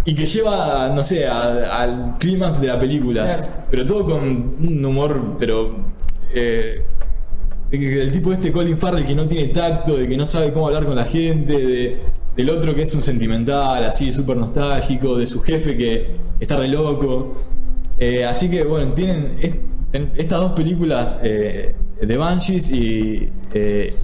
[0.04, 3.24] y que lleva, no sé, a- al clímax de la película.
[3.70, 5.76] Pero todo con un humor, pero.
[6.34, 6.82] eh,
[7.70, 10.52] de que del tipo este Colin Farrell que no tiene tacto, de que no sabe
[10.52, 11.98] cómo hablar con la gente, de,
[12.36, 16.68] del otro que es un sentimental, así súper nostálgico, de su jefe que está re
[16.68, 17.32] loco.
[17.98, 19.56] Eh, así que bueno, tienen est-
[19.90, 23.94] ten- estas dos películas eh, de Banshees y eh,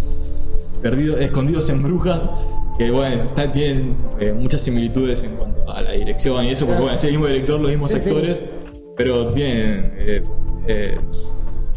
[0.82, 2.20] Perdido- Escondidos en Brujas,
[2.78, 6.80] que bueno, está- tienen eh, muchas similitudes en cuanto a la dirección y eso, porque
[6.80, 8.08] bueno, es el mismo director, los mismos Sí, sí.
[8.08, 8.42] actores,
[8.96, 10.22] pero tienen eh,
[10.66, 10.98] eh,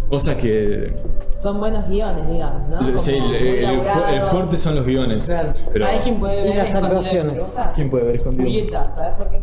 [0.10, 0.94] cosas que
[1.38, 2.78] Son buenos guiones, digamos, ¿no?
[2.78, 4.30] Como Sí, el, muy el- el fu- el elaborados.
[4.32, 5.26] fuerte son los guiones.
[5.26, 5.54] Claro.
[5.74, 7.44] Pero, ¿Sabes quién puede Y ver las actuaciones.
[7.76, 8.44] ¿Quién puede ver escondido?
[8.46, 9.42] Julieta, ¿sabes por qué?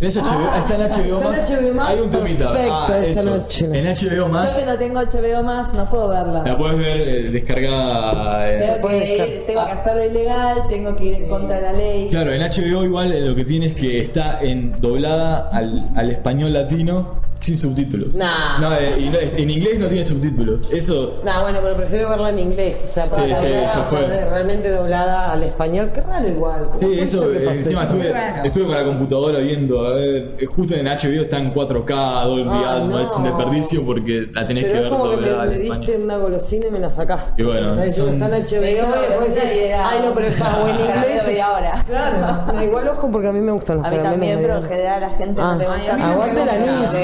[0.00, 0.12] En HBO.
[0.12, 0.54] ¿Tenés HBO?
[0.58, 1.50] está en HBO Está en más.
[1.50, 2.52] HBO Max, Hay un temita.
[2.52, 3.30] perfecto, ah, esta eso.
[3.30, 3.64] noche.
[3.64, 6.42] En HBO Yo más que no tengo HBO más, no puedo verla.
[6.44, 8.48] la puedes ver eh, descargada.
[8.52, 8.60] eh.
[8.76, 11.72] Tengo que, ir- estar- tengo que hacerlo ilegal, tengo que ir en contra de la
[11.72, 12.08] ley.
[12.10, 16.10] Claro, en HBO igual eh, lo que tiene es que está en doblada al, al
[16.10, 18.14] español latino sin subtítulos.
[18.14, 18.58] Nah.
[18.60, 20.70] No, eh, y no, en inglés no tiene subtítulos.
[20.72, 21.20] Eso.
[21.24, 22.84] No, bueno, pero prefiero verla en inglés.
[22.90, 24.08] O sea, para Sí, sí, doblada, eso o sea, fue.
[24.08, 25.90] de- realmente doblada al español.
[25.94, 26.68] Qué raro igual.
[26.72, 27.96] ¿Cómo Sí, eso, que eh, encima eso?
[27.96, 32.24] estuve, estuve con la computadora viendo, a ver, eh, justo en HBO está en 4K,
[32.24, 33.00] Dolby Atmos, no.
[33.00, 35.54] es un desperdicio porque la tenés Pero que ver como que me, doblada al me
[35.62, 35.86] español.
[35.86, 37.42] diste una golosina y me la sacaste.
[37.42, 40.68] Y bueno, Ay, son- está en HBO, Me y y Ay, no, pero está o
[40.68, 41.26] en inglés.
[41.26, 41.84] media hora.
[41.86, 44.64] Claro, no, igual ojo porque a mí me gustan los A mí también, pero en
[44.64, 45.52] general a la gente Ah.
[45.52, 46.10] no le Ay, gusta.
[46.12, 46.98] Aguante me la gusta.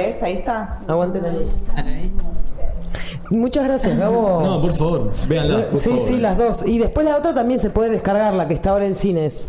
[0.86, 1.38] Aguante la mí.
[3.30, 4.42] Muchas gracias, Gabo.
[4.44, 6.04] No, por favor, véanla, por sí, favor.
[6.06, 6.66] sí, las dos.
[6.66, 9.46] Y después la otra también se puede descargar, la que está ahora en cines.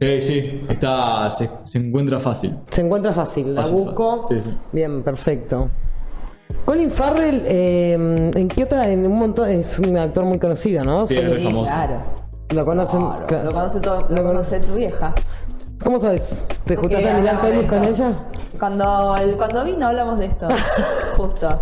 [0.00, 2.58] Sí, sí, está, se, se encuentra fácil.
[2.70, 4.20] Se encuentra fácil, la Fácil, busco.
[4.22, 4.40] fácil.
[4.40, 4.56] Sí, sí.
[4.72, 5.68] Bien, perfecto.
[6.64, 8.88] Colin Farrell, eh, ¿en qué otra?
[8.90, 11.06] En un montón, es un actor muy conocido, ¿no?
[11.06, 11.72] Sí, Se- es famoso.
[11.72, 12.02] Claro.
[12.52, 13.00] Lo conocen.
[13.06, 13.44] Claro, claro.
[13.44, 15.14] Lo conoce todo, lo Lo conoce tu vieja.
[15.84, 16.42] ¿Cómo sabes?
[16.64, 18.14] ¿Te juntaste a mirar pelis con ella?
[18.58, 20.48] Cuando, el- cuando vino hablamos de esto.
[21.16, 21.60] Justo.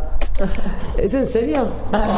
[0.97, 1.69] ¿Es en serio?
[1.91, 2.09] bueno,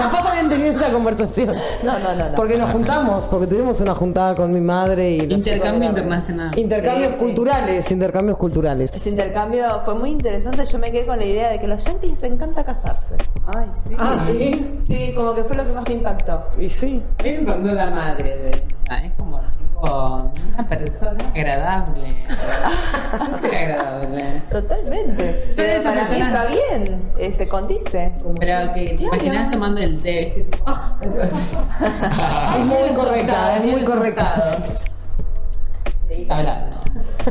[0.00, 1.52] capaz habían tenido esa conversación.
[1.84, 2.30] No, no, no.
[2.30, 2.34] no.
[2.34, 5.20] Porque nos juntamos, porque tuvimos una juntada con mi madre y...
[5.20, 6.58] los Intercambio internacional.
[6.58, 7.24] Intercambios Sí, sí.
[7.24, 8.94] culturales, intercambios culturales.
[8.94, 10.64] Ese intercambio fue muy interesante.
[10.66, 13.14] Yo me quedé con la idea de que a los yankees les encanta casarse.
[13.46, 13.94] Ay, sí.
[13.96, 14.78] Ah, ¿sí?
[14.84, 16.44] Sí, como que fue lo que más me impactó.
[16.58, 17.02] Y sí.
[17.20, 19.04] A mí me la madre de ella.
[19.04, 19.38] Es como
[19.80, 22.18] tipo una persona agradable.
[23.10, 24.42] Súper agradable.
[24.50, 25.50] Totalmente.
[25.56, 27.12] Pero esas para mí personas- está bien.
[27.18, 28.12] eh, se condice.
[28.40, 30.40] Pero que te imaginas tomando el té, ¿viste?
[30.42, 30.96] Tipo, ah,
[32.58, 34.34] Es muy correcta, es muy correcta.
[36.28, 36.76] hablando.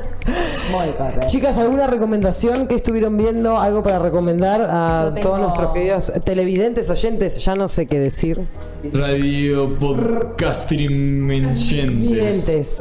[0.72, 1.28] Muy correcto.
[1.28, 3.60] Chicas, ¿alguna recomendación que estuvieron viendo?
[3.60, 7.44] ¿Algo para recomendar a tengo- todos nuestros queridos televidentes, oyentes?
[7.44, 8.48] Ya no sé qué decir.
[8.94, 11.32] Radio Podcasting.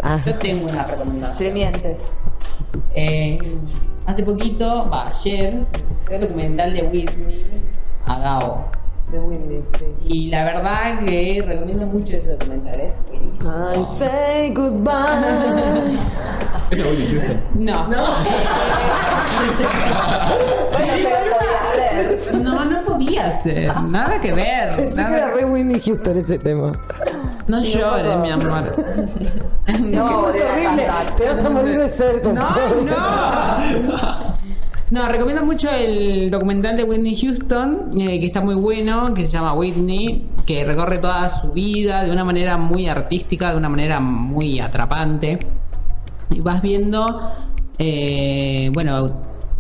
[0.03, 0.23] Ah.
[0.27, 1.25] Yo tengo una recomendación.
[1.57, 2.13] Extremientes.
[2.95, 3.39] Eh,
[4.07, 5.65] hace poquito, va, ayer,
[6.11, 7.39] el documental de Whitney
[8.07, 8.71] a Gao.
[9.11, 9.85] De Windy, sí.
[10.05, 13.71] Y la verdad que recomiendo mucho ese documental, es buenísimo.
[13.73, 14.91] I say goodbye.
[16.71, 17.41] Es Whitney Houston.
[17.55, 17.97] No, no,
[22.43, 24.75] no, no podía ser, nada que ver.
[24.75, 26.73] Pensé nada que era re Whitney Houston ese tema.
[27.47, 28.65] No llores, mi amor.
[29.81, 30.87] No, Es horrible.
[31.17, 32.47] Te vas a morir de sed No, no.
[34.89, 39.33] No, recomiendo mucho el documental de Whitney Houston, eh, que está muy bueno, que se
[39.33, 43.99] llama Whitney, que recorre toda su vida de una manera muy artística, de una manera
[43.99, 45.41] muy atrapante.
[46.31, 47.21] Y vas viendo,
[47.79, 49.09] eh, bueno,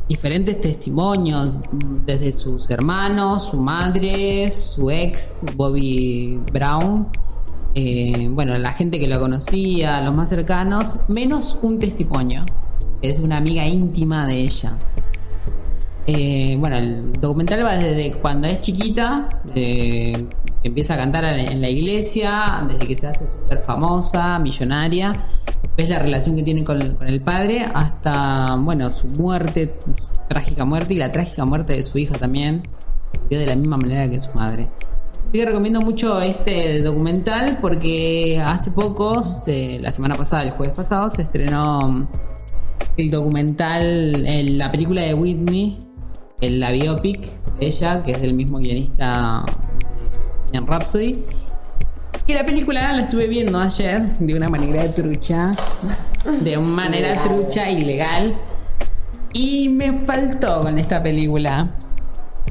[0.08, 1.52] diferentes testimonios,
[2.04, 7.08] desde sus hermanos, su madre, su ex, Bobby Brown.
[7.74, 12.46] eh, bueno, la gente que lo conocía, los más cercanos, menos un testimonio,
[13.02, 14.78] que es de una amiga íntima de ella.
[16.08, 20.28] Eh, bueno, el documental va desde cuando es chiquita, eh,
[20.62, 25.12] empieza a cantar en la iglesia, desde que se hace súper famosa, millonaria,
[25.76, 30.94] ves la relación que tiene con, el padre, hasta, bueno, su muerte, su trágica muerte
[30.94, 32.68] y la trágica muerte de su hija también,
[33.28, 34.68] de la misma manera que su madre.
[35.32, 39.22] Que recomiendo mucho este documental porque hace poco,
[39.80, 42.08] la semana pasada, el jueves pasado, se estrenó
[42.96, 44.24] el documental,
[44.56, 45.78] la película de Whitney,
[46.40, 47.20] la biopic
[47.58, 49.44] de ella, que es del mismo guionista
[50.52, 51.24] en Rhapsody.
[52.26, 55.54] Y la película la estuve viendo ayer de una manera trucha,
[56.40, 58.36] de una manera trucha ilegal.
[59.32, 61.70] Y me faltó con esta película.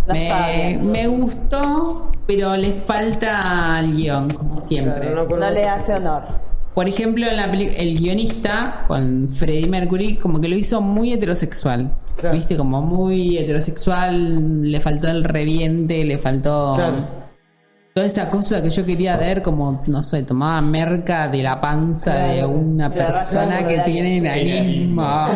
[0.08, 5.14] Me, me gustó, pero le falta al guion, como siempre.
[5.14, 6.45] No le hace honor.
[6.76, 11.96] Por ejemplo, en la el guionista con Freddie Mercury como que lo hizo muy heterosexual.
[12.18, 12.36] Claro.
[12.36, 17.08] Viste, como muy heterosexual, le faltó el reviente, le faltó Claro.
[17.94, 22.14] toda esa cosa que yo quería ver, como, no sé, tomaba merca de la panza
[22.14, 25.28] de una Se persona que tiene enanismo.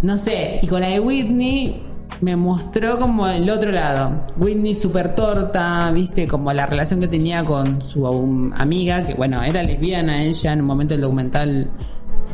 [0.00, 1.82] No sé, y con la de Whitney
[2.20, 4.24] me mostró como el otro lado.
[4.36, 9.42] Whitney super torta, viste, como la relación que tenía con su um, amiga, que bueno,
[9.42, 11.70] era lesbiana ella, en un momento del documental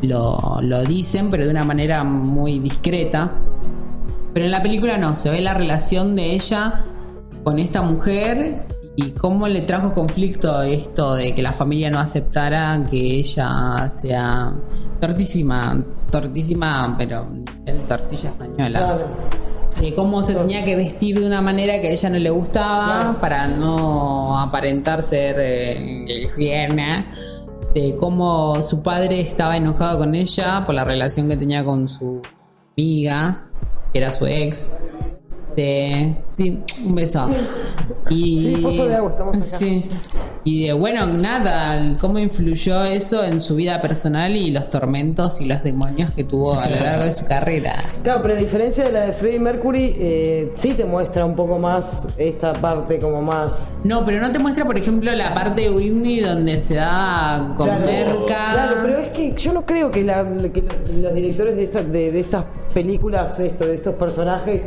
[0.03, 3.33] lo, lo dicen, pero de una manera muy discreta.
[4.35, 6.83] Pero en la película no, se ve la relación de ella
[7.45, 8.67] con esta mujer
[8.97, 14.55] y cómo le trajo conflicto esto de que la familia no aceptara que ella sea
[15.01, 17.29] tortísima, tortísima, pero
[17.67, 19.07] en tortilla española.
[19.81, 22.87] De cómo se tenía que vestir de una manera que a ella no le gustaba
[23.01, 23.19] Claro.
[23.21, 27.11] para no aparentar ser eh, lesbiana.
[27.75, 32.23] De cómo su padre estaba enojado con ella por la relación que tenía con su
[32.73, 33.43] amiga.
[33.93, 34.77] que era su ex.
[35.57, 37.29] De, sí, un beso.
[38.11, 39.45] Y, Sí, pozo de agua, estamos acá.
[39.45, 39.85] Sí.
[40.45, 45.47] Y de, bueno, nada, cómo influyó eso en su vida personal y los tormentos y
[45.47, 47.83] los demonios que tuvo a lo largo de su carrera.
[48.05, 51.59] Claro, pero a diferencia de la de Freddie Mercury, eh, sí te muestra un poco
[51.59, 53.71] más esta parte como más...
[53.83, 57.67] No, pero no te muestra, por ejemplo, la parte de Whitney donde se da con
[57.67, 58.27] Claro, merca.
[58.53, 60.63] Claro, pero es que yo no creo que, la- que
[61.01, 64.63] los, directores de, estas de, de estas películas, esto, de estos personajes,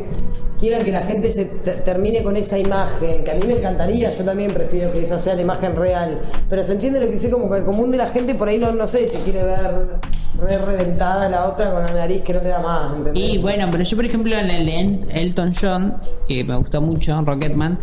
[0.60, 4.12] quieran que la gente se te- termine con esa imagen, que a mí me encantaría,
[4.16, 7.30] yo también prefiero que esa sea la imagen real, pero se entiende lo que dice
[7.30, 10.00] como que el común de la gente por ahí no, no sé si quiere ver
[10.40, 13.24] re reventada la otra con la nariz que no le da más, ¿entendés?
[13.30, 15.98] Y bueno, pero yo, por ejemplo, en el de El- Elton John,
[16.28, 17.78] que me gustó mucho, Rocketman,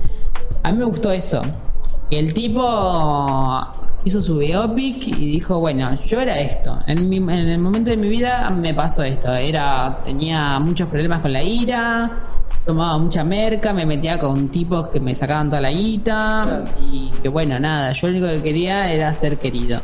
[0.62, 1.42] a mí me gustó eso.
[2.10, 2.62] El tipo
[4.04, 6.78] hizo su biopic y dijo, bueno, yo era esto.
[6.86, 9.32] En, en el momento de mi vida me pasó esto.
[9.34, 12.10] Era, tenía muchos problemas con la ira,
[12.66, 16.64] tomaba mucha merca, me metía con tipos que me sacaban toda la guita.
[16.90, 19.80] Y que bueno, nada, yo lo único que quería era ser querido.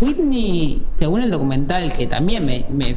[0.00, 2.96] Whitney, según el documental, que también me, me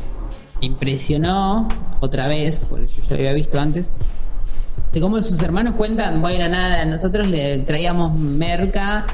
[0.62, 1.68] impresionó
[2.00, 3.92] otra vez, porque yo ya lo había visto antes,
[4.94, 9.06] de cómo sus hermanos cuentan, bueno, nada, nosotros le traíamos merca,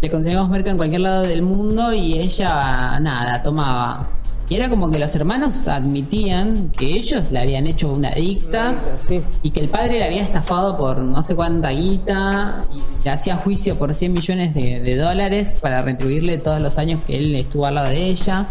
[0.00, 4.06] le conseguíamos merca en cualquier lado del mundo y ella, nada, tomaba.
[4.48, 9.22] Y era como que los hermanos admitían que ellos le habían hecho una adicta Sí.
[9.42, 13.36] y que el padre le había estafado por no sé cuánta guita y le hacía
[13.36, 17.64] juicio por 100 millones de, de dólares para retribuirle todos los años que él estuvo
[17.64, 18.46] al lado de ella.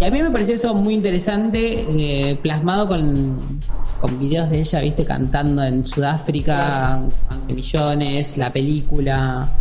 [0.00, 1.86] Y a mí me pareció eso muy interesante,
[2.30, 3.60] eh, plasmado con,
[4.00, 6.94] con videos de ella, viste, cantando en Sudáfrica,
[7.28, 9.52] ante millones, la película,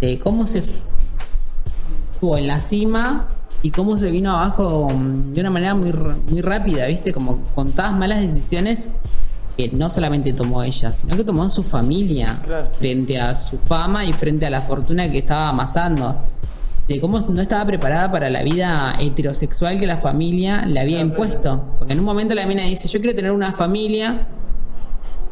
[0.00, 3.26] de cómo se estuvo en la cima
[3.62, 5.92] y cómo se vino abajo mm, de una manera muy,
[6.30, 8.90] muy rápida, viste, como con todas malas decisiones
[9.56, 12.68] que no solamente tomó ella, sino que tomó su familia Claro.
[12.72, 16.14] frente a su fama y frente a la fortuna que estaba amasando.
[16.86, 21.64] De cómo no estaba preparada para la vida heterosexual que la familia le había impuesto.
[21.78, 24.28] Porque en un momento la mina dice, yo quiero tener una familia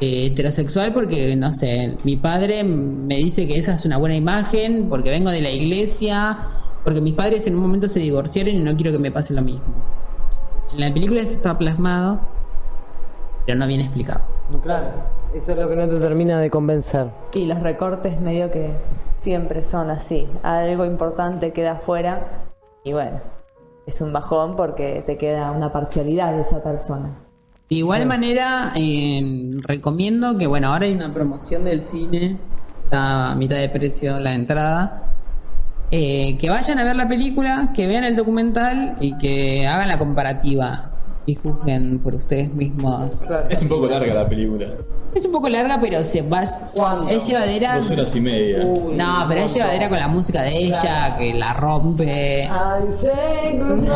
[0.01, 4.89] eh, heterosexual porque, no sé, mi padre me dice que esa es una buena imagen,
[4.89, 6.39] porque vengo de la iglesia,
[6.85, 9.43] porque mis padres en un momento se divorciaron y no quiero que me pase lo
[9.43, 9.65] mismo.
[10.73, 12.21] En la película eso está plasmado,
[13.47, 14.27] pero no bien explicado.
[14.63, 14.89] Claro,
[15.35, 17.11] eso es lo que no te termina de convencer.
[17.33, 18.77] Y los recortes medio que
[19.15, 20.29] siempre son así.
[20.43, 22.45] Algo importante queda afuera
[22.85, 23.21] y bueno,
[23.87, 27.19] es un bajón porque te queda una parcialidad de esa persona.
[27.71, 32.39] De igual manera, eh, recomiendo que, bueno, ahora hay una promoción del cine,
[32.85, 35.04] está a mitad de precio la entrada.
[35.91, 39.99] Eh, que vayan a ver la película, que vean el documental y que hagan la
[39.99, 40.91] comparativa
[41.27, 43.27] y juzguen por ustedes mismos.
[43.49, 44.67] Es un poco larga la película.
[45.15, 47.77] Es un poco larga, pero se va, es llevadera.
[47.77, 48.65] Dos horas y media.
[48.65, 52.49] No, pero es llevadera con la música de ella, que la rompe.
[53.57, 53.89] Goodbye.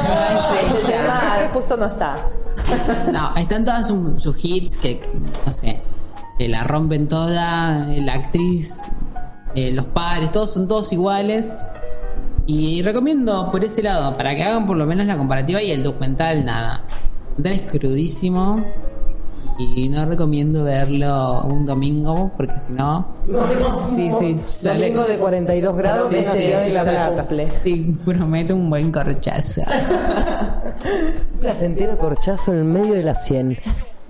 [0.70, 1.50] Es ella.
[1.52, 2.18] Justo no está.
[3.12, 5.00] No, están todas sus, sus hits que,
[5.46, 5.80] no sé,
[6.38, 8.90] que la rompen toda, la actriz,
[9.54, 11.58] eh, los padres, todos son todos iguales.
[12.50, 15.82] Y recomiendo por ese lado, para que hagan por lo menos la comparativa y el
[15.82, 16.82] documental, nada.
[17.36, 18.64] El documental es crudísimo
[19.58, 23.06] y no recomiendo verlo un domingo porque si no,
[23.78, 24.88] sí, sí, sale.
[24.92, 27.16] Domingo de 42 grados Sí, en la sí, ciudad de La Plata.
[27.18, 27.52] cumple.
[27.62, 29.62] Sí, promete un buen corchazo.
[31.40, 33.58] Placentero corchazo en el medio de la 100.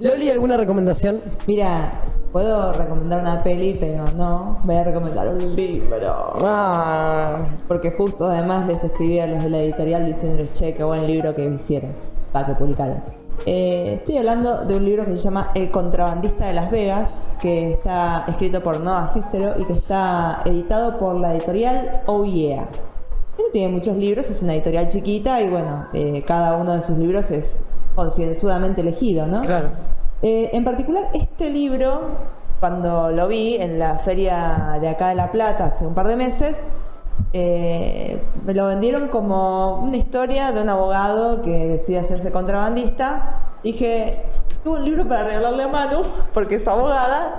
[0.00, 1.20] Loli, ¿alguna recomendación?
[1.48, 6.14] Mira, puedo recomendar una peli, pero no, voy a recomendar un libro.
[6.40, 11.04] Ah, Porque justo además les escribí a los de la editorial diciéndoles, che, qué buen
[11.04, 11.90] libro que hicieron,
[12.30, 13.02] para que publicaron.
[13.44, 17.72] Eh, estoy hablando de un libro que se llama El contrabandista de Las Vegas, que
[17.72, 22.68] está escrito por Noah Cicero y que está editado por la editorial Oh Yeah.
[23.36, 26.98] Este tiene muchos libros, es una editorial chiquita y bueno, eh, cada uno de sus
[26.98, 27.58] libros es
[27.98, 29.42] concienzudamente elegido, ¿no?
[29.42, 29.70] claro.
[30.22, 32.02] Eh, en particular, este libro,
[32.60, 36.16] cuando lo vi en la feria de acá de La Plata hace un par de
[36.16, 36.68] meses,
[37.32, 43.56] eh, me lo vendieron como una historia de un abogado que decide hacerse contrabandista.
[43.64, 44.26] Dije,
[44.62, 46.02] tuve un libro para regalarle a Manu,
[46.32, 47.36] porque es abogada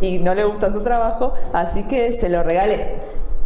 [0.00, 3.00] y no le gusta su trabajo, así que se lo regalé,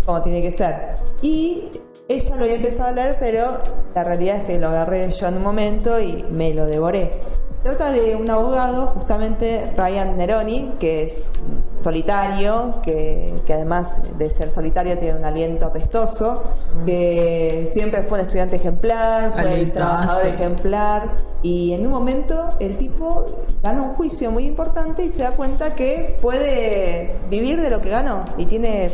[0.04, 0.96] como tiene que ser.
[1.22, 1.70] Y
[2.08, 3.58] ella lo había empezado a leer, pero
[3.94, 7.18] la realidad es que lo agarré yo en un momento y me lo devoré.
[7.64, 11.32] trata de un abogado, justamente Ryan Neroni, que es
[11.80, 16.44] solitario, que, que además de ser solitario tiene un aliento apestoso,
[16.84, 20.28] que siempre fue un estudiante ejemplar, fue el trabajador sí.
[20.28, 23.26] ejemplar, y en un momento el tipo
[23.64, 27.90] gana un juicio muy importante y se da cuenta que puede vivir de lo que
[27.90, 28.92] ganó y tiene,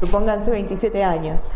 [0.00, 1.46] supónganse, 27 años.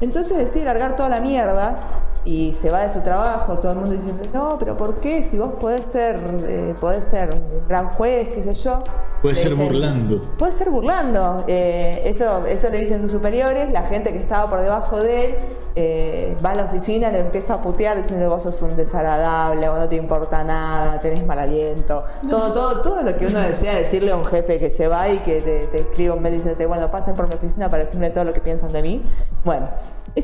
[0.00, 1.76] Entonces decide largar toda la mierda
[2.24, 5.22] y se va de su trabajo, todo el mundo diciendo, no, pero ¿por qué?
[5.22, 8.82] Si vos podés ser, eh, podés ser un gran juez, qué sé yo.
[9.20, 10.22] Puede ser dicen, burlando.
[10.38, 11.44] Puede ser burlando.
[11.48, 13.70] Eh, eso, eso le dicen sus superiores.
[13.72, 15.34] La gente que estaba por debajo de él
[15.76, 19.78] eh, va a la oficina, le empieza a putear diciendo vos sos un desagradable, vos
[19.78, 22.04] no te importa nada, tenés mal aliento.
[22.28, 25.18] Todo, todo, todo lo que uno desea decirle a un jefe que se va y
[25.18, 28.24] que te, te escribe un mail diciéndote, bueno, pasen por mi oficina para decirme todo
[28.24, 29.02] lo que piensan de mí.
[29.42, 29.68] Bueno,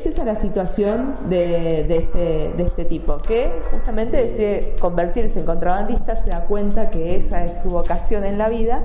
[0.09, 6.15] es la situación de, de este, de este tipo, que justamente decide convertirse en contrabandista,
[6.15, 8.83] se da cuenta que esa es su vocación en la vida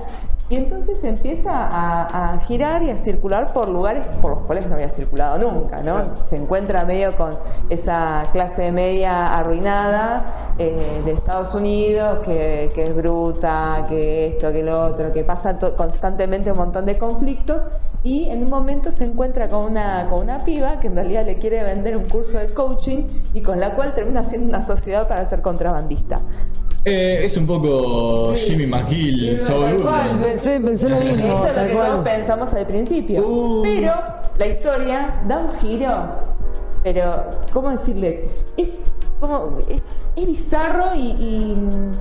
[0.49, 4.75] y entonces empieza a, a girar y a circular por lugares por los cuales no
[4.75, 6.23] había circulado nunca, ¿no?
[6.23, 7.37] Se encuentra medio con
[7.69, 14.63] esa clase media arruinada eh, de Estados Unidos, que, que es bruta, que esto, que
[14.63, 17.67] lo otro, que pasa constantemente un montón de conflictos
[18.03, 21.37] y en un momento se encuentra con una, con una piba que en realidad le
[21.39, 23.03] quiere vender un curso de coaching
[23.33, 26.21] y con la cual termina haciendo una sociedad para ser contrabandista.
[26.89, 31.25] Eh, es un poco Jimmy McGill, Saul Tal cual, pensé, pensé lo mismo.
[31.25, 33.27] Eso es lo que todos pensamos al principio.
[33.27, 33.61] Uh.
[33.63, 33.91] Pero
[34.37, 36.27] la historia da un giro.
[36.83, 38.21] Pero, ¿cómo decirles?
[38.55, 38.69] Es
[39.19, 39.57] como.
[39.67, 40.99] Es, es bizarro y.
[41.19, 41.91] y-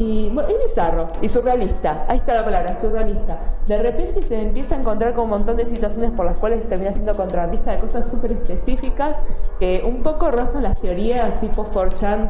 [0.00, 2.04] y, bueno, es bizarro y surrealista.
[2.06, 3.56] Ahí está la palabra, surrealista.
[3.66, 6.92] De repente se empieza a encontrar con un montón de situaciones por las cuales termina
[6.92, 9.16] siendo contrabandista de cosas súper específicas
[9.58, 12.28] que un poco rozan las teorías tipo 4chan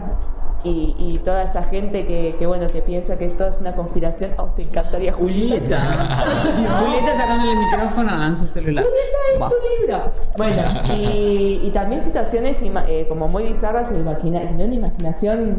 [0.65, 4.33] y, y toda esa gente que, que, bueno que piensa que todo es una conspiración.
[4.39, 5.79] Oh, te encantaría Julieta.
[6.81, 8.85] Julieta sacándole el micrófono en su celular.
[8.85, 10.13] Julieta, es tu libro.
[10.37, 10.63] Bueno,
[10.97, 15.59] y, y también situaciones eh, como muy bizarras, de, imagina- de una imaginación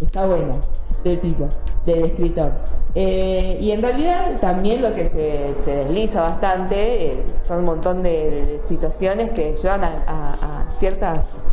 [0.00, 0.56] está buena
[1.04, 1.48] del tipo,
[1.86, 2.52] del escritor.
[2.94, 8.02] Eh, y en realidad también lo que se, se desliza bastante eh, son un montón
[8.02, 11.44] de, de- de situaciones que llevan a, a- a ciertas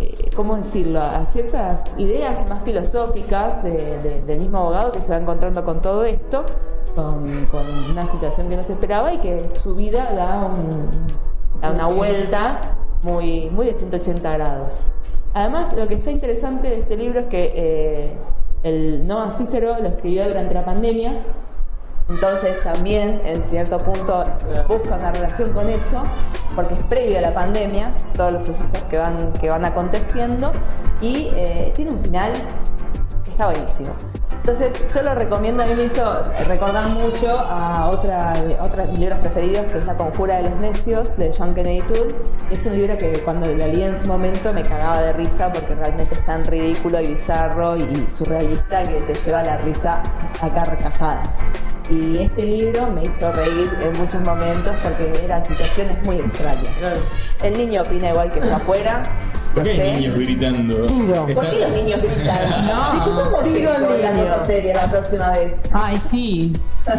[0.00, 1.00] eh, ¿cómo decirlo?
[1.00, 5.80] A ciertas ideas más filosóficas de- de- del mismo abogado que se va encontrando con
[5.82, 6.44] todo esto,
[6.94, 7.24] con,
[7.90, 10.88] una situación que no se esperaba y que su vida da, un-
[11.60, 14.80] da una vuelta muy, muy de 180 grados.
[15.34, 18.12] Además, lo que está interesante de este libro es que eh,
[18.62, 21.22] el Noah Cicero lo escribió durante la pandemia,
[22.08, 24.24] entonces también en cierto punto
[24.68, 26.04] busca una relación con eso,
[26.54, 30.52] porque es previo a la pandemia, todos los sucesos que van, que van aconteciendo,
[31.00, 32.32] y eh, tiene un final
[33.24, 33.90] que está buenísimo.
[34.48, 38.92] Entonces yo lo recomiendo, a mí me hizo recordar mucho a otra, a otros de
[38.92, 42.14] mis libros preferidos, que es La Conjura de los Necios, de John Kennedy Toole.
[42.52, 45.74] Es un libro que cuando lo leí en su momento me cagaba de risa porque
[45.74, 50.00] realmente es tan ridículo y bizarro y surrealista que te lleva la risa
[50.40, 51.40] a carcajadas.
[51.88, 56.72] Y este libro me hizo reír en muchos momentos porque eran situaciones muy extrañas.
[57.42, 59.02] El niño opina igual que está afuera.
[59.54, 60.80] ¿Por qué hay niños gritando?
[60.86, 61.26] Tiro.
[61.34, 62.38] ¿Por qué los niños gritan?
[62.66, 62.92] No.
[62.92, 65.52] Discutamos Tiro eso la cosa seria la próxima vez.
[65.72, 66.52] Ay, sí.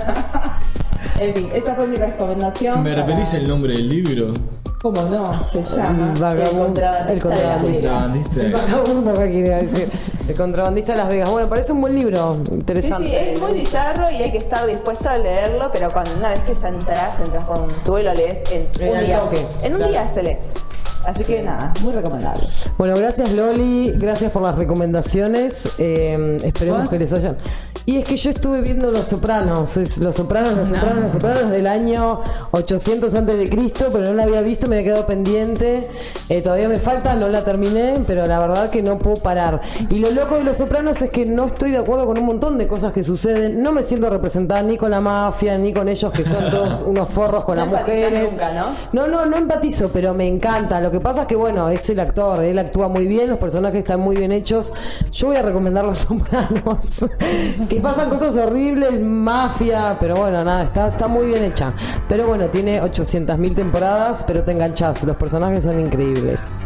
[1.19, 2.84] En fin, esa fue mi recomendación.
[2.84, 4.34] ¿Me para- repetís el nombre del libro?
[4.81, 5.43] ¿Cómo no?
[5.51, 7.81] Se llama El vagabundo- el contrabandista de Las Vegas.
[7.81, 8.41] Contrabandista.
[8.43, 9.91] El vagabundo que quería decir.
[10.27, 11.29] El contrabandista de Las Vegas.
[11.31, 12.37] Bueno, parece un buen libro.
[12.51, 13.07] Interesante.
[13.07, 16.39] sí, es muy bizarro y hay que estar dispuesto a leerlo, pero cuando una vez
[16.41, 19.19] que ya entras, entras con tú y lo lees en En un día.
[19.21, 19.47] toque.
[19.63, 19.91] En un Claro.
[19.91, 20.37] día se lee.
[21.07, 22.43] Así que nada, muy recomendable.
[22.77, 25.69] Bueno, gracias Loli, gracias por las recomendaciones.
[25.77, 26.89] eh, esperemos ¿Vos?
[26.91, 27.38] que les hayan.
[27.85, 30.75] Y es que yo estuve viendo Los Sopranos, es Los Sopranos, Los No.
[30.75, 32.19] Sopranos, Los Sopranos del año
[32.51, 35.88] 800 antes de Cristo, pero no la había visto, me había quedado pendiente.
[36.27, 39.61] Eh, todavía me falta, no la terminé, pero la verdad que no puedo parar.
[39.89, 42.57] Y lo loco de Los Sopranos es que no estoy de acuerdo con un montón
[42.57, 43.63] de cosas que suceden.
[43.63, 47.07] No me siento representada ni con la mafia, ni con ellos que son todos unos
[47.07, 48.31] forros con No las mujeres.
[48.34, 48.75] nunca, ¿no?
[48.91, 50.81] No, no, no empatizo, pero me encanta.
[50.81, 53.80] Lo que pasa es que, bueno, es el actor, él actúa muy bien, los personajes
[53.80, 54.74] están muy bien hechos.
[55.11, 57.06] Yo voy a recomendar Los Sopranos.
[57.69, 61.74] que pasan cosas horribles, mafia, pero bueno, nada, está, está muy bien hecha.
[62.07, 66.60] Pero bueno, tiene 800.000 temporadas, pero te enganchás, los personajes son increíbles.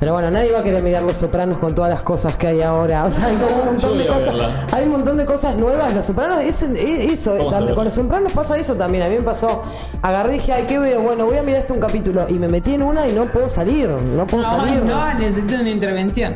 [0.00, 2.62] Pero bueno, nadie va a querer mirar Los Sopranos con todas las cosas que hay
[2.62, 3.04] ahora.
[3.04, 4.24] O sea, hay como un montón de cosas.
[4.24, 4.66] verla.
[4.72, 5.94] Hay un montón de cosas nuevas.
[5.94, 7.34] Los Sopranos, es, es- eso.
[7.34, 7.74] Ver.
[7.74, 9.04] con Los Sopranos pasa eso también.
[9.04, 9.62] A mí me pasó.
[10.02, 11.02] Agarré y dije, ay, ¿qué veo?
[11.02, 12.26] Bueno, voy a mirar este un capítulo.
[12.28, 13.88] Y me metí en una y no puedo salir.
[13.90, 14.82] No puedo No, salir.
[14.84, 16.34] no, necesito una intervención.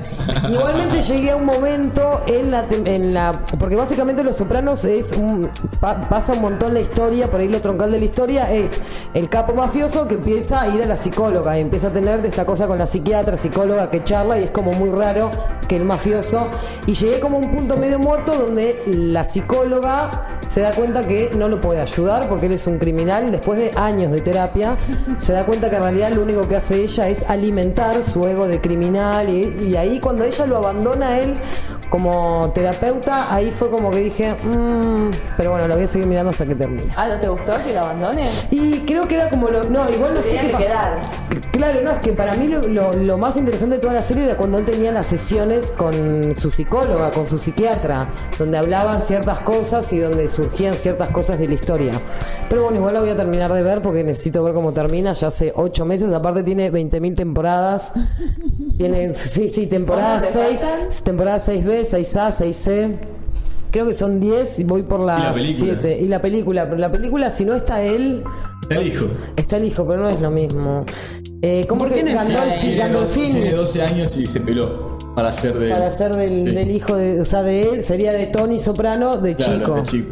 [0.51, 5.13] Igualmente llegué a un momento en la, tem- en la porque básicamente Los Sopranos es
[5.13, 5.49] un
[5.81, 8.79] pa- pasa un montón la historia, por ahí lo troncal de la historia es
[9.15, 12.29] el capo mafioso que empieza a ir a la psicóloga y empieza a tener de
[12.29, 15.31] esta cosa con la psiquiatra, psicóloga que charla y es como muy raro
[15.69, 16.49] que el mafioso
[16.89, 21.49] y llegué como un punto medio muerto donde la psicóloga se da cuenta que no
[21.49, 23.31] lo puede ayudar porque él es un criminal.
[23.31, 24.77] Después de años de terapia
[25.21, 28.49] se da cuenta que en realidad lo único que hace ella es alimentar su ego
[28.49, 31.39] de criminal y, ahí cuando ella lo abandona él
[31.95, 36.31] como terapeuta ahí fue como que dije "Mm", pero bueno lo voy a seguir mirando
[36.33, 38.29] hasta que termine Ah, ¿no te gustó que lo abandone?
[38.51, 39.63] y creo que era como lo.
[39.71, 40.65] No, igual no sé qué que pasó.
[40.67, 41.03] quedar.
[41.53, 44.25] Claro, no, es que para mí lo, lo- lo más interesante de toda la serie
[44.25, 48.09] era cuando él tenía las sesiones con su psicóloga, con su psiquiatra,
[48.39, 51.93] donde hablaban ciertas cosas y donde surgían ciertas cosas de la historia.
[52.49, 55.13] Pero bueno, igual la voy a terminar de ver porque necesito ver cómo termina.
[55.13, 57.93] Ya hace ocho meses, aparte tiene 20.000 temporadas.
[58.77, 60.91] Tiene, sí, sí, temporada ¿Cuántas te 6, faltan?
[61.85, 62.97] Temporada 6B, 6A, 6C.
[63.71, 65.75] Creo que son 10 y voy por Y la la película.
[65.81, 65.99] 7.
[66.01, 68.23] Y la película, pero la película, si no está él,
[68.71, 69.07] El hijo.
[69.37, 70.87] Está el hijo, pero no es lo mismo.
[71.43, 75.33] Eh, ¿Cómo ¿Por que no está Gandolfi, Gandolfini, tiene 12 años y se peló para
[75.33, 75.71] ser de.
[75.71, 76.55] para ser del, Sí.
[76.55, 79.75] del hijo de, o sea, de él, sería de Tony Soprano, de Claro, chico.
[79.75, 80.11] de chico.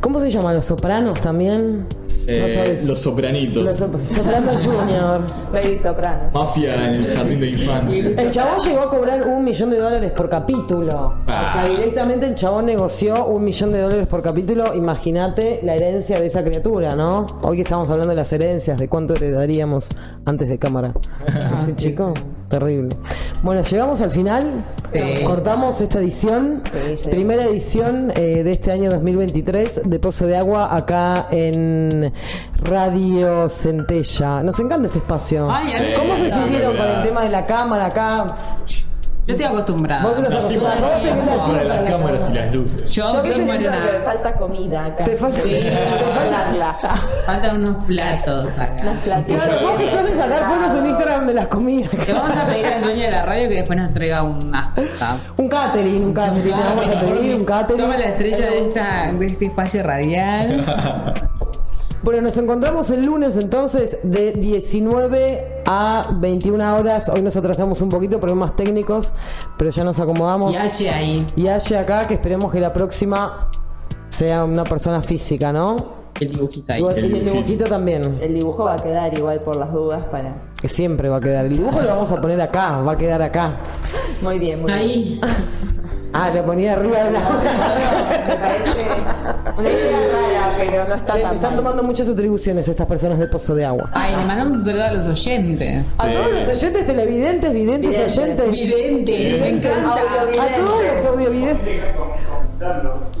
[0.00, 0.52] ¿Cómo se llama?
[0.52, 1.86] ¿Los Sopranos también?
[2.26, 2.84] Eh, no sabes.
[2.86, 3.62] los sopranitos.
[3.62, 5.20] Los Sop- Soprano Junior.
[5.52, 6.30] Baby Soprano.
[6.32, 8.18] Mafia en el jardín de infantes.
[8.18, 11.14] El chabón llegó a cobrar un millón de dólares por capítulo.
[11.26, 11.46] Ah.
[11.48, 14.74] O sea, directamente el chabón negoció un millón de dólares por capítulo.
[14.74, 17.26] Imagínate la herencia de esa criatura, ¿no?
[17.42, 19.88] Hoy que estamos hablando de las herencias, de cuánto heredaríamos
[20.24, 20.92] antes de cámara.
[21.68, 22.14] Ese chico,
[22.52, 22.94] terrible.
[23.42, 24.64] Bueno, llegamos al final.
[24.92, 25.24] Sí.
[25.24, 26.62] Cortamos esta edición.
[26.70, 27.10] Sí, llegamos.
[27.10, 32.12] Primera edición eh, de este año 2023 de Pozo de Agua acá en
[32.56, 34.42] Radio Centella.
[34.42, 35.48] Nos encanta este espacio.
[35.50, 38.36] Ay, ¿Cómo se sintieron con el tema de la cámara acá?
[39.24, 40.02] Yo estoy acostumbrada.
[40.02, 40.92] Vos estás Así acostumbrado.
[40.94, 42.90] Vos tenés para las la cámaras y las luces.
[42.90, 45.04] Yo Yo que siento que me falta comida acá.
[45.04, 45.48] Te falta- Sí.
[45.50, 45.78] te.
[47.26, 48.92] Faltan unos platos Unos acá.
[49.04, 49.42] platillos.
[49.44, 51.92] Claro, vos que sos de sacar fotos en Instagram de las comidas.
[52.06, 55.34] Le vamos a pedir al dueño de la radio que después nos traiga unas cosas.
[55.36, 56.42] Un catering, un catering.
[56.42, 57.80] Te vamos a pedir un catering.
[57.80, 61.28] Somos la estrella de, esta, de este espacio radial.
[62.02, 67.08] Bueno, nos encontramos el lunes entonces de 19 a 21 horas.
[67.08, 69.12] Hoy nos atrasamos un poquito, problemas técnicos,
[69.56, 70.52] pero ya nos acomodamos.
[70.52, 71.26] Y Aye ahí.
[71.36, 73.48] Y Aye acá, que esperemos que la próxima
[74.08, 76.02] sea una persona física, ¿no?
[76.20, 76.80] El dibujito ahí.
[76.80, 77.64] Igual- El y el dibujito.
[77.66, 80.50] también, El dibujo va a quedar igual por las dudas para.
[80.60, 81.44] que siempre va a quedar.
[81.46, 83.58] El dibujo lo vamos a poner acá, va a quedar acá.
[84.20, 85.20] Muy bien, muy bien.
[86.12, 87.20] Ah, lo ponía arriba de la.
[88.22, 88.70] Me parece
[89.56, 91.56] una idea rara, pero no está Se tan están mal.
[91.56, 93.90] tomando muchas atribuciones estas personas de Pozo de Agua.
[93.94, 95.98] Ay, le mandamos un saludo a los oyentes.
[96.00, 98.18] A todos los oyentes televidentes, videntes, Videntes.
[98.18, 98.50] oyentes.
[98.50, 99.94] Vidente, me encanta.
[99.94, 99.96] A
[100.64, 101.82] todos los audiovidentes.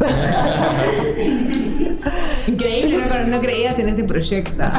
[2.46, 4.62] Increíble, no, no creías en este proyecto.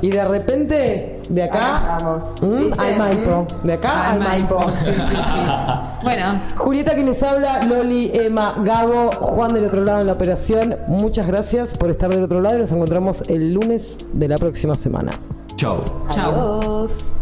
[0.00, 2.34] Y de repente, de acá Vamos.
[2.40, 3.46] mm, al Maipo.
[3.64, 4.70] De acá al Maipo.
[4.70, 5.38] Sí, sí, sí.
[6.02, 6.24] Bueno,
[6.56, 10.76] Julieta que les habla, Loli, Emma, Gabo, Juan del otro lado en la operación.
[10.86, 14.76] Muchas gracias por estar del otro lado y nos encontramos el lunes de la próxima
[14.76, 15.18] semana.
[15.56, 16.06] Chao.
[16.10, 16.60] chao.
[16.60, 17.12] Adiós.